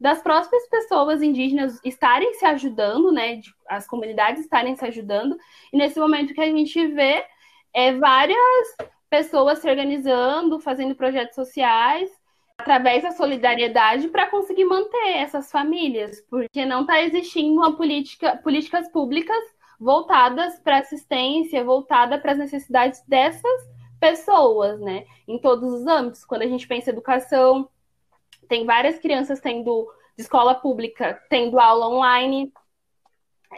das 0.00 0.22
próprias 0.22 0.66
pessoas 0.68 1.22
indígenas 1.22 1.80
estarem 1.84 2.34
se 2.34 2.44
ajudando, 2.44 3.12
né? 3.12 3.40
As 3.68 3.86
comunidades 3.86 4.42
estarem 4.42 4.74
se 4.76 4.84
ajudando. 4.84 5.36
E 5.72 5.76
nesse 5.76 5.98
momento 5.98 6.34
que 6.34 6.40
a 6.40 6.46
gente 6.46 6.86
vê 6.88 7.24
é, 7.74 7.92
várias 7.94 8.76
pessoas 9.08 9.58
se 9.58 9.68
organizando, 9.68 10.60
fazendo 10.60 10.94
projetos 10.94 11.34
sociais 11.34 12.10
através 12.58 13.02
da 13.02 13.10
solidariedade 13.12 14.08
para 14.08 14.30
conseguir 14.30 14.64
manter 14.64 15.16
essas 15.16 15.50
famílias, 15.50 16.20
porque 16.30 16.64
não 16.64 16.82
está 16.82 17.02
existindo 17.02 17.54
uma 17.60 17.76
política, 17.76 18.36
políticas 18.36 18.88
públicas 18.88 19.42
voltadas 19.78 20.58
para 20.60 20.78
assistência, 20.78 21.64
voltada 21.64 22.18
para 22.18 22.32
as 22.32 22.38
necessidades 22.38 23.02
dessas 23.06 23.72
pessoas, 23.98 24.80
né? 24.80 25.04
Em 25.26 25.38
todos 25.38 25.72
os 25.72 25.86
âmbitos. 25.86 26.24
Quando 26.24 26.42
a 26.42 26.46
gente 26.46 26.68
pensa 26.68 26.90
em 26.90 26.92
educação, 26.92 27.68
tem 28.48 28.64
várias 28.64 28.98
crianças 28.98 29.40
tendo 29.40 29.88
de 30.16 30.22
escola 30.22 30.54
pública 30.54 31.20
tendo 31.28 31.58
aula 31.58 31.88
online, 31.88 32.52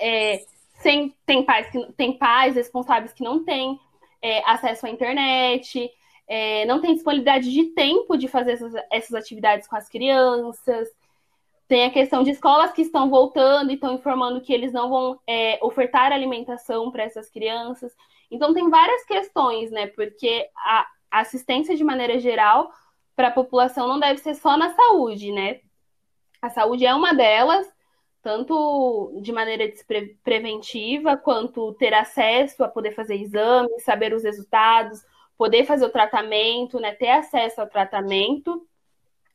é, 0.01 0.45
sem, 0.81 1.15
tem, 1.27 1.45
pais 1.45 1.69
que, 1.71 1.93
tem 1.93 2.17
pais 2.17 2.55
responsáveis 2.55 3.12
que 3.12 3.23
não 3.23 3.45
têm 3.45 3.79
é, 4.25 4.43
acesso 4.51 4.87
à 4.87 4.91
internet, 4.91 5.91
é, 6.27 6.64
não 6.64 6.81
tem 6.81 6.95
disponibilidade 6.95 7.53
de 7.53 7.66
tempo 7.75 8.16
de 8.16 8.27
fazer 8.27 8.53
essas, 8.53 8.72
essas 8.91 9.14
atividades 9.14 9.68
com 9.68 9.77
as 9.77 9.87
crianças. 9.87 10.89
Tem 11.68 11.85
a 11.85 11.91
questão 11.91 12.22
de 12.22 12.31
escolas 12.31 12.72
que 12.72 12.81
estão 12.81 13.11
voltando 13.11 13.70
e 13.70 13.75
estão 13.75 13.93
informando 13.93 14.41
que 14.41 14.53
eles 14.53 14.72
não 14.72 14.89
vão 14.89 15.20
é, 15.27 15.59
ofertar 15.62 16.11
alimentação 16.11 16.91
para 16.91 17.03
essas 17.03 17.29
crianças. 17.29 17.95
Então, 18.31 18.55
tem 18.55 18.70
várias 18.70 19.05
questões, 19.05 19.70
né? 19.70 19.89
Porque 19.89 20.49
a 20.57 20.87
assistência, 21.11 21.77
de 21.77 21.85
maneira 21.85 22.18
geral, 22.18 22.72
para 23.14 23.29
a 23.29 23.33
população 23.33 23.87
não 23.87 24.01
deve 24.01 24.20
ser 24.20 24.35
só 24.35 24.57
na 24.57 24.70
saúde, 24.70 25.33
né? 25.33 25.61
A 26.41 26.49
saúde 26.49 26.87
é 26.87 26.95
uma 26.95 27.12
delas, 27.12 27.70
tanto 28.25 29.12
de 29.20 29.31
maneira 29.31 29.70
preventiva, 30.25 31.14
quanto 31.14 31.75
ter 31.75 31.93
acesso 31.93 32.64
a 32.64 32.68
poder 32.68 32.93
fazer 32.95 33.16
exames, 33.16 33.85
saber 33.85 34.14
os 34.14 34.25
resultados, 34.25 35.05
poder 35.37 35.66
fazer 35.66 35.85
o 35.85 35.91
tratamento, 35.91 36.81
né? 36.81 36.93
Ter 36.93 37.11
acesso 37.11 37.61
ao 37.61 37.68
tratamento, 37.68 38.66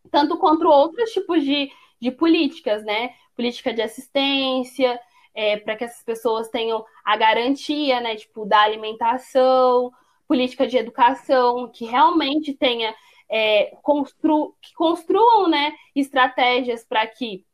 tanto 0.10 0.40
quanto 0.40 0.68
outros 0.68 1.12
tipos 1.12 1.44
de, 1.44 1.72
de 2.02 2.10
políticas, 2.10 2.84
né? 2.84 3.14
Política 3.36 3.72
de 3.72 3.84
assistência, 3.84 5.00
é, 5.36 5.58
para 5.58 5.76
que 5.76 5.84
essas 5.84 6.04
pessoas 6.04 6.50
tenham 6.50 6.84
a 7.06 7.16
garantia, 7.16 8.02
né, 8.02 8.16
tipo, 8.16 8.44
da 8.44 8.62
alimentação, 8.62 9.94
política 10.28 10.66
de 10.66 10.78
educação, 10.78 11.70
que 11.72 11.86
realmente 11.86 12.56
tenha, 12.56 12.94
é, 13.30 13.78
constru, 13.84 14.56
que 14.60 14.74
construam, 14.74 15.48
né, 15.48 15.74
estratégias 15.96 16.84
para 16.84 17.06
que 17.06 17.46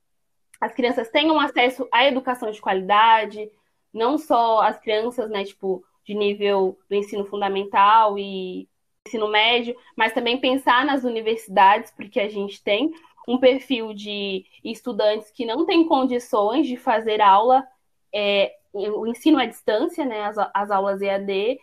as 0.66 0.74
crianças 0.74 1.09
tenham 1.09 1.39
acesso 1.39 1.88
à 1.91 2.05
educação 2.05 2.49
de 2.49 2.59
qualidade, 2.59 3.51
não 3.93 4.18
só 4.18 4.61
as 4.61 4.80
crianças, 4.80 5.30
né, 5.30 5.43
tipo, 5.43 5.86
de 6.03 6.16
nível 6.16 6.76
do 6.89 6.95
ensino 6.95 7.24
fundamental 7.24 8.18
e 8.18 8.68
ensino 9.05 9.28
médio, 9.28 9.76
mas 9.95 10.11
também 10.11 10.39
pensar 10.39 10.84
nas 10.84 11.03
universidades, 11.03 11.91
porque 11.91 12.20
a 12.20 12.28
gente 12.28 12.63
tem 12.63 12.91
um 13.28 13.38
perfil 13.38 13.93
de 13.93 14.43
estudantes 14.63 15.30
que 15.30 15.45
não 15.45 15.68
têm 15.68 15.88
condições 15.88 16.66
de 16.66 16.78
fazer 16.78 17.22
aula, 17.22 17.63
é, 18.11 18.55
o 18.74 19.05
ensino 19.05 19.38
à 19.38 19.45
distância, 19.45 20.03
né, 20.03 20.24
as, 20.24 20.38
as 20.51 20.72
aulas 20.72 20.99
EAD. 20.99 21.59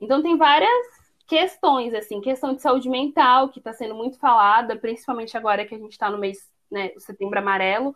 Então, 0.00 0.20
tem 0.20 0.36
várias 0.36 0.86
questões, 1.28 1.94
assim, 1.94 2.20
questão 2.20 2.52
de 2.52 2.62
saúde 2.62 2.88
mental, 2.88 3.48
que 3.48 3.60
está 3.60 3.72
sendo 3.72 3.94
muito 3.94 4.18
falada, 4.18 4.74
principalmente 4.74 5.36
agora 5.36 5.64
que 5.64 5.76
a 5.76 5.78
gente 5.78 5.92
está 5.92 6.10
no 6.10 6.18
mês, 6.18 6.50
né, 6.68 6.90
setembro 6.98 7.38
amarelo, 7.38 7.94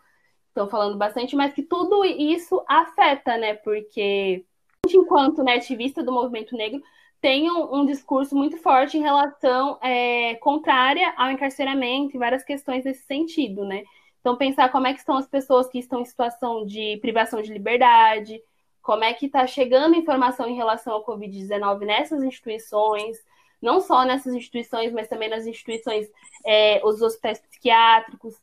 estão 0.54 0.68
falando 0.68 0.96
bastante, 0.96 1.34
mas 1.34 1.52
que 1.52 1.62
tudo 1.62 2.04
isso 2.04 2.64
afeta, 2.68 3.36
né, 3.36 3.54
porque 3.54 4.44
enquanto 4.88 5.42
né, 5.42 5.56
ativista 5.56 6.02
do 6.02 6.12
movimento 6.12 6.56
negro, 6.56 6.80
tem 7.20 7.50
um, 7.50 7.80
um 7.80 7.86
discurso 7.86 8.36
muito 8.36 8.56
forte 8.58 8.96
em 8.96 9.02
relação 9.02 9.78
é, 9.82 10.34
contrária 10.36 11.12
ao 11.16 11.30
encarceramento 11.30 12.14
e 12.14 12.18
várias 12.18 12.44
questões 12.44 12.84
nesse 12.84 13.02
sentido, 13.04 13.64
né? 13.64 13.82
Então, 14.20 14.36
pensar 14.36 14.70
como 14.70 14.86
é 14.86 14.92
que 14.92 15.00
estão 15.00 15.16
as 15.16 15.26
pessoas 15.26 15.66
que 15.68 15.78
estão 15.78 16.00
em 16.00 16.04
situação 16.04 16.64
de 16.66 16.98
privação 16.98 17.40
de 17.42 17.52
liberdade, 17.52 18.40
como 18.82 19.04
é 19.04 19.12
que 19.14 19.26
está 19.26 19.46
chegando 19.46 19.94
informação 19.94 20.46
em 20.46 20.54
relação 20.54 20.92
ao 20.92 21.04
Covid-19 21.04 21.80
nessas 21.80 22.22
instituições, 22.22 23.16
não 23.60 23.80
só 23.80 24.04
nessas 24.04 24.34
instituições, 24.34 24.92
mas 24.92 25.08
também 25.08 25.30
nas 25.30 25.46
instituições, 25.46 26.06
é, 26.44 26.80
os 26.84 27.00
hospitais 27.00 27.38
psiquiátricos, 27.40 28.34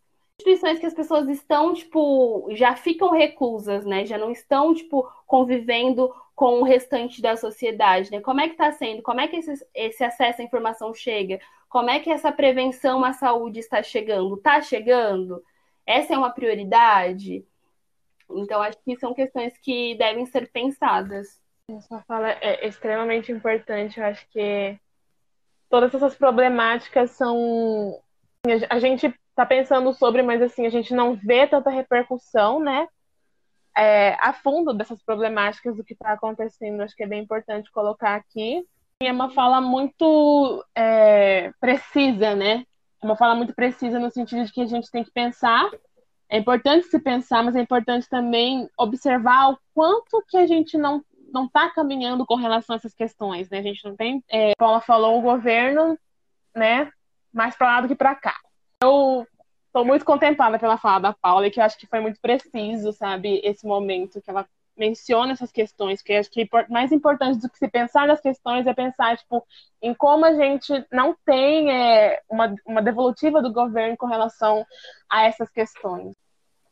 instituições 0.41 0.79
que 0.79 0.85
as 0.85 0.93
pessoas 0.93 1.29
estão, 1.29 1.73
tipo, 1.73 2.47
já 2.51 2.75
ficam 2.75 3.11
reclusas, 3.11 3.85
né? 3.85 4.05
Já 4.05 4.17
não 4.17 4.31
estão, 4.31 4.73
tipo, 4.73 5.07
convivendo 5.27 6.13
com 6.35 6.59
o 6.59 6.63
restante 6.63 7.21
da 7.21 7.37
sociedade, 7.37 8.11
né? 8.11 8.19
Como 8.19 8.41
é 8.41 8.47
que 8.47 8.53
está 8.53 8.71
sendo? 8.71 9.01
Como 9.03 9.21
é 9.21 9.27
que 9.27 9.37
esse, 9.37 9.53
esse, 9.73 10.03
acesso 10.03 10.41
à 10.41 10.45
informação 10.45 10.93
chega? 10.93 11.39
Como 11.69 11.89
é 11.89 11.99
que 11.99 12.09
essa 12.09 12.31
prevenção 12.31 13.05
à 13.05 13.13
saúde 13.13 13.59
está 13.59 13.83
chegando? 13.83 14.35
Está 14.35 14.61
chegando? 14.61 15.43
Essa 15.85 16.15
é 16.15 16.17
uma 16.17 16.31
prioridade? 16.31 17.45
Então, 18.29 18.61
acho 18.61 18.77
que 18.83 18.97
são 18.97 19.13
questões 19.13 19.55
que 19.57 19.95
devem 19.95 20.25
ser 20.25 20.51
pensadas. 20.51 21.39
Sua 21.87 22.01
fala 22.01 22.31
é 22.31 22.67
extremamente 22.67 23.31
importante. 23.31 23.99
Eu 23.99 24.05
acho 24.05 24.27
que 24.29 24.77
todas 25.69 25.93
essas 25.93 26.15
problemáticas 26.15 27.11
são. 27.11 28.01
A 28.69 28.79
gente 28.79 29.13
está 29.41 29.45
pensando 29.45 29.93
sobre, 29.93 30.21
mas 30.21 30.41
assim, 30.41 30.65
a 30.65 30.69
gente 30.69 30.93
não 30.93 31.15
vê 31.15 31.47
tanta 31.47 31.69
repercussão, 31.69 32.59
né? 32.59 32.87
é, 33.75 34.15
a 34.19 34.33
fundo 34.33 34.73
dessas 34.73 35.01
problemáticas 35.01 35.75
do 35.75 35.83
que 35.83 35.93
está 35.93 36.13
acontecendo. 36.13 36.81
Acho 36.81 36.95
que 36.95 37.03
é 37.03 37.07
bem 37.07 37.23
importante 37.23 37.71
colocar 37.71 38.15
aqui. 38.15 38.65
É 39.01 39.11
uma 39.11 39.29
fala 39.31 39.59
muito 39.59 40.63
é, 40.75 41.51
precisa, 41.59 42.35
né? 42.35 42.65
É 43.01 43.05
uma 43.05 43.15
fala 43.15 43.33
muito 43.33 43.53
precisa 43.53 43.99
no 43.99 44.11
sentido 44.11 44.45
de 44.45 44.51
que 44.51 44.61
a 44.61 44.67
gente 44.67 44.91
tem 44.91 45.03
que 45.03 45.11
pensar. 45.11 45.69
É 46.29 46.37
importante 46.37 46.87
se 46.87 46.99
pensar, 46.99 47.43
mas 47.43 47.55
é 47.55 47.61
importante 47.61 48.07
também 48.07 48.69
observar 48.77 49.51
o 49.51 49.57
quanto 49.73 50.23
que 50.27 50.37
a 50.37 50.45
gente 50.45 50.77
não 50.77 51.03
não 51.33 51.45
está 51.45 51.69
caminhando 51.69 52.25
com 52.25 52.35
relação 52.35 52.73
a 52.73 52.77
essas 52.77 52.93
questões, 52.93 53.49
né? 53.49 53.59
A 53.59 53.63
gente 53.63 53.85
não 53.85 53.95
tem, 53.95 54.21
é, 54.29 54.51
ela 54.59 54.81
falou, 54.81 55.17
o 55.17 55.21
governo, 55.21 55.97
né, 56.53 56.91
mais 57.31 57.55
para 57.55 57.67
lá 57.67 57.81
do 57.81 57.87
que 57.87 57.95
para 57.95 58.13
cá. 58.15 58.35
Eu 58.83 59.25
Estou 59.71 59.85
muito 59.85 60.03
contemplada 60.03 60.59
pela 60.59 60.77
fala 60.77 60.99
da 60.99 61.13
Paula 61.13 61.49
que 61.49 61.57
eu 61.57 61.63
acho 61.63 61.77
que 61.77 61.87
foi 61.87 62.01
muito 62.01 62.19
preciso, 62.19 62.91
sabe, 62.91 63.39
esse 63.41 63.65
momento 63.65 64.21
que 64.21 64.29
ela 64.29 64.45
menciona 64.75 65.31
essas 65.31 65.49
questões, 65.49 66.01
que 66.01 66.11
acho 66.11 66.29
que 66.29 66.45
mais 66.69 66.91
importante 66.91 67.39
do 67.39 67.49
que 67.49 67.57
se 67.57 67.69
pensar 67.69 68.05
nas 68.05 68.19
questões 68.19 68.67
é 68.67 68.73
pensar, 68.73 69.15
tipo, 69.15 69.47
em 69.81 69.93
como 69.93 70.25
a 70.25 70.33
gente 70.33 70.85
não 70.91 71.15
tem 71.25 71.71
é, 71.71 72.21
uma, 72.27 72.53
uma 72.65 72.81
devolutiva 72.81 73.41
do 73.41 73.53
governo 73.53 73.95
com 73.95 74.07
relação 74.07 74.65
a 75.09 75.23
essas 75.23 75.49
questões. 75.49 76.13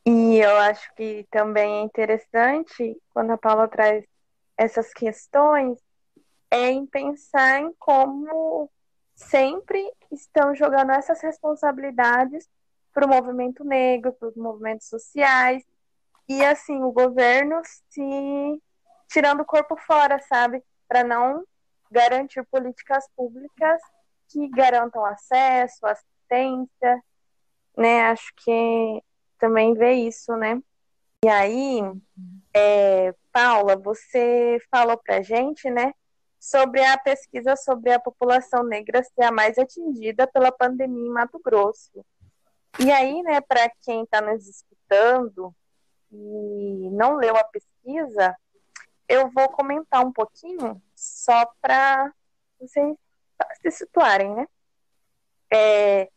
E 0.06 0.38
eu 0.38 0.58
acho 0.58 0.94
que 0.94 1.26
também 1.32 1.80
é 1.80 1.82
interessante, 1.84 2.98
quando 3.14 3.32
a 3.32 3.38
Paula 3.38 3.70
traz 3.70 4.04
essas 4.58 4.92
questões, 4.92 5.80
é 6.52 6.70
em 6.70 6.86
pensar 6.86 7.62
em 7.62 7.72
como 7.80 8.70
sempre 9.16 9.90
estão 10.12 10.54
jogando 10.54 10.92
essas 10.92 11.22
responsabilidades 11.22 12.46
para 12.94 13.06
o 13.06 13.10
movimento 13.10 13.64
negro, 13.64 14.14
para 14.14 14.30
os 14.30 14.36
movimentos 14.36 14.88
sociais. 14.88 15.64
E 16.28 16.44
assim, 16.46 16.82
o 16.84 16.92
governo 16.92 17.62
se 17.64 18.62
tirando 19.08 19.42
o 19.42 19.46
corpo 19.46 19.76
fora, 19.78 20.20
sabe? 20.20 20.64
Para 20.88 21.04
não 21.04 21.44
garantir 21.92 22.46
políticas 22.46 23.06
públicas 23.16 23.82
que 24.30 24.48
garantam 24.50 25.04
acesso, 25.06 25.86
assistência. 25.86 27.04
né, 27.76 28.04
acho 28.04 28.32
que 28.38 29.04
também 29.40 29.74
vê 29.74 29.94
isso, 29.94 30.36
né? 30.36 30.62
E 31.24 31.30
aí, 31.30 31.82
é, 32.54 33.14
Paula, 33.32 33.76
você 33.76 34.58
falou 34.70 34.98
pra 34.98 35.22
gente, 35.22 35.70
né, 35.70 35.94
sobre 36.40 36.84
a 36.84 36.98
pesquisa 36.98 37.56
sobre 37.56 37.92
a 37.92 38.00
população 38.00 38.64
negra 38.64 39.04
ser 39.04 39.24
a 39.24 39.32
mais 39.32 39.58
atingida 39.58 40.28
pela 40.28 40.52
pandemia 40.52 41.08
em 41.08 41.12
Mato 41.12 41.40
Grosso. 41.44 42.06
E 42.78 42.92
aí, 42.92 43.24
né, 43.24 43.42
para 43.42 43.70
quem 43.82 44.04
está 44.04 44.22
nos 44.22 44.48
escutando 44.48 45.54
e 46.12 46.90
não 46.92 47.16
leu 47.16 47.36
a 47.36 47.44
pesquisa, 47.44 48.36
eu 49.08 49.30
vou 49.32 49.50
comentar 49.50 50.06
um 50.06 50.12
pouquinho 50.12 50.82
só 50.96 51.46
para 51.62 52.14
vocês 52.60 52.96
se 53.62 53.72
situarem, 53.72 54.34
né? 54.36 54.48
É, 55.52 56.10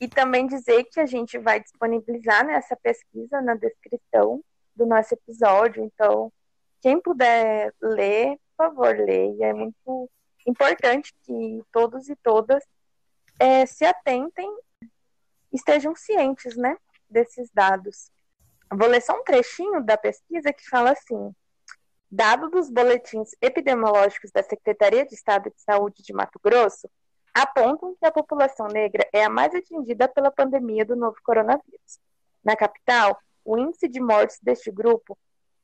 e 0.00 0.08
também 0.08 0.46
dizer 0.46 0.84
que 0.84 1.00
a 1.00 1.06
gente 1.06 1.38
vai 1.38 1.60
disponibilizar 1.60 2.44
né, 2.44 2.54
essa 2.54 2.76
pesquisa 2.76 3.40
na 3.40 3.54
descrição 3.54 4.42
do 4.74 4.84
nosso 4.84 5.14
episódio. 5.14 5.82
Então, 5.84 6.32
quem 6.82 7.00
puder 7.00 7.72
ler, 7.80 8.36
por 8.56 8.66
favor, 8.66 8.96
leia. 8.96 9.46
É 9.46 9.52
muito 9.52 10.10
importante 10.46 11.14
que 11.22 11.62
todos 11.72 12.08
e 12.08 12.16
todas 12.16 12.62
é, 13.38 13.64
se 13.64 13.84
atentem, 13.84 14.50
estejam 15.54 15.94
cientes 15.94 16.56
né, 16.56 16.76
desses 17.08 17.50
dados. 17.52 18.10
Vou 18.72 18.88
ler 18.88 19.00
só 19.00 19.18
um 19.18 19.24
trechinho 19.24 19.82
da 19.82 19.96
pesquisa 19.96 20.52
que 20.52 20.68
fala 20.68 20.92
assim: 20.92 21.34
Dado 22.10 22.50
dos 22.50 22.70
boletins 22.70 23.30
epidemiológicos 23.40 24.30
da 24.30 24.42
Secretaria 24.42 25.06
de 25.06 25.14
Estado 25.14 25.50
de 25.50 25.60
Saúde 25.60 26.02
de 26.02 26.12
Mato 26.12 26.40
Grosso, 26.42 26.88
apontam 27.34 27.94
que 27.98 28.06
a 28.06 28.12
população 28.12 28.66
negra 28.68 29.08
é 29.12 29.24
a 29.24 29.28
mais 29.28 29.54
atingida 29.54 30.08
pela 30.08 30.30
pandemia 30.30 30.84
do 30.84 30.94
novo 30.94 31.16
coronavírus. 31.24 31.98
Na 32.44 32.54
capital, 32.56 33.18
o 33.44 33.58
índice 33.58 33.88
de 33.88 34.00
mortes 34.00 34.38
deste 34.40 34.70
grupo, 34.70 35.18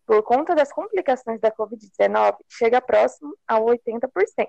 por 0.05 0.23
conta 0.23 0.55
das 0.55 0.73
complicações 0.73 1.41
da 1.41 1.53
Covid-19, 1.53 2.37
chega 2.49 2.81
próximo 2.81 3.37
a 3.47 3.59
80%. 3.61 4.49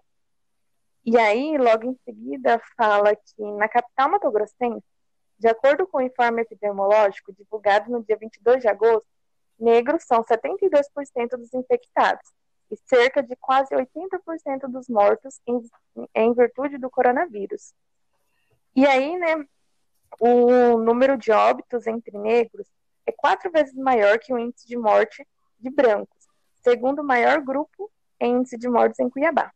E 1.06 1.18
aí, 1.18 1.58
logo 1.58 1.86
em 1.86 1.96
seguida, 2.06 2.62
fala 2.76 3.16
que 3.16 3.44
na 3.58 3.68
capital 3.68 4.10
matogrossense, 4.10 4.84
de 5.42 5.48
acordo 5.48 5.88
com 5.88 5.98
o 5.98 6.02
informe 6.02 6.44
epidemiológico 6.44 7.34
divulgado 7.34 7.92
no 7.92 8.04
dia 8.04 8.16
22 8.16 8.62
de 8.62 8.68
agosto, 8.68 9.08
negros 9.58 10.04
são 10.04 10.24
72% 10.24 11.30
dos 11.32 11.52
infectados 11.52 12.30
e 12.70 12.78
cerca 12.86 13.24
de 13.24 13.36
quase 13.38 13.74
80% 13.74 14.68
dos 14.70 14.88
mortos 14.88 15.42
em, 15.48 15.60
em 16.14 16.32
virtude 16.32 16.78
do 16.78 16.92
coronavírus. 16.92 17.74
E 18.76 18.86
aí, 18.86 19.18
né, 19.18 19.44
o 20.20 20.78
número 20.78 21.18
de 21.18 21.32
óbitos 21.32 21.88
entre 21.88 22.16
negros 22.20 22.68
é 23.08 23.12
quatro 23.12 23.50
vezes 23.52 23.74
maior 23.74 24.20
que 24.20 24.32
o 24.32 24.38
índice 24.38 24.68
de 24.68 24.78
morte 24.78 25.28
de 25.60 25.72
brancos, 25.72 26.28
segundo 26.64 27.00
o 27.00 27.04
maior 27.04 27.42
grupo 27.42 27.92
em 28.20 28.36
índice 28.36 28.60
de 28.60 28.70
mortes 28.70 29.00
em 29.00 29.10
Cuiabá. 29.10 29.52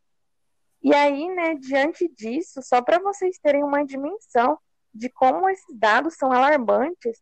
E 0.82 0.96
aí, 0.96 1.30
né, 1.30 1.54
diante 1.54 2.08
disso, 2.08 2.64
só 2.64 2.82
para 2.82 2.98
vocês 2.98 3.38
terem 3.38 3.64
uma 3.64 3.86
dimensão 3.86 4.58
de 4.96 5.10
como 5.10 5.50
esses 5.50 5.78
dados 5.78 6.16
são 6.16 6.32
alarmantes, 6.32 7.22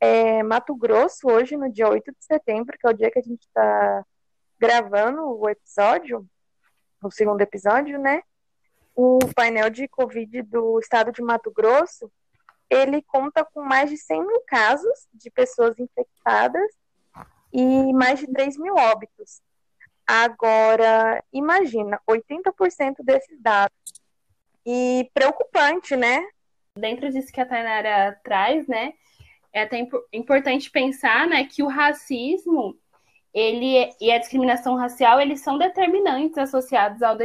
é, 0.00 0.42
Mato 0.42 0.74
Grosso, 0.74 1.28
hoje, 1.28 1.56
no 1.56 1.72
dia 1.72 1.88
8 1.88 2.10
de 2.10 2.24
setembro, 2.24 2.76
que 2.76 2.86
é 2.86 2.90
o 2.90 2.94
dia 2.94 3.10
que 3.10 3.20
a 3.20 3.22
gente 3.22 3.42
está 3.42 4.04
gravando 4.58 5.22
o 5.22 5.48
episódio, 5.48 6.26
o 7.00 7.10
segundo 7.10 7.40
episódio, 7.40 7.98
né? 7.98 8.22
O 8.94 9.18
painel 9.34 9.70
de 9.70 9.86
Covid 9.86 10.42
do 10.42 10.78
estado 10.80 11.12
de 11.12 11.22
Mato 11.22 11.50
Grosso, 11.52 12.10
ele 12.68 13.00
conta 13.02 13.44
com 13.44 13.62
mais 13.62 13.90
de 13.90 13.96
100 13.96 14.26
mil 14.26 14.40
casos 14.46 15.06
de 15.12 15.30
pessoas 15.30 15.78
infectadas 15.78 16.70
e 17.52 17.92
mais 17.92 18.18
de 18.18 18.26
3 18.26 18.58
mil 18.58 18.74
óbitos. 18.74 19.40
Agora, 20.06 21.22
imagina, 21.32 22.00
80% 22.08 22.96
desses 23.04 23.40
dados. 23.40 23.74
E 24.66 25.10
preocupante, 25.12 25.94
né? 25.94 26.26
Dentro 26.76 27.08
disso 27.10 27.32
que 27.32 27.40
a 27.40 27.46
Tainara 27.46 28.18
traz, 28.24 28.66
né? 28.66 28.94
É 29.52 29.62
até 29.62 29.86
importante 30.12 30.68
pensar, 30.70 31.28
né, 31.28 31.44
que 31.44 31.62
o 31.62 31.68
racismo 31.68 32.76
ele 33.32 33.92
e 34.00 34.10
a 34.10 34.18
discriminação 34.18 34.74
racial 34.76 35.20
eles 35.20 35.40
são 35.40 35.56
determinantes 35.56 36.36
associados 36.36 37.00
ao 37.02 37.16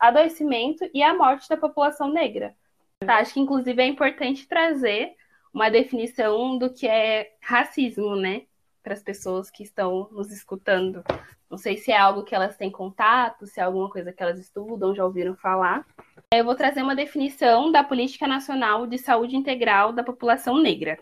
adoecimento 0.00 0.88
e 0.92 1.02
à 1.02 1.14
morte 1.14 1.48
da 1.48 1.56
população 1.56 2.08
negra. 2.08 2.56
Tá, 2.98 3.18
acho 3.18 3.34
que 3.34 3.40
inclusive 3.40 3.80
é 3.80 3.86
importante 3.86 4.48
trazer 4.48 5.14
uma 5.54 5.68
definição 5.68 6.58
do 6.58 6.72
que 6.72 6.88
é 6.88 7.32
racismo, 7.40 8.16
né, 8.16 8.42
para 8.82 8.94
as 8.94 9.02
pessoas 9.02 9.50
que 9.50 9.62
estão 9.62 10.08
nos 10.10 10.32
escutando. 10.32 11.04
Não 11.48 11.58
sei 11.58 11.76
se 11.76 11.92
é 11.92 11.96
algo 11.96 12.24
que 12.24 12.34
elas 12.34 12.56
têm 12.56 12.70
contato, 12.70 13.46
se 13.46 13.60
é 13.60 13.62
alguma 13.62 13.88
coisa 13.88 14.12
que 14.12 14.22
elas 14.22 14.40
estudam, 14.40 14.94
já 14.94 15.04
ouviram 15.04 15.36
falar. 15.36 15.86
Eu 16.34 16.44
vou 16.44 16.56
trazer 16.56 16.82
uma 16.82 16.96
definição 16.96 17.70
da 17.70 17.84
Política 17.84 18.26
Nacional 18.26 18.84
de 18.84 18.98
Saúde 18.98 19.36
Integral 19.36 19.92
da 19.92 20.02
População 20.02 20.58
Negra. 20.58 20.98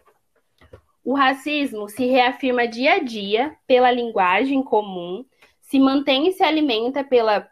O 1.02 1.14
racismo 1.14 1.88
se 1.88 2.04
reafirma 2.04 2.68
dia 2.68 2.96
a 2.96 2.98
dia 2.98 3.56
pela 3.66 3.90
linguagem 3.90 4.62
comum, 4.62 5.24
se 5.62 5.80
mantém 5.80 6.28
e 6.28 6.32
se 6.32 6.42
alimenta 6.42 7.02
pela 7.02 7.48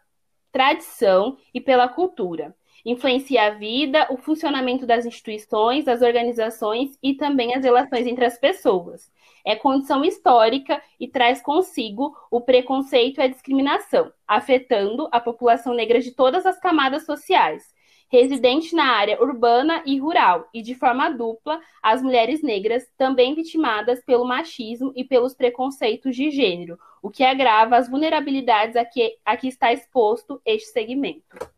tradição 0.51 1.35
e 1.51 1.59
pela 1.59 1.89
cultura. 1.89 2.55
Influencia 2.85 3.47
a 3.47 3.49
vida, 3.49 4.05
o 4.11 4.17
funcionamento 4.17 4.85
das 4.85 5.03
instituições, 5.03 5.83
das 5.83 6.03
organizações 6.03 6.95
e 7.01 7.15
também 7.15 7.55
as 7.55 7.63
relações 7.63 8.05
entre 8.05 8.23
as 8.23 8.37
pessoas. 8.37 9.11
É 9.45 9.55
condição 9.55 10.05
histórica 10.05 10.81
e 10.99 11.07
traz 11.07 11.41
consigo 11.41 12.15
o 12.31 12.39
preconceito 12.39 13.19
e 13.19 13.23
a 13.23 13.27
discriminação, 13.27 14.11
afetando 14.27 15.09
a 15.11 15.19
população 15.19 15.73
negra 15.73 15.99
de 15.99 16.11
todas 16.11 16.45
as 16.45 16.59
camadas 16.59 17.05
sociais, 17.05 17.63
residente 18.07 18.75
na 18.75 18.85
área 18.85 19.21
urbana 19.21 19.83
e 19.85 19.99
rural, 19.99 20.47
e 20.53 20.61
de 20.61 20.75
forma 20.75 21.09
dupla, 21.09 21.59
as 21.81 22.01
mulheres 22.01 22.41
negras, 22.41 22.89
também 22.97 23.33
vitimadas 23.33 24.03
pelo 24.05 24.23
machismo 24.23 24.93
e 24.95 25.03
pelos 25.03 25.33
preconceitos 25.33 26.15
de 26.15 26.29
gênero, 26.31 26.77
o 27.01 27.09
que 27.09 27.23
agrava 27.23 27.75
as 27.75 27.89
vulnerabilidades 27.89 28.75
a 28.75 28.85
que, 28.85 29.17
a 29.25 29.35
que 29.35 29.47
está 29.47 29.73
exposto 29.73 30.41
este 30.45 30.69
segmento. 30.69 31.52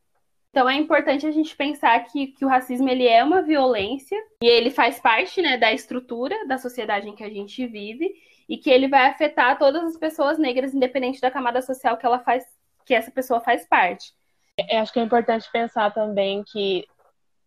Então 0.56 0.70
é 0.70 0.76
importante 0.76 1.28
a 1.28 1.32
gente 1.32 1.54
pensar 1.54 2.00
que, 2.06 2.28
que 2.28 2.46
o 2.46 2.48
racismo 2.48 2.88
ele 2.88 3.06
é 3.06 3.22
uma 3.22 3.42
violência 3.42 4.18
e 4.42 4.48
ele 4.48 4.72
faz 4.72 5.02
parte 5.02 5.42
né, 5.42 5.58
da 5.58 5.74
estrutura 5.74 6.48
da 6.48 6.58
sociedade 6.58 7.10
em 7.10 7.14
que 7.14 7.26
a 7.26 7.30
gente 7.30 7.68
vive 7.68 8.10
e 8.48 8.58
que 8.58 8.70
ele 8.70 8.88
vai 8.88 9.08
afetar 9.08 9.60
todas 9.60 9.84
as 9.84 9.98
pessoas 9.98 10.38
negras, 10.38 10.74
independente 10.74 11.20
da 11.20 11.30
camada 11.30 11.62
social 11.62 11.98
que 11.98 12.06
ela 12.06 12.20
faz, 12.20 12.46
que 12.86 12.94
essa 12.94 13.12
pessoa 13.12 13.42
faz 13.42 13.68
parte. 13.68 14.14
É, 14.58 14.80
acho 14.80 14.94
que 14.94 15.00
é 15.02 15.04
importante 15.04 15.46
pensar 15.52 15.94
também 15.94 16.42
que 16.46 16.88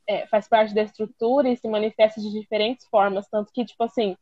é, 0.06 0.26
faz 0.26 0.46
parte 0.46 0.74
da 0.74 0.82
estrutura 0.82 1.48
e 1.48 1.56
se 1.56 1.66
manifesta 1.66 2.20
de 2.20 2.30
diferentes 2.30 2.86
formas, 2.88 3.26
tanto 3.30 3.50
que, 3.54 3.64
tipo 3.64 3.84
assim, 3.84 4.18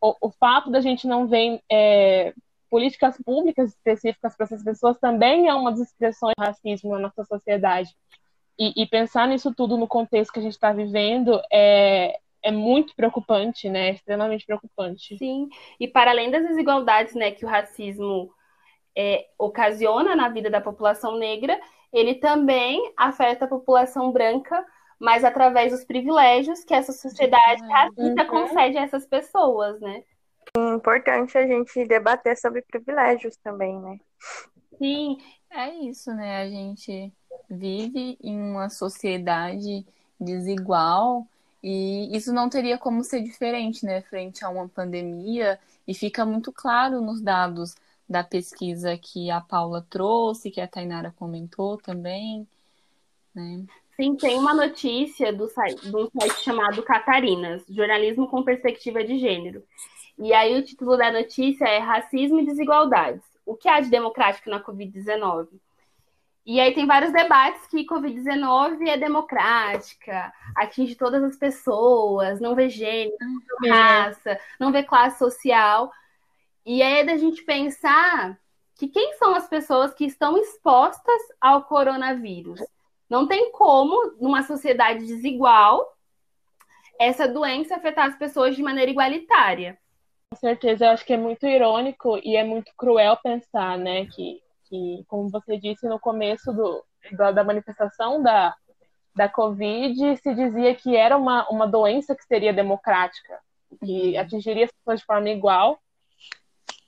o, 0.00 0.28
o 0.28 0.30
fato 0.30 0.70
da 0.70 0.80
gente 0.80 1.06
não 1.06 1.26
ver 1.26 1.60
é, 1.70 2.32
políticas 2.70 3.18
públicas 3.22 3.74
específicas 3.74 4.34
para 4.34 4.44
essas 4.44 4.64
pessoas 4.64 4.98
também 4.98 5.48
é 5.48 5.54
uma 5.54 5.70
das 5.70 5.80
expressões 5.80 6.32
do 6.34 6.42
racismo 6.42 6.92
na 6.92 7.00
nossa 7.00 7.22
sociedade. 7.24 7.94
E, 8.58 8.82
e 8.82 8.86
pensar 8.86 9.26
nisso 9.26 9.54
tudo 9.54 9.76
no 9.76 9.88
contexto 9.88 10.32
que 10.32 10.38
a 10.38 10.42
gente 10.42 10.52
está 10.52 10.72
vivendo 10.72 11.40
é, 11.50 12.18
é 12.42 12.50
muito 12.50 12.94
preocupante, 12.94 13.68
né? 13.68 13.88
É 13.88 13.92
extremamente 13.92 14.44
preocupante. 14.44 15.16
Sim, 15.16 15.48
e 15.78 15.88
para 15.88 16.10
além 16.10 16.30
das 16.30 16.46
desigualdades 16.46 17.14
né, 17.14 17.30
que 17.30 17.44
o 17.44 17.48
racismo 17.48 18.30
é, 18.96 19.26
ocasiona 19.38 20.14
na 20.14 20.28
vida 20.28 20.50
da 20.50 20.60
população 20.60 21.16
negra, 21.16 21.58
ele 21.92 22.16
também 22.16 22.92
afeta 22.96 23.44
a 23.44 23.48
população 23.48 24.10
branca, 24.12 24.64
mas 24.98 25.24
através 25.24 25.72
dos 25.72 25.84
privilégios 25.84 26.64
que 26.64 26.74
essa 26.74 26.92
sociedade 26.92 27.62
racista 27.66 28.22
uhum. 28.22 28.28
concede 28.28 28.78
a 28.78 28.82
essas 28.82 29.06
pessoas, 29.06 29.80
né? 29.80 30.02
É 30.56 30.74
importante 30.74 31.38
a 31.38 31.46
gente 31.46 31.84
debater 31.86 32.36
sobre 32.36 32.62
privilégios 32.62 33.36
também, 33.36 33.78
né? 33.78 33.98
Sim, 34.78 35.16
é 35.50 35.70
isso, 35.70 36.12
né? 36.14 36.42
A 36.42 36.48
gente 36.48 37.12
vive 37.48 38.18
em 38.22 38.40
uma 38.40 38.68
sociedade 38.68 39.84
desigual 40.18 41.26
e 41.62 42.14
isso 42.16 42.32
não 42.32 42.48
teria 42.48 42.76
como 42.76 43.04
ser 43.04 43.22
diferente, 43.22 43.84
né, 43.86 44.00
frente 44.02 44.44
a 44.44 44.48
uma 44.48 44.68
pandemia, 44.68 45.58
e 45.86 45.94
fica 45.94 46.26
muito 46.26 46.50
claro 46.50 47.00
nos 47.00 47.20
dados 47.20 47.76
da 48.08 48.24
pesquisa 48.24 48.96
que 48.98 49.30
a 49.30 49.40
Paula 49.40 49.86
trouxe, 49.88 50.50
que 50.50 50.60
a 50.60 50.66
Tainara 50.66 51.14
comentou 51.16 51.76
também, 51.78 52.46
né? 53.34 53.64
Sim, 53.96 54.16
tem 54.16 54.38
uma 54.38 54.54
notícia 54.54 55.32
do 55.32 55.48
site, 55.48 55.88
de 55.88 55.96
um 55.96 56.08
site 56.18 56.42
chamado 56.42 56.82
Catarinas, 56.82 57.62
Jornalismo 57.68 58.26
com 58.26 58.42
Perspectiva 58.42 59.04
de 59.04 59.18
Gênero. 59.18 59.62
E 60.18 60.32
aí 60.32 60.58
o 60.58 60.64
título 60.64 60.96
da 60.96 61.12
notícia 61.12 61.66
é 61.66 61.78
Racismo 61.78 62.40
e 62.40 62.46
Desigualdades. 62.46 63.22
O 63.46 63.54
que 63.54 63.68
há 63.68 63.80
de 63.80 63.90
democrático 63.90 64.50
na 64.50 64.62
Covid-19? 64.62 65.48
E 66.44 66.60
aí 66.60 66.74
tem 66.74 66.86
vários 66.86 67.12
debates 67.12 67.66
que 67.68 67.86
Covid-19 67.86 68.88
é 68.88 68.96
democrática, 68.96 70.32
atinge 70.56 70.96
todas 70.96 71.22
as 71.22 71.36
pessoas, 71.36 72.40
não 72.40 72.54
vê 72.56 72.68
gênero, 72.68 73.16
não 73.20 73.60
vê 73.60 73.68
é. 73.68 73.70
raça, 73.70 74.40
não 74.58 74.72
vê 74.72 74.82
classe 74.82 75.18
social. 75.18 75.92
E 76.66 76.82
aí 76.82 77.00
é 77.00 77.04
da 77.04 77.16
gente 77.16 77.44
pensar 77.44 78.36
que 78.74 78.88
quem 78.88 79.12
são 79.14 79.34
as 79.34 79.48
pessoas 79.48 79.94
que 79.94 80.04
estão 80.04 80.36
expostas 80.36 81.22
ao 81.40 81.62
coronavírus? 81.62 82.60
Não 83.08 83.28
tem 83.28 83.52
como, 83.52 84.14
numa 84.20 84.42
sociedade 84.42 85.06
desigual, 85.06 85.96
essa 86.98 87.28
doença 87.28 87.76
afetar 87.76 88.06
as 88.06 88.16
pessoas 88.16 88.56
de 88.56 88.62
maneira 88.62 88.90
igualitária. 88.90 89.78
Com 90.30 90.36
certeza, 90.36 90.86
eu 90.86 90.90
acho 90.90 91.04
que 91.04 91.12
é 91.12 91.16
muito 91.16 91.46
irônico 91.46 92.18
e 92.24 92.36
é 92.36 92.42
muito 92.42 92.72
cruel 92.76 93.16
pensar, 93.22 93.78
né, 93.78 94.06
que, 94.06 94.41
que 94.72 95.04
como 95.06 95.28
você 95.28 95.58
disse 95.58 95.86
no 95.86 96.00
começo 96.00 96.50
do, 96.50 96.82
da, 97.12 97.30
da 97.30 97.44
manifestação 97.44 98.22
da, 98.22 98.56
da 99.14 99.28
Covid, 99.28 100.16
se 100.16 100.34
dizia 100.34 100.74
que 100.74 100.96
era 100.96 101.14
uma, 101.14 101.46
uma 101.50 101.68
doença 101.68 102.16
que 102.16 102.24
seria 102.24 102.54
democrática, 102.54 103.38
que 103.84 104.16
atingiria 104.16 104.64
as 104.64 104.72
pessoas 104.72 105.00
de 105.00 105.06
forma 105.06 105.28
igual. 105.28 105.78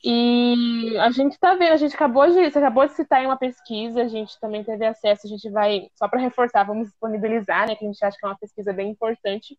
E 0.03 0.97
a 0.99 1.11
gente 1.11 1.33
está 1.33 1.55
vendo, 1.55 1.73
a 1.73 1.77
gente 1.77 1.95
acabou 1.95 2.27
de, 2.27 2.51
você 2.51 2.59
acabou 2.59 2.87
de 2.87 2.95
citar 2.95 3.23
em 3.23 3.27
uma 3.27 3.37
pesquisa, 3.37 4.03
a 4.03 4.09
gente 4.09 4.39
também 4.41 4.65
teve 4.65 4.87
acesso, 4.87 5.27
a 5.27 5.31
gente 5.31 5.51
vai, 5.51 5.89
só 5.95 6.09
para 6.09 6.21
reforçar, 6.21 6.65
vamos 6.65 6.89
disponibilizar, 6.89 7.67
né, 7.67 7.75
que 7.75 7.85
a 7.85 7.89
gente 7.89 8.03
acha 8.03 8.17
que 8.19 8.25
é 8.25 8.29
uma 8.29 8.39
pesquisa 8.39 8.73
bem 8.73 8.91
importante, 8.91 9.59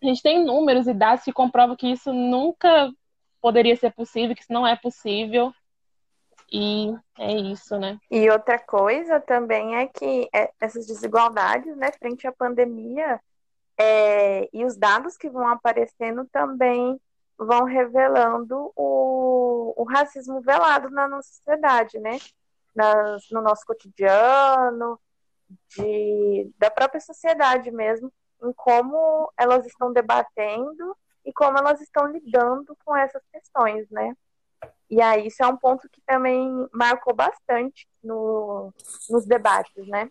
a 0.00 0.06
gente 0.06 0.22
tem 0.22 0.44
números 0.44 0.86
e 0.88 0.94
dados 0.94 1.24
que 1.24 1.32
comprovam 1.32 1.76
que 1.76 1.86
isso 1.88 2.12
nunca 2.12 2.92
poderia 3.40 3.76
ser 3.76 3.92
possível, 3.92 4.34
que 4.34 4.42
isso 4.42 4.52
não 4.52 4.66
é 4.66 4.74
possível. 4.74 5.52
E 6.52 6.94
é 7.18 7.32
isso, 7.32 7.78
né? 7.78 7.98
E 8.10 8.28
outra 8.28 8.58
coisa 8.58 9.18
também 9.18 9.76
é 9.76 9.86
que 9.86 10.28
é, 10.34 10.52
essas 10.60 10.86
desigualdades, 10.86 11.74
né, 11.76 11.90
frente 11.92 12.26
à 12.26 12.32
pandemia, 12.32 13.18
é, 13.78 14.50
e 14.52 14.62
os 14.64 14.76
dados 14.76 15.16
que 15.16 15.30
vão 15.30 15.48
aparecendo 15.48 16.26
também 16.30 17.00
vão 17.38 17.64
revelando 17.64 18.70
o, 18.76 19.72
o 19.76 19.84
racismo 19.84 20.42
velado 20.42 20.90
na 20.90 21.08
nossa 21.08 21.28
sociedade, 21.28 21.98
né? 21.98 22.18
Nas, 22.74 23.28
no 23.30 23.40
nosso 23.40 23.64
cotidiano, 23.66 25.00
de, 25.74 26.50
da 26.58 26.70
própria 26.70 27.00
sociedade 27.00 27.70
mesmo, 27.70 28.12
em 28.42 28.52
como 28.52 29.32
elas 29.38 29.66
estão 29.66 29.92
debatendo 29.92 30.96
e 31.24 31.32
como 31.32 31.58
elas 31.58 31.80
estão 31.80 32.06
lidando 32.06 32.76
com 32.84 32.96
essas 32.96 33.22
questões, 33.32 33.88
né? 33.90 34.14
E 34.90 35.00
aí 35.00 35.26
isso 35.26 35.42
é 35.42 35.46
um 35.46 35.56
ponto 35.56 35.88
que 35.88 36.00
também 36.02 36.48
marcou 36.72 37.14
bastante 37.14 37.86
no, 38.02 38.72
nos 39.08 39.26
debates, 39.26 39.86
né? 39.88 40.10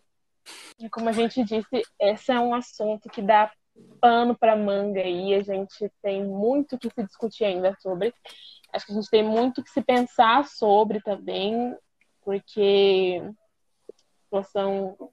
E 0.79 0.89
como 0.89 1.09
a 1.09 1.11
gente 1.11 1.43
disse, 1.43 1.83
esse 1.99 2.31
é 2.31 2.39
um 2.39 2.53
assunto 2.53 3.09
que 3.09 3.21
dá 3.21 3.51
pano 3.99 4.35
para 4.35 4.55
manga 4.55 5.01
e 5.01 5.33
a 5.33 5.41
gente 5.41 5.91
tem 6.01 6.25
muito 6.25 6.77
que 6.77 6.89
se 6.89 7.03
discutir 7.03 7.45
ainda 7.45 7.75
sobre. 7.79 8.13
Acho 8.73 8.85
que 8.85 8.91
a 8.91 8.95
gente 8.95 9.09
tem 9.09 9.23
muito 9.23 9.63
que 9.63 9.69
se 9.69 9.81
pensar 9.81 10.45
sobre 10.45 11.01
também, 11.01 11.77
porque 12.23 13.21
a 13.89 14.23
situação 14.23 15.11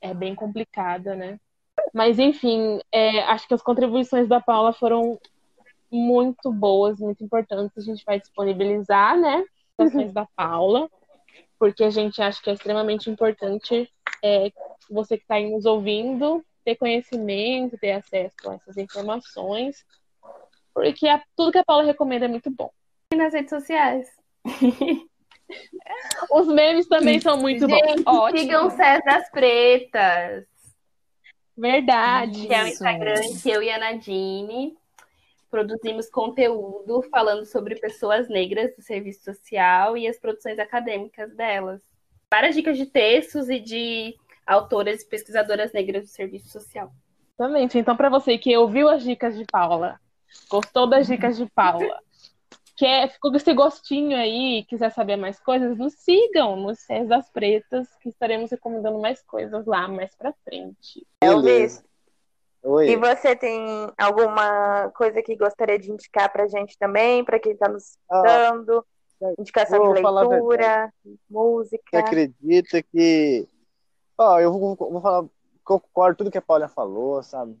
é 0.00 0.14
bem 0.14 0.34
complicada, 0.34 1.14
né? 1.14 1.38
Mas, 1.92 2.18
enfim, 2.18 2.80
é, 2.92 3.22
acho 3.24 3.46
que 3.48 3.54
as 3.54 3.62
contribuições 3.62 4.28
da 4.28 4.40
Paula 4.40 4.72
foram 4.72 5.18
muito 5.94 6.52
boas, 6.52 6.98
muito 6.98 7.22
importantes. 7.22 7.76
A 7.78 7.80
gente 7.80 8.04
vai 8.04 8.18
disponibilizar, 8.18 9.18
né? 9.18 9.44
As 9.78 9.88
ações 9.88 10.12
da 10.12 10.26
Paula, 10.36 10.90
porque 11.58 11.84
a 11.84 11.90
gente 11.90 12.20
acha 12.20 12.42
que 12.42 12.50
é 12.50 12.52
extremamente 12.52 13.08
importante 13.08 13.90
é, 14.22 14.52
você 14.90 15.16
que 15.16 15.24
está 15.24 15.36
aí 15.36 15.50
nos 15.50 15.64
ouvindo 15.64 16.44
ter 16.64 16.76
conhecimento, 16.76 17.78
ter 17.78 17.92
acesso 17.92 18.34
a 18.48 18.54
essas 18.54 18.76
informações, 18.76 19.84
porque 20.72 21.06
a, 21.06 21.22
tudo 21.36 21.52
que 21.52 21.58
a 21.58 21.64
Paula 21.64 21.84
recomenda 21.84 22.24
é 22.24 22.28
muito 22.28 22.50
bom. 22.50 22.70
E 23.12 23.16
nas 23.16 23.32
redes 23.32 23.50
sociais. 23.50 24.08
Os 26.30 26.48
memes 26.48 26.88
também 26.88 27.20
são 27.20 27.36
muito 27.36 27.68
Gente, 27.68 28.02
bons. 28.02 28.30
Sigam 28.30 28.70
César 28.70 29.30
Pretas. 29.30 30.46
Verdade. 31.56 32.46
Que 32.46 32.54
é 32.54 32.64
o 32.64 32.66
Instagram 32.66 33.20
que 33.42 33.50
eu 33.50 33.62
e 33.62 33.70
a 33.70 33.78
Nadine 33.78 34.76
produzimos 35.54 36.10
conteúdo 36.10 37.00
falando 37.12 37.46
sobre 37.46 37.76
pessoas 37.76 38.28
negras 38.28 38.74
do 38.74 38.82
serviço 38.82 39.22
social 39.22 39.96
e 39.96 40.08
as 40.08 40.18
produções 40.18 40.58
acadêmicas 40.58 41.32
delas. 41.36 41.80
Várias 42.28 42.56
dicas 42.56 42.76
de 42.76 42.86
textos 42.86 43.48
e 43.48 43.60
de 43.60 44.16
autoras 44.44 45.02
e 45.02 45.08
pesquisadoras 45.08 45.72
negras 45.72 46.02
do 46.02 46.08
serviço 46.08 46.48
social. 46.48 46.92
Exatamente. 47.38 47.78
Então, 47.78 47.96
para 47.96 48.08
você 48.08 48.36
que 48.36 48.56
ouviu 48.56 48.88
as 48.88 49.04
dicas 49.04 49.38
de 49.38 49.44
Paula, 49.44 50.00
gostou 50.50 50.88
das 50.88 51.06
dicas 51.06 51.36
de 51.36 51.46
Paula, 51.54 52.00
quer, 52.76 53.12
ficou 53.12 53.30
com 53.30 53.36
esse 53.36 53.54
gostinho 53.54 54.16
aí 54.16 54.58
e 54.58 54.64
quiser 54.64 54.90
saber 54.90 55.14
mais 55.14 55.38
coisas, 55.38 55.78
nos 55.78 55.94
sigam 55.94 56.56
nos 56.56 56.80
Cés 56.80 57.06
das 57.06 57.30
Pretas, 57.30 57.86
que 58.02 58.08
estaremos 58.08 58.50
recomendando 58.50 58.98
mais 58.98 59.22
coisas 59.22 59.64
lá 59.66 59.86
mais 59.86 60.16
pra 60.16 60.34
frente. 60.44 61.06
Elvis, 61.20 61.80
Oi. 62.64 62.90
e 62.90 62.96
você 62.96 63.36
tem 63.36 63.62
alguma 63.98 64.90
coisa 64.96 65.22
que 65.22 65.36
gostaria 65.36 65.78
de 65.78 65.92
indicar 65.92 66.32
pra 66.32 66.48
gente 66.48 66.78
também, 66.78 67.22
para 67.22 67.38
quem 67.38 67.52
está 67.52 67.68
nos 67.68 67.90
escutando? 67.90 68.84
Ah, 69.22 69.32
Indicação 69.38 69.94
de 69.94 70.02
leitura, 70.02 70.92
música. 71.30 71.82
Você 71.90 71.96
acredita 71.96 72.82
que. 72.82 73.48
Ó, 74.18 74.34
oh, 74.34 74.40
eu 74.40 74.52
vou, 74.52 74.76
vou 74.76 75.00
falar, 75.00 75.24
concordo 75.62 76.18
tudo 76.18 76.30
que 76.30 76.38
a 76.38 76.42
Paula 76.42 76.68
falou, 76.68 77.22
sabe? 77.22 77.56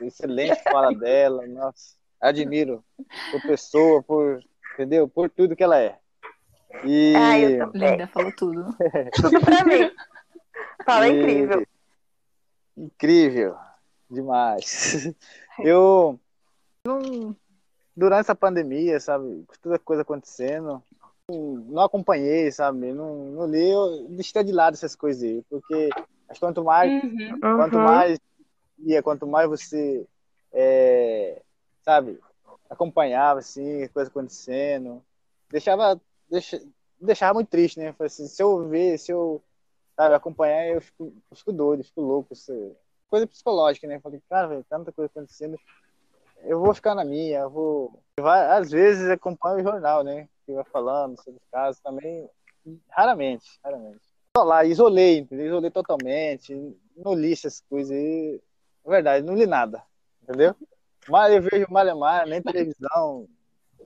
Excelente 0.00 0.62
fala 0.70 0.94
dela, 0.94 1.46
nossa 1.46 2.02
admiro 2.22 2.84
por 3.32 3.42
pessoa, 3.42 4.02
por, 4.02 4.40
entendeu? 4.74 5.08
Por 5.08 5.28
tudo 5.28 5.56
que 5.56 5.64
ela 5.64 5.78
é. 5.78 5.98
E... 6.84 7.14
Ah, 7.16 7.38
eu 7.38 7.70
Linda, 7.74 8.06
falou 8.06 8.32
tudo. 8.36 8.64
tudo 9.14 9.40
pra 9.42 9.64
mim. 9.64 9.90
Fala 10.86 11.08
e... 11.08 11.18
incrível. 11.18 11.66
Incrível. 12.76 13.56
Demais. 14.12 15.12
Eu, 15.58 16.18
durante 17.96 18.20
essa 18.20 18.34
pandemia, 18.34 19.00
sabe, 19.00 19.44
toda 19.60 19.78
coisa 19.78 20.02
acontecendo, 20.02 20.82
não 21.28 21.82
acompanhei, 21.82 22.50
sabe, 22.50 22.92
não, 22.92 23.30
não 23.30 23.46
li, 23.46 23.70
eu 23.70 24.08
deixei 24.10 24.44
de 24.44 24.52
lado 24.52 24.74
essas 24.74 24.94
coisas 24.94 25.22
aí, 25.22 25.42
porque 25.48 25.90
quanto 26.38 26.64
mais, 26.64 26.90
uhum. 27.02 27.40
quanto 27.40 27.76
uhum. 27.76 27.84
mais 27.84 28.18
ia, 28.78 29.02
quanto 29.02 29.26
mais 29.26 29.48
você 29.48 30.06
é, 30.52 31.42
sabe, 31.82 32.18
acompanhava, 32.68 33.40
assim, 33.40 33.86
coisa 33.88 34.10
acontecendo. 34.10 35.02
Deixava, 35.50 36.00
deixa, 36.30 36.62
deixava 37.00 37.34
muito 37.34 37.48
triste, 37.48 37.78
né? 37.78 37.94
Assim, 37.98 38.26
se 38.26 38.42
eu 38.42 38.68
ver, 38.68 38.98
se 38.98 39.12
eu 39.12 39.42
sabe, 39.96 40.14
acompanhar, 40.14 40.66
eu 40.68 40.80
fico, 40.80 41.12
eu 41.30 41.36
fico 41.36 41.52
doido, 41.52 41.84
fico 41.84 42.00
louco. 42.00 42.32
Assim, 42.32 42.74
coisa 43.12 43.26
psicológica, 43.26 43.86
né? 43.86 44.00
Falei, 44.00 44.22
cara, 44.26 44.48
véio, 44.48 44.64
tanta 44.66 44.90
coisa 44.90 45.10
acontecendo. 45.10 45.58
Eu 46.44 46.60
vou 46.60 46.74
ficar 46.74 46.94
na 46.94 47.04
minha, 47.04 47.40
eu 47.40 47.50
vou. 47.50 48.02
Às 48.18 48.70
vezes 48.70 49.10
acompanho 49.10 49.58
o 49.58 49.62
jornal, 49.62 50.02
né? 50.02 50.30
Que 50.46 50.54
vai 50.54 50.64
falando 50.64 51.22
sobre 51.22 51.38
os 51.38 51.46
casos 51.50 51.78
também. 51.82 52.26
Raramente, 52.88 53.44
raramente. 53.62 54.00
Lá, 54.34 54.64
isolei, 54.64 55.18
entendeu? 55.18 55.46
Isolei 55.46 55.70
totalmente. 55.70 56.54
Não 56.96 57.12
li 57.12 57.32
essas 57.32 57.60
coisas 57.68 57.94
aí. 57.94 58.40
Verdade, 58.84 59.26
não 59.26 59.34
li 59.34 59.46
nada, 59.46 59.82
entendeu? 60.22 60.56
Mas 61.06 61.34
eu 61.34 61.42
vejo 61.42 61.66
Malemar, 61.70 62.26
nem 62.26 62.40
televisão, 62.40 63.28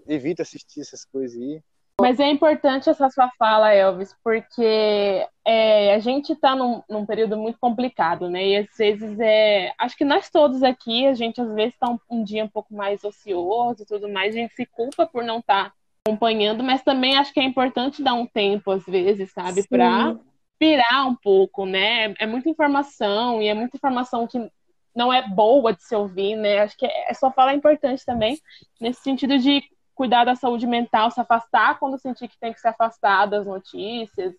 evito 0.07 0.41
assistir 0.41 0.83
essas 0.83 1.05
coisas 1.05 1.37
aí. 1.37 1.61
Mas 1.99 2.21
é 2.21 2.29
importante 2.31 2.91
essa 2.91 3.09
sua 3.09 3.31
fala, 3.39 3.73
Elvis, 3.73 4.15
porque 4.23 5.27
é, 5.47 5.95
a 5.95 5.99
gente 5.99 6.35
está 6.35 6.55
num, 6.55 6.83
num, 6.91 7.07
período 7.07 7.39
muito 7.39 7.59
complicado, 7.59 8.29
né? 8.29 8.47
E 8.47 8.57
às 8.59 8.77
vezes 8.77 9.19
é. 9.19 9.73
Acho 9.79 9.97
que 9.97 10.05
nós 10.05 10.29
todos 10.29 10.63
aqui, 10.63 11.07
a 11.07 11.15
gente 11.15 11.41
às 11.41 11.51
vezes 11.55 11.73
está 11.73 11.89
um, 11.89 11.99
um, 12.11 12.23
dia 12.23 12.45
um 12.45 12.49
pouco 12.49 12.75
mais 12.75 13.03
ocioso 13.03 13.83
e 13.83 13.87
tudo 13.87 14.11
mais, 14.11 14.35
a 14.35 14.39
gente 14.39 14.55
se 14.55 14.67
culpa 14.67 15.07
por 15.07 15.25
não 15.25 15.39
estar 15.39 15.71
tá 15.71 15.73
acompanhando, 16.07 16.63
mas 16.63 16.83
também 16.83 17.17
acho 17.17 17.33
que 17.33 17.41
é 17.41 17.45
importante 17.45 18.03
dar 18.03 18.13
um 18.13 18.27
tempo, 18.27 18.71
às 18.71 18.85
vezes, 18.85 19.33
sabe, 19.33 19.67
para 19.67 20.17
pirar 20.59 21.09
um 21.09 21.15
pouco, 21.15 21.65
né? 21.65 22.15
É 22.19 22.27
muita 22.27 22.51
informação 22.51 23.41
e 23.41 23.49
é 23.49 23.55
muita 23.55 23.77
informação 23.77 24.27
que 24.27 24.51
não 24.95 25.11
é 25.11 25.27
boa 25.27 25.73
de 25.73 25.83
se 25.83 25.97
ouvir, 25.97 26.37
né? 26.37 26.59
Acho 26.59 26.77
que 26.77 26.85
é, 26.85 27.15
só 27.15 27.31
fala 27.31 27.55
importante 27.55 28.05
também, 28.05 28.39
nesse 28.79 29.01
sentido 29.01 29.39
de 29.39 29.63
cuidar 29.97 30.25
da 30.25 30.37
saúde 30.37 30.67
mental, 30.67 31.11
se 31.11 31.21
afastar 31.21 31.79
quando 31.81 31.99
sentir 31.99 32.29
que 32.29 32.39
tem 32.39 32.53
que 32.53 32.61
se 32.61 32.69
afastar 32.69 33.27
das 33.27 33.45
notícias, 33.47 34.35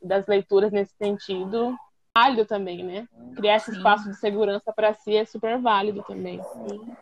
das 0.00 0.26
leituras 0.26 0.72
nesse 0.72 0.94
sentido. 0.96 1.76
Válido 2.14 2.44
também, 2.44 2.84
né? 2.84 3.08
Criar 3.34 3.56
esse 3.56 3.72
espaço 3.72 4.08
de 4.08 4.14
segurança 4.16 4.70
para 4.70 4.92
si 4.92 5.16
é 5.16 5.24
super 5.24 5.58
válido 5.58 6.02
também. 6.02 6.40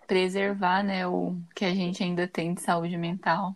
Preservar, 0.07 0.85
né, 0.85 1.05
o 1.07 1.37
que 1.55 1.65
a 1.65 1.75
gente 1.75 2.03
ainda 2.03 2.29
tem 2.29 2.55
de 2.55 2.61
saúde 2.61 2.97
mental. 2.97 3.53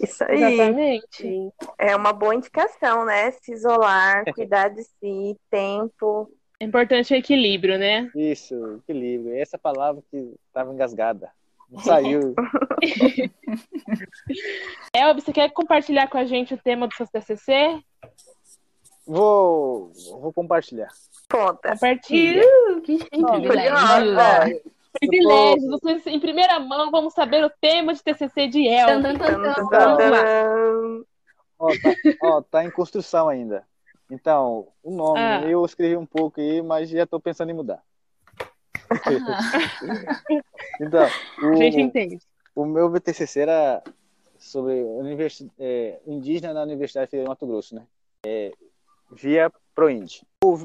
Isso 0.00 0.22
aí. 0.24 0.42
Exatamente. 0.42 1.52
É 1.78 1.96
uma 1.96 2.12
boa 2.12 2.34
indicação, 2.34 3.06
né? 3.06 3.30
Se 3.30 3.52
isolar, 3.52 4.24
cuidar 4.34 4.68
de 4.68 4.84
si, 4.84 5.36
tempo. 5.50 6.30
É 6.60 6.64
importante 6.64 7.12
o 7.12 7.16
equilíbrio, 7.16 7.78
né? 7.78 8.10
Isso, 8.14 8.54
equilíbrio. 8.82 9.34
Essa 9.34 9.58
palavra 9.58 10.02
que 10.10 10.34
estava 10.46 10.72
engasgada. 10.72 11.30
Saiu. 11.80 12.34
Elvis, 14.94 15.24
você 15.24 15.32
quer 15.32 15.50
compartilhar 15.50 16.08
com 16.08 16.18
a 16.18 16.24
gente 16.24 16.54
o 16.54 16.58
tema 16.58 16.86
do 16.86 16.94
seu 16.94 17.06
TCC? 17.06 17.80
Vou, 19.06 19.92
vou 20.20 20.32
compartilhar. 20.32 20.88
Conta. 21.30 21.70
Compartilha. 21.70 22.42
Uh, 22.42 22.80
que 22.82 22.98
chique. 22.98 23.20
Curiosa. 23.20 24.60
Privilégio. 24.98 25.70
Vocês, 25.70 26.06
em 26.06 26.20
primeira 26.20 26.60
mão, 26.60 26.90
vamos 26.90 27.14
saber 27.14 27.44
o 27.44 27.50
tema 27.60 27.94
de 27.94 28.02
TCC 28.02 28.46
de 28.46 28.64
tan. 28.86 29.02
Ó, 31.58 31.68
tá, 31.68 31.94
ó, 32.22 32.42
tá 32.42 32.64
em 32.64 32.70
construção 32.70 33.28
ainda. 33.28 33.64
Então, 34.10 34.68
o 34.82 34.90
nome, 34.90 35.20
Ah. 35.20 35.42
eu 35.42 35.64
escrevi 35.64 35.96
um 35.96 36.04
pouco 36.04 36.40
aí, 36.40 36.60
mas 36.60 36.90
já 36.90 37.04
estou 37.04 37.18
pensando 37.18 37.50
em 37.50 37.54
mudar. 37.54 37.82
Então, 40.80 41.02
A 41.04 41.54
gente 41.54 41.76
o, 41.76 41.80
entende. 41.80 42.18
o 42.54 42.64
meu 42.64 42.90
VTCC 42.90 43.40
era 43.40 43.82
sobre 44.38 44.82
universi- 44.82 45.50
é, 45.58 46.00
indígena 46.06 46.52
na 46.52 46.62
Universidade 46.62 47.10
Federal 47.10 47.26
de 47.26 47.30
Mato 47.30 47.46
Grosso, 47.46 47.74
né? 47.74 47.86
É, 48.26 48.52
via 49.12 49.52
ProInd. 49.74 50.22
O 50.44 50.56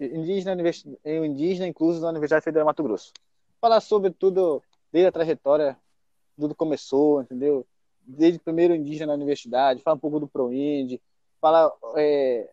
indígena, 0.00 0.52
univers- 0.52 0.86
é, 1.04 1.20
o 1.20 1.24
indígena 1.24 1.66
incluso 1.66 2.00
na 2.00 2.08
Universidade 2.08 2.44
Federal 2.44 2.64
de 2.64 2.68
Mato 2.68 2.82
Grosso. 2.82 3.12
Falar 3.60 3.80
sobre 3.80 4.10
tudo, 4.10 4.62
desde 4.92 5.08
a 5.08 5.12
trajetória, 5.12 5.76
tudo 6.38 6.54
começou, 6.54 7.20
entendeu? 7.22 7.66
Desde 8.06 8.38
o 8.38 8.42
primeiro 8.42 8.74
indígena 8.74 9.08
na 9.08 9.14
universidade, 9.14 9.82
falar 9.82 9.96
um 9.96 10.00
pouco 10.00 10.20
do 10.20 10.28
ProInd, 10.28 10.98
falar 11.40 11.70
é, 11.96 12.48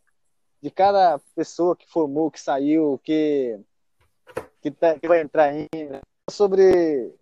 de 0.62 0.70
cada 0.72 1.20
pessoa 1.36 1.76
que 1.76 1.90
formou, 1.90 2.30
que 2.32 2.42
saiu, 2.42 3.00
que, 3.04 3.58
que, 4.66 4.72
tá- 4.72 4.98
que 4.98 5.08
vai 5.08 5.22
entrar 5.22 5.44
ainda, 5.44 6.02
sobre 6.32 7.14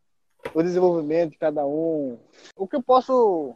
o 0.54 0.64
desenvolvimento 0.64 1.32
de 1.32 1.38
cada 1.38 1.66
um, 1.66 2.18
o 2.56 2.66
que 2.66 2.78
eu 2.78 2.82
posso 2.82 3.54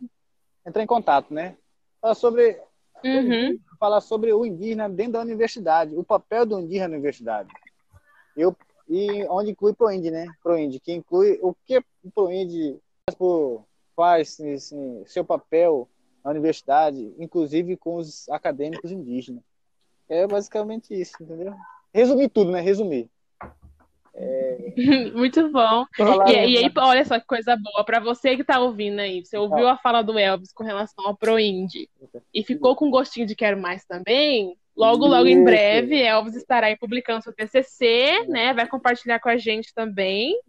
entrar 0.66 0.84
em 0.84 0.88
contato, 0.88 1.34
né? 1.34 1.56
Falar 2.02 2.16
sobre 2.16 2.62
Uhum. 3.06 3.58
falar 3.80 4.02
sobre 4.02 4.34
o 4.34 4.44
indígena 4.44 4.90
dentro 4.90 5.14
da 5.14 5.22
universidade, 5.22 5.96
o 5.96 6.04
papel 6.04 6.46
do 6.46 6.60
indígena 6.60 6.90
na 6.90 6.94
universidade. 6.96 7.50
Eu 8.36 8.54
e 8.90 9.24
onde 9.30 9.52
inclui 9.52 9.74
Proind, 9.74 10.06
né? 10.06 10.28
Proind, 10.44 10.80
que 10.80 10.92
inclui 10.92 11.40
o 11.42 11.54
que 11.66 11.78
o 11.78 12.12
Proind 12.14 12.78
faz, 13.06 13.16
por, 13.18 13.64
faz 13.96 14.40
assim, 14.42 15.04
seu 15.06 15.24
papel 15.24 15.88
na 16.26 16.32
universidade, 16.32 17.14
inclusive 17.20 17.78
com 17.78 17.96
os 17.96 18.28
acadêmicos 18.30 18.92
indígenas. 18.92 19.44
É 20.10 20.26
basicamente 20.28 21.00
isso, 21.00 21.22
entendeu? 21.22 21.54
Resumir 21.94 22.30
tudo, 22.30 22.52
né? 22.52 22.60
Resumir. 22.60 23.10
Muito 25.13 25.49
bom. 25.51 25.86
E, 26.28 26.32
e 26.32 26.57
aí, 26.57 26.72
olha 26.78 27.05
só 27.05 27.20
que 27.20 27.26
coisa 27.26 27.55
boa, 27.55 27.84
para 27.84 27.99
você 27.99 28.36
que 28.36 28.43
tá 28.43 28.59
ouvindo 28.59 28.99
aí, 28.99 29.24
você 29.24 29.38
ouviu 29.38 29.68
a 29.68 29.78
fala 29.78 30.01
do 30.01 30.18
Elvis 30.18 30.51
com 30.51 30.63
relação 30.63 31.05
ao 31.05 31.15
ProInd 31.15 31.74
e 32.34 32.43
ficou 32.43 32.76
com 32.76 32.89
gostinho 32.89 33.26
de 33.28 33.36
quero 33.36 33.59
mais 33.59 33.86
também, 33.86 34.57
logo, 34.76 35.05
logo 35.05 35.28
em 35.28 35.43
breve, 35.43 36.01
Elvis 36.01 36.36
estará 36.36 36.68
aí 36.68 36.78
publicando 36.78 37.24
seu 37.24 37.34
TCC, 37.34 38.26
né? 38.28 38.53
Vai 38.53 38.68
compartilhar 38.68 39.20
com 39.20 39.30
a 39.30 39.38
gente 39.38 39.74
também. 39.74 40.39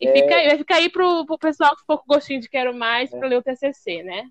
E 0.00 0.08
É. 0.08 0.12
fica 0.12 0.34
aí, 0.34 0.48
vai 0.48 0.58
ficar 0.58 0.76
aí 0.76 0.88
pro, 0.88 1.24
pro 1.24 1.38
pessoal 1.38 1.74
que 1.74 1.80
ficou 1.80 1.98
com 1.98 2.14
gostinho 2.14 2.40
de 2.40 2.48
quero 2.48 2.74
mais 2.74 3.12
É. 3.12 3.18
para 3.18 3.28
ler 3.28 3.36
o 3.36 3.42
TCC, 3.42 4.02
né? 4.02 4.28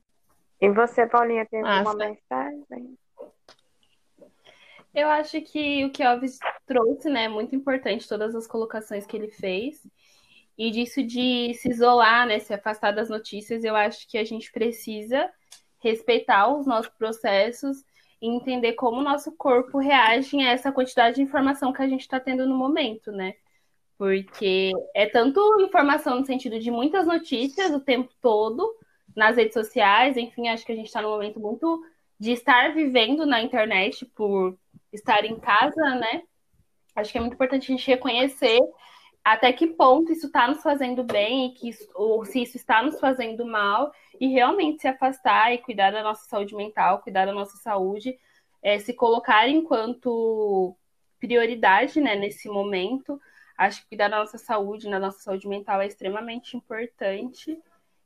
E 0.60 0.70
você, 0.70 1.08
Paulinha, 1.08 1.46
tem 1.46 1.62
alguma 1.62 1.84
Massa. 1.84 1.98
mensagem? 1.98 2.96
Eu 4.94 5.08
acho 5.10 5.42
que 5.42 5.86
o 5.86 5.92
que 5.92 6.04
Elvis 6.04 6.38
trouxe, 6.66 7.10
né, 7.10 7.26
é 7.26 7.30
muito 7.30 7.56
importante, 7.56 8.08
todas 8.08 8.36
as 8.36 8.46
colocações 8.46 9.06
que 9.06 9.16
ele 9.16 9.30
fez. 9.30 9.86
E 10.58 10.70
disso 10.70 11.02
de 11.02 11.54
se 11.56 11.70
isolar, 11.70 12.28
né, 12.28 12.40
se 12.40 12.54
afastar 12.54 12.92
das 12.92 13.10
notícias, 13.10 13.64
eu 13.64 13.76
acho 13.76 14.08
que 14.08 14.18
a 14.18 14.24
gente 14.24 14.52
precisa 14.52 15.32
respeitar 15.80 16.54
os 16.54 16.68
nossos 16.68 16.92
processos 16.94 17.84
e 18.22 18.28
entender 18.28 18.74
como 18.74 19.00
o 19.00 19.04
nosso 19.04 19.32
corpo 19.32 19.80
reage 19.80 20.38
a 20.40 20.52
essa 20.52 20.72
quantidade 20.72 21.16
de 21.16 21.22
informação 21.24 21.74
que 21.74 21.82
a 21.82 21.88
gente 21.88 22.02
está 22.02 22.20
tendo 22.20 22.46
no 22.46 22.56
momento, 22.56 23.12
né? 23.12 23.34
Porque 23.98 24.72
é 24.94 25.08
tanto 25.08 25.40
informação 25.62 26.20
no 26.20 26.26
sentido 26.26 26.60
de 26.60 26.70
muitas 26.70 27.08
notícias 27.08 27.72
o 27.72 27.80
tempo 27.80 28.14
todo, 28.22 28.72
nas 29.16 29.38
redes 29.38 29.54
sociais, 29.54 30.18
enfim, 30.18 30.48
acho 30.50 30.66
que 30.66 30.72
a 30.72 30.76
gente 30.76 30.88
está 30.88 31.02
num 31.02 31.10
momento 31.10 31.40
muito 31.40 31.84
de 32.20 32.32
estar 32.32 32.74
vivendo 32.74 33.26
na 33.26 33.42
internet 33.42 34.06
por 34.06 34.58
estar 34.92 35.26
em 35.26 35.40
casa, 35.40 35.96
né? 35.96 36.24
Acho 36.96 37.12
que 37.12 37.18
é 37.18 37.22
muito 37.22 37.34
importante 37.34 37.72
a 37.72 37.76
gente 37.76 37.88
reconhecer 37.88 38.60
até 39.24 39.54
que 39.54 39.68
ponto 39.68 40.12
isso 40.12 40.26
está 40.28 40.48
nos 40.48 40.62
fazendo 40.62 41.04
bem 41.04 41.48
e 41.48 41.54
que 41.54 41.70
isso- 41.70 41.90
ou 41.94 42.26
se 42.26 42.42
isso 42.42 42.58
está 42.58 42.82
nos 42.82 43.00
fazendo 43.00 43.46
mal 43.46 43.94
e 44.20 44.28
realmente 44.28 44.82
se 44.82 44.88
afastar 44.88 45.54
e 45.54 45.60
cuidar 45.60 45.92
da 45.92 46.02
nossa 46.02 46.26
saúde 46.26 46.56
mental, 46.56 47.00
cuidar 47.00 47.26
da 47.26 47.34
nossa 47.34 47.58
saúde, 47.58 48.18
eh, 48.64 48.80
se 48.80 48.94
colocar 48.94 49.48
enquanto 49.48 50.76
prioridade, 51.20 52.02
né, 52.02 52.16
nesse 52.16 52.50
momento. 52.50 53.22
Acho 53.58 53.82
que 53.84 53.90
cuidar 53.90 54.08
da 54.08 54.18
nossa 54.18 54.40
saúde, 54.40 54.90
da 54.90 55.00
nossa 55.00 55.20
saúde 55.20 55.48
mental 55.48 55.82
é 55.82 55.88
extremamente 55.88 56.58
importante. 56.58 57.58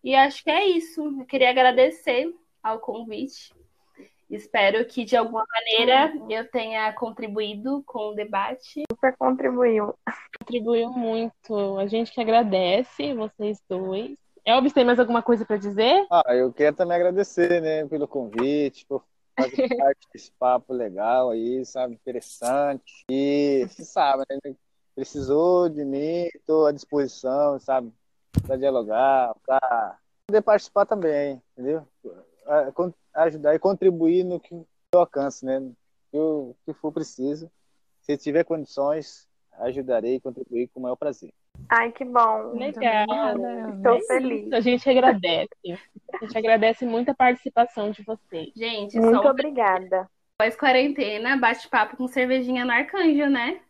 E 0.03 0.13
acho 0.13 0.43
que 0.43 0.51
é 0.51 0.67
isso. 0.67 1.01
Eu 1.21 1.25
queria 1.25 1.49
agradecer 1.49 2.33
ao 2.61 2.79
convite. 2.79 3.53
Espero 4.36 4.86
que 4.86 5.05
de 5.05 5.15
alguma 5.15 5.45
maneira 5.49 6.13
eu 6.29 6.49
tenha 6.51 6.91
contribuído 6.93 7.81
com 7.86 8.09
o 8.09 8.13
debate. 8.15 8.83
Super 8.91 9.15
contribuiu. 9.17 9.93
Contribuiu 10.39 10.89
muito. 10.89 11.77
A 11.79 11.88
gente 11.88 12.11
que 12.11 12.19
agradece 12.19 13.13
vocês 13.13 13.59
dois. 13.69 14.15
Elvis, 14.45 14.73
tem 14.73 14.83
mais 14.86 14.99
alguma 14.99 15.23
coisa 15.23 15.45
para 15.45 15.57
dizer? 15.57 16.05
Ah, 16.11 16.36
eu 16.36 16.51
quero 16.53 16.75
também 16.75 16.95
agradecer, 16.95 17.61
né, 17.61 17.86
pelo 17.88 18.07
convite, 18.07 18.86
por 18.86 19.03
fazer 19.39 19.55
parte 19.79 20.07
desse 20.13 20.31
papo 20.38 20.73
legal 20.73 21.29
aí, 21.31 21.65
sabe, 21.65 21.95
interessante. 21.95 23.05
E 23.09 23.65
você 23.67 23.83
sabe, 23.83 24.23
né, 24.29 24.53
precisou 24.93 25.67
de 25.69 25.83
mim, 25.83 26.27
estou 26.36 26.67
à 26.67 26.71
disposição, 26.71 27.57
sabe, 27.59 27.91
para 28.45 28.57
dialogar, 28.57 29.33
para 29.47 29.97
poder 30.27 30.41
participar 30.41 30.86
também, 30.86 31.41
entendeu? 31.53 31.88
A- 32.45 32.71
con- 32.71 32.93
Ajudar 33.16 33.55
e 33.55 33.59
contribuir 33.59 34.24
no 34.24 34.39
que 34.39 34.53
eu 34.53 34.99
alcance, 34.99 35.45
né, 35.45 35.61
eu- 36.11 36.55
que 36.66 36.74
for 36.74 36.91
preciso. 36.91 37.49
Se 38.01 38.18
tiver 38.18 38.43
condições, 38.43 39.28
ajudarei 39.59 40.16
e 40.16 40.20
contribuir 40.20 40.68
com 40.68 40.80
o 40.80 40.84
maior 40.84 40.95
prazer. 40.95 41.32
Ai, 41.70 41.91
que 41.91 42.03
bom. 42.05 42.51
Legal. 42.53 43.05
Estou 43.78 43.95
É 43.95 44.01
feliz. 44.01 44.45
isso, 44.47 44.55
A 44.55 44.59
gente 44.59 44.89
agradece. 44.89 45.49
A 46.13 46.26
gente 46.26 46.38
agradece 46.38 46.86
muito 46.86 47.09
a 47.09 47.16
participação 47.16 47.89
de 47.91 48.03
vocês. 48.03 48.51
Gente, 48.55 48.99
Muito 48.99 49.22
só 49.24 49.30
obrigada. 49.30 50.07
pós-quarentena, 50.38 51.38
bate-papo 51.38 51.95
com 51.97 52.07
cervejinha 52.07 52.66
no 52.66 52.72
Arcanjo, 52.72 53.28
né? 53.30 53.61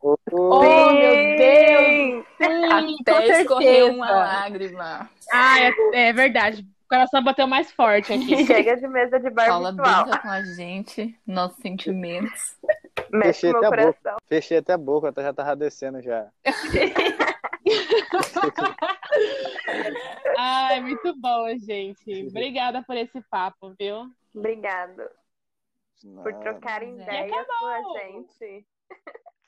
Ô, 0.00 0.16
Oh, 0.30 0.92
meu 0.92 1.36
Deus! 1.36 2.24
Sim! 2.36 2.96
Até 3.00 3.40
escorreu 3.40 3.64
certeza. 3.86 3.92
uma 3.92 4.10
lágrima. 4.10 5.10
Ah, 5.32 5.60
é, 5.60 5.72
é 6.08 6.12
verdade. 6.12 6.64
O 6.88 6.96
coração 6.96 7.22
bateu 7.22 7.46
mais 7.46 7.70
forte 7.70 8.14
aqui. 8.14 8.24
Chega 8.48 8.74
de 8.74 8.88
mesa 8.88 9.20
de 9.20 9.28
bar 9.28 9.46
Paula 9.46 9.72
virtual. 9.72 10.06
com 10.22 10.28
a 10.28 10.42
gente, 10.42 11.14
nossos 11.26 11.58
sentimentos. 11.58 12.56
Mexe 13.12 13.42
Fechei 13.42 13.50
até 13.50 13.58
a 13.58 13.70
boca. 13.70 13.76
coração. 13.76 14.16
Fechei 14.26 14.56
até 14.56 14.72
a 14.72 14.78
boca, 14.78 15.12
já 15.14 15.34
tava 15.34 15.54
descendo 15.54 16.00
já. 16.00 16.30
Ai, 20.38 20.80
muito 20.80 21.14
bom, 21.20 21.46
gente. 21.58 22.26
Obrigada 22.26 22.82
por 22.82 22.96
esse 22.96 23.20
papo, 23.28 23.74
viu? 23.78 24.10
Obrigada 24.34 25.12
por 26.02 26.32
Não. 26.32 26.82
E 26.82 26.86
ideias 26.86 27.46
com 27.58 27.66
a 27.66 27.82
gente. 27.98 28.66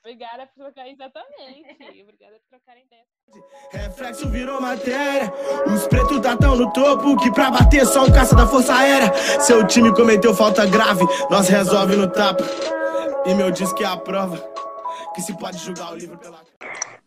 Obrigada 0.03 0.47
por 0.47 0.63
trocar 0.63 0.87
exatamente. 0.87 2.01
Obrigada 2.01 2.39
por 2.39 2.57
trocarem 2.57 2.83
ideia. 2.85 3.03
Reflexo 3.71 4.29
virou 4.29 4.59
matéria. 4.59 5.31
Os 5.67 5.87
pretos 5.87 6.19
tá 6.21 6.35
tão 6.35 6.55
no 6.55 6.73
topo 6.73 7.17
que 7.17 7.31
pra 7.31 7.51
bater 7.51 7.85
só 7.85 8.05
um 8.05 8.11
caça 8.11 8.35
da 8.35 8.47
Força 8.47 8.73
Aérea. 8.73 9.13
Seu 9.39 9.65
time 9.65 9.93
cometeu 9.93 10.33
falta 10.33 10.65
grave, 10.65 11.05
nós 11.29 11.47
resolve 11.47 11.95
no 11.95 12.11
tapa. 12.11 12.43
E 13.27 13.35
meu 13.35 13.51
diz 13.51 13.71
que 13.73 13.83
é 13.83 13.87
a 13.87 13.95
prova 13.95 14.37
que 15.13 15.21
se 15.21 15.37
pode 15.37 15.57
julgar 15.59 15.91
o 15.91 15.95
livro 15.95 16.17
pela. 16.17 16.41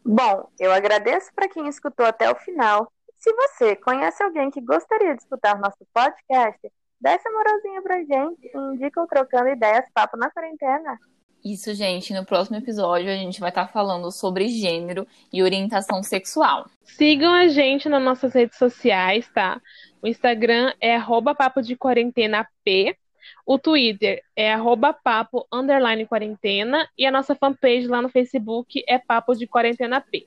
Bom, 0.05 0.49
eu 0.61 0.72
agradeço 0.72 1.32
para 1.34 1.49
quem 1.49 1.66
escutou 1.66 2.07
até 2.07 2.30
o 2.30 2.36
final. 2.36 2.92
Se 3.18 3.32
você 3.32 3.74
conhece 3.74 4.22
alguém 4.22 4.51
que 4.51 4.61
gostaria 4.61 5.16
de 5.16 5.22
escutar 5.22 5.59
nosso 5.59 5.84
podcast, 5.92 6.61
dá 7.01 7.12
essa 7.12 7.30
moralzinha 7.30 7.82
pra 7.82 7.99
gente 8.05 8.51
e 8.55 8.59
indica 8.72 9.03
o 9.03 9.07
Trocando 9.07 9.49
Ideias 9.49 9.86
Papo 9.92 10.16
na 10.16 10.30
Quarentena. 10.30 10.99
Isso, 11.45 11.74
gente. 11.74 12.14
No 12.14 12.24
próximo 12.24 12.57
episódio 12.57 13.11
a 13.11 13.16
gente 13.16 13.38
vai 13.38 13.51
estar 13.51 13.68
falando 13.68 14.11
sobre 14.11 14.49
gênero 14.49 15.07
e 15.30 15.42
orientação 15.42 16.03
sexual. 16.03 16.66
Sigam 16.82 17.34
a 17.34 17.49
gente 17.49 17.86
nas 17.88 18.03
nossas 18.03 18.32
redes 18.32 18.57
sociais, 18.57 19.28
tá? 19.34 19.61
O 20.01 20.07
Instagram 20.07 20.72
é 20.80 20.97
arroba 20.97 21.34
papo 21.34 21.61
de 21.61 21.76
quarentena 21.76 22.49
P. 22.64 22.97
O 23.45 23.59
Twitter 23.59 24.22
é 24.34 24.53
arroba 24.55 24.95
papo 24.95 25.47
underline 25.53 26.07
quarentena. 26.07 26.88
E 26.97 27.05
a 27.05 27.11
nossa 27.11 27.34
fanpage 27.34 27.86
lá 27.88 28.01
no 28.01 28.09
Facebook 28.09 28.82
é 28.88 28.99
papo 28.99 29.34
de 29.34 29.47
quarentena 29.47 30.01
P. 30.01 30.24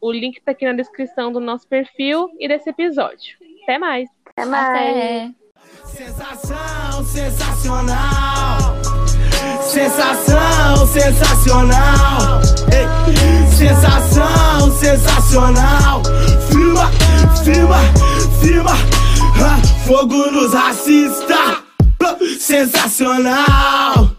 O 0.00 0.12
link 0.12 0.40
tá 0.42 0.52
aqui 0.52 0.66
na 0.66 0.74
descrição 0.74 1.32
do 1.32 1.40
nosso 1.40 1.66
perfil 1.66 2.28
e 2.38 2.46
desse 2.46 2.68
episódio. 2.68 3.38
Até 3.62 3.78
mais! 3.78 4.08
Até 4.26 4.44
mais! 4.44 4.76
Até. 4.76 5.34
Sensação 5.84 7.04
sensacional. 7.04 8.97
Sensação 9.62 10.86
sensacional. 10.86 12.40
Sensação 13.56 14.78
sensacional. 14.78 16.02
Firma, 16.50 16.90
firma, 17.44 17.78
firma. 18.40 18.72
Ah, 19.40 19.60
fogo 19.86 20.30
nos 20.30 20.52
racistas. 20.52 21.58
Sensacional. 22.40 24.10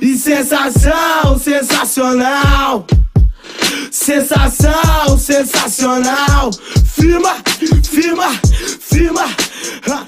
E 0.00 0.16
sensação 0.16 1.38
sensacional. 1.38 2.86
Sensação 3.90 5.18
sensacional. 5.18 6.50
Firma, 6.84 7.36
firma, 7.84 8.30
firma. 8.80 9.24
Ah, 9.90 10.04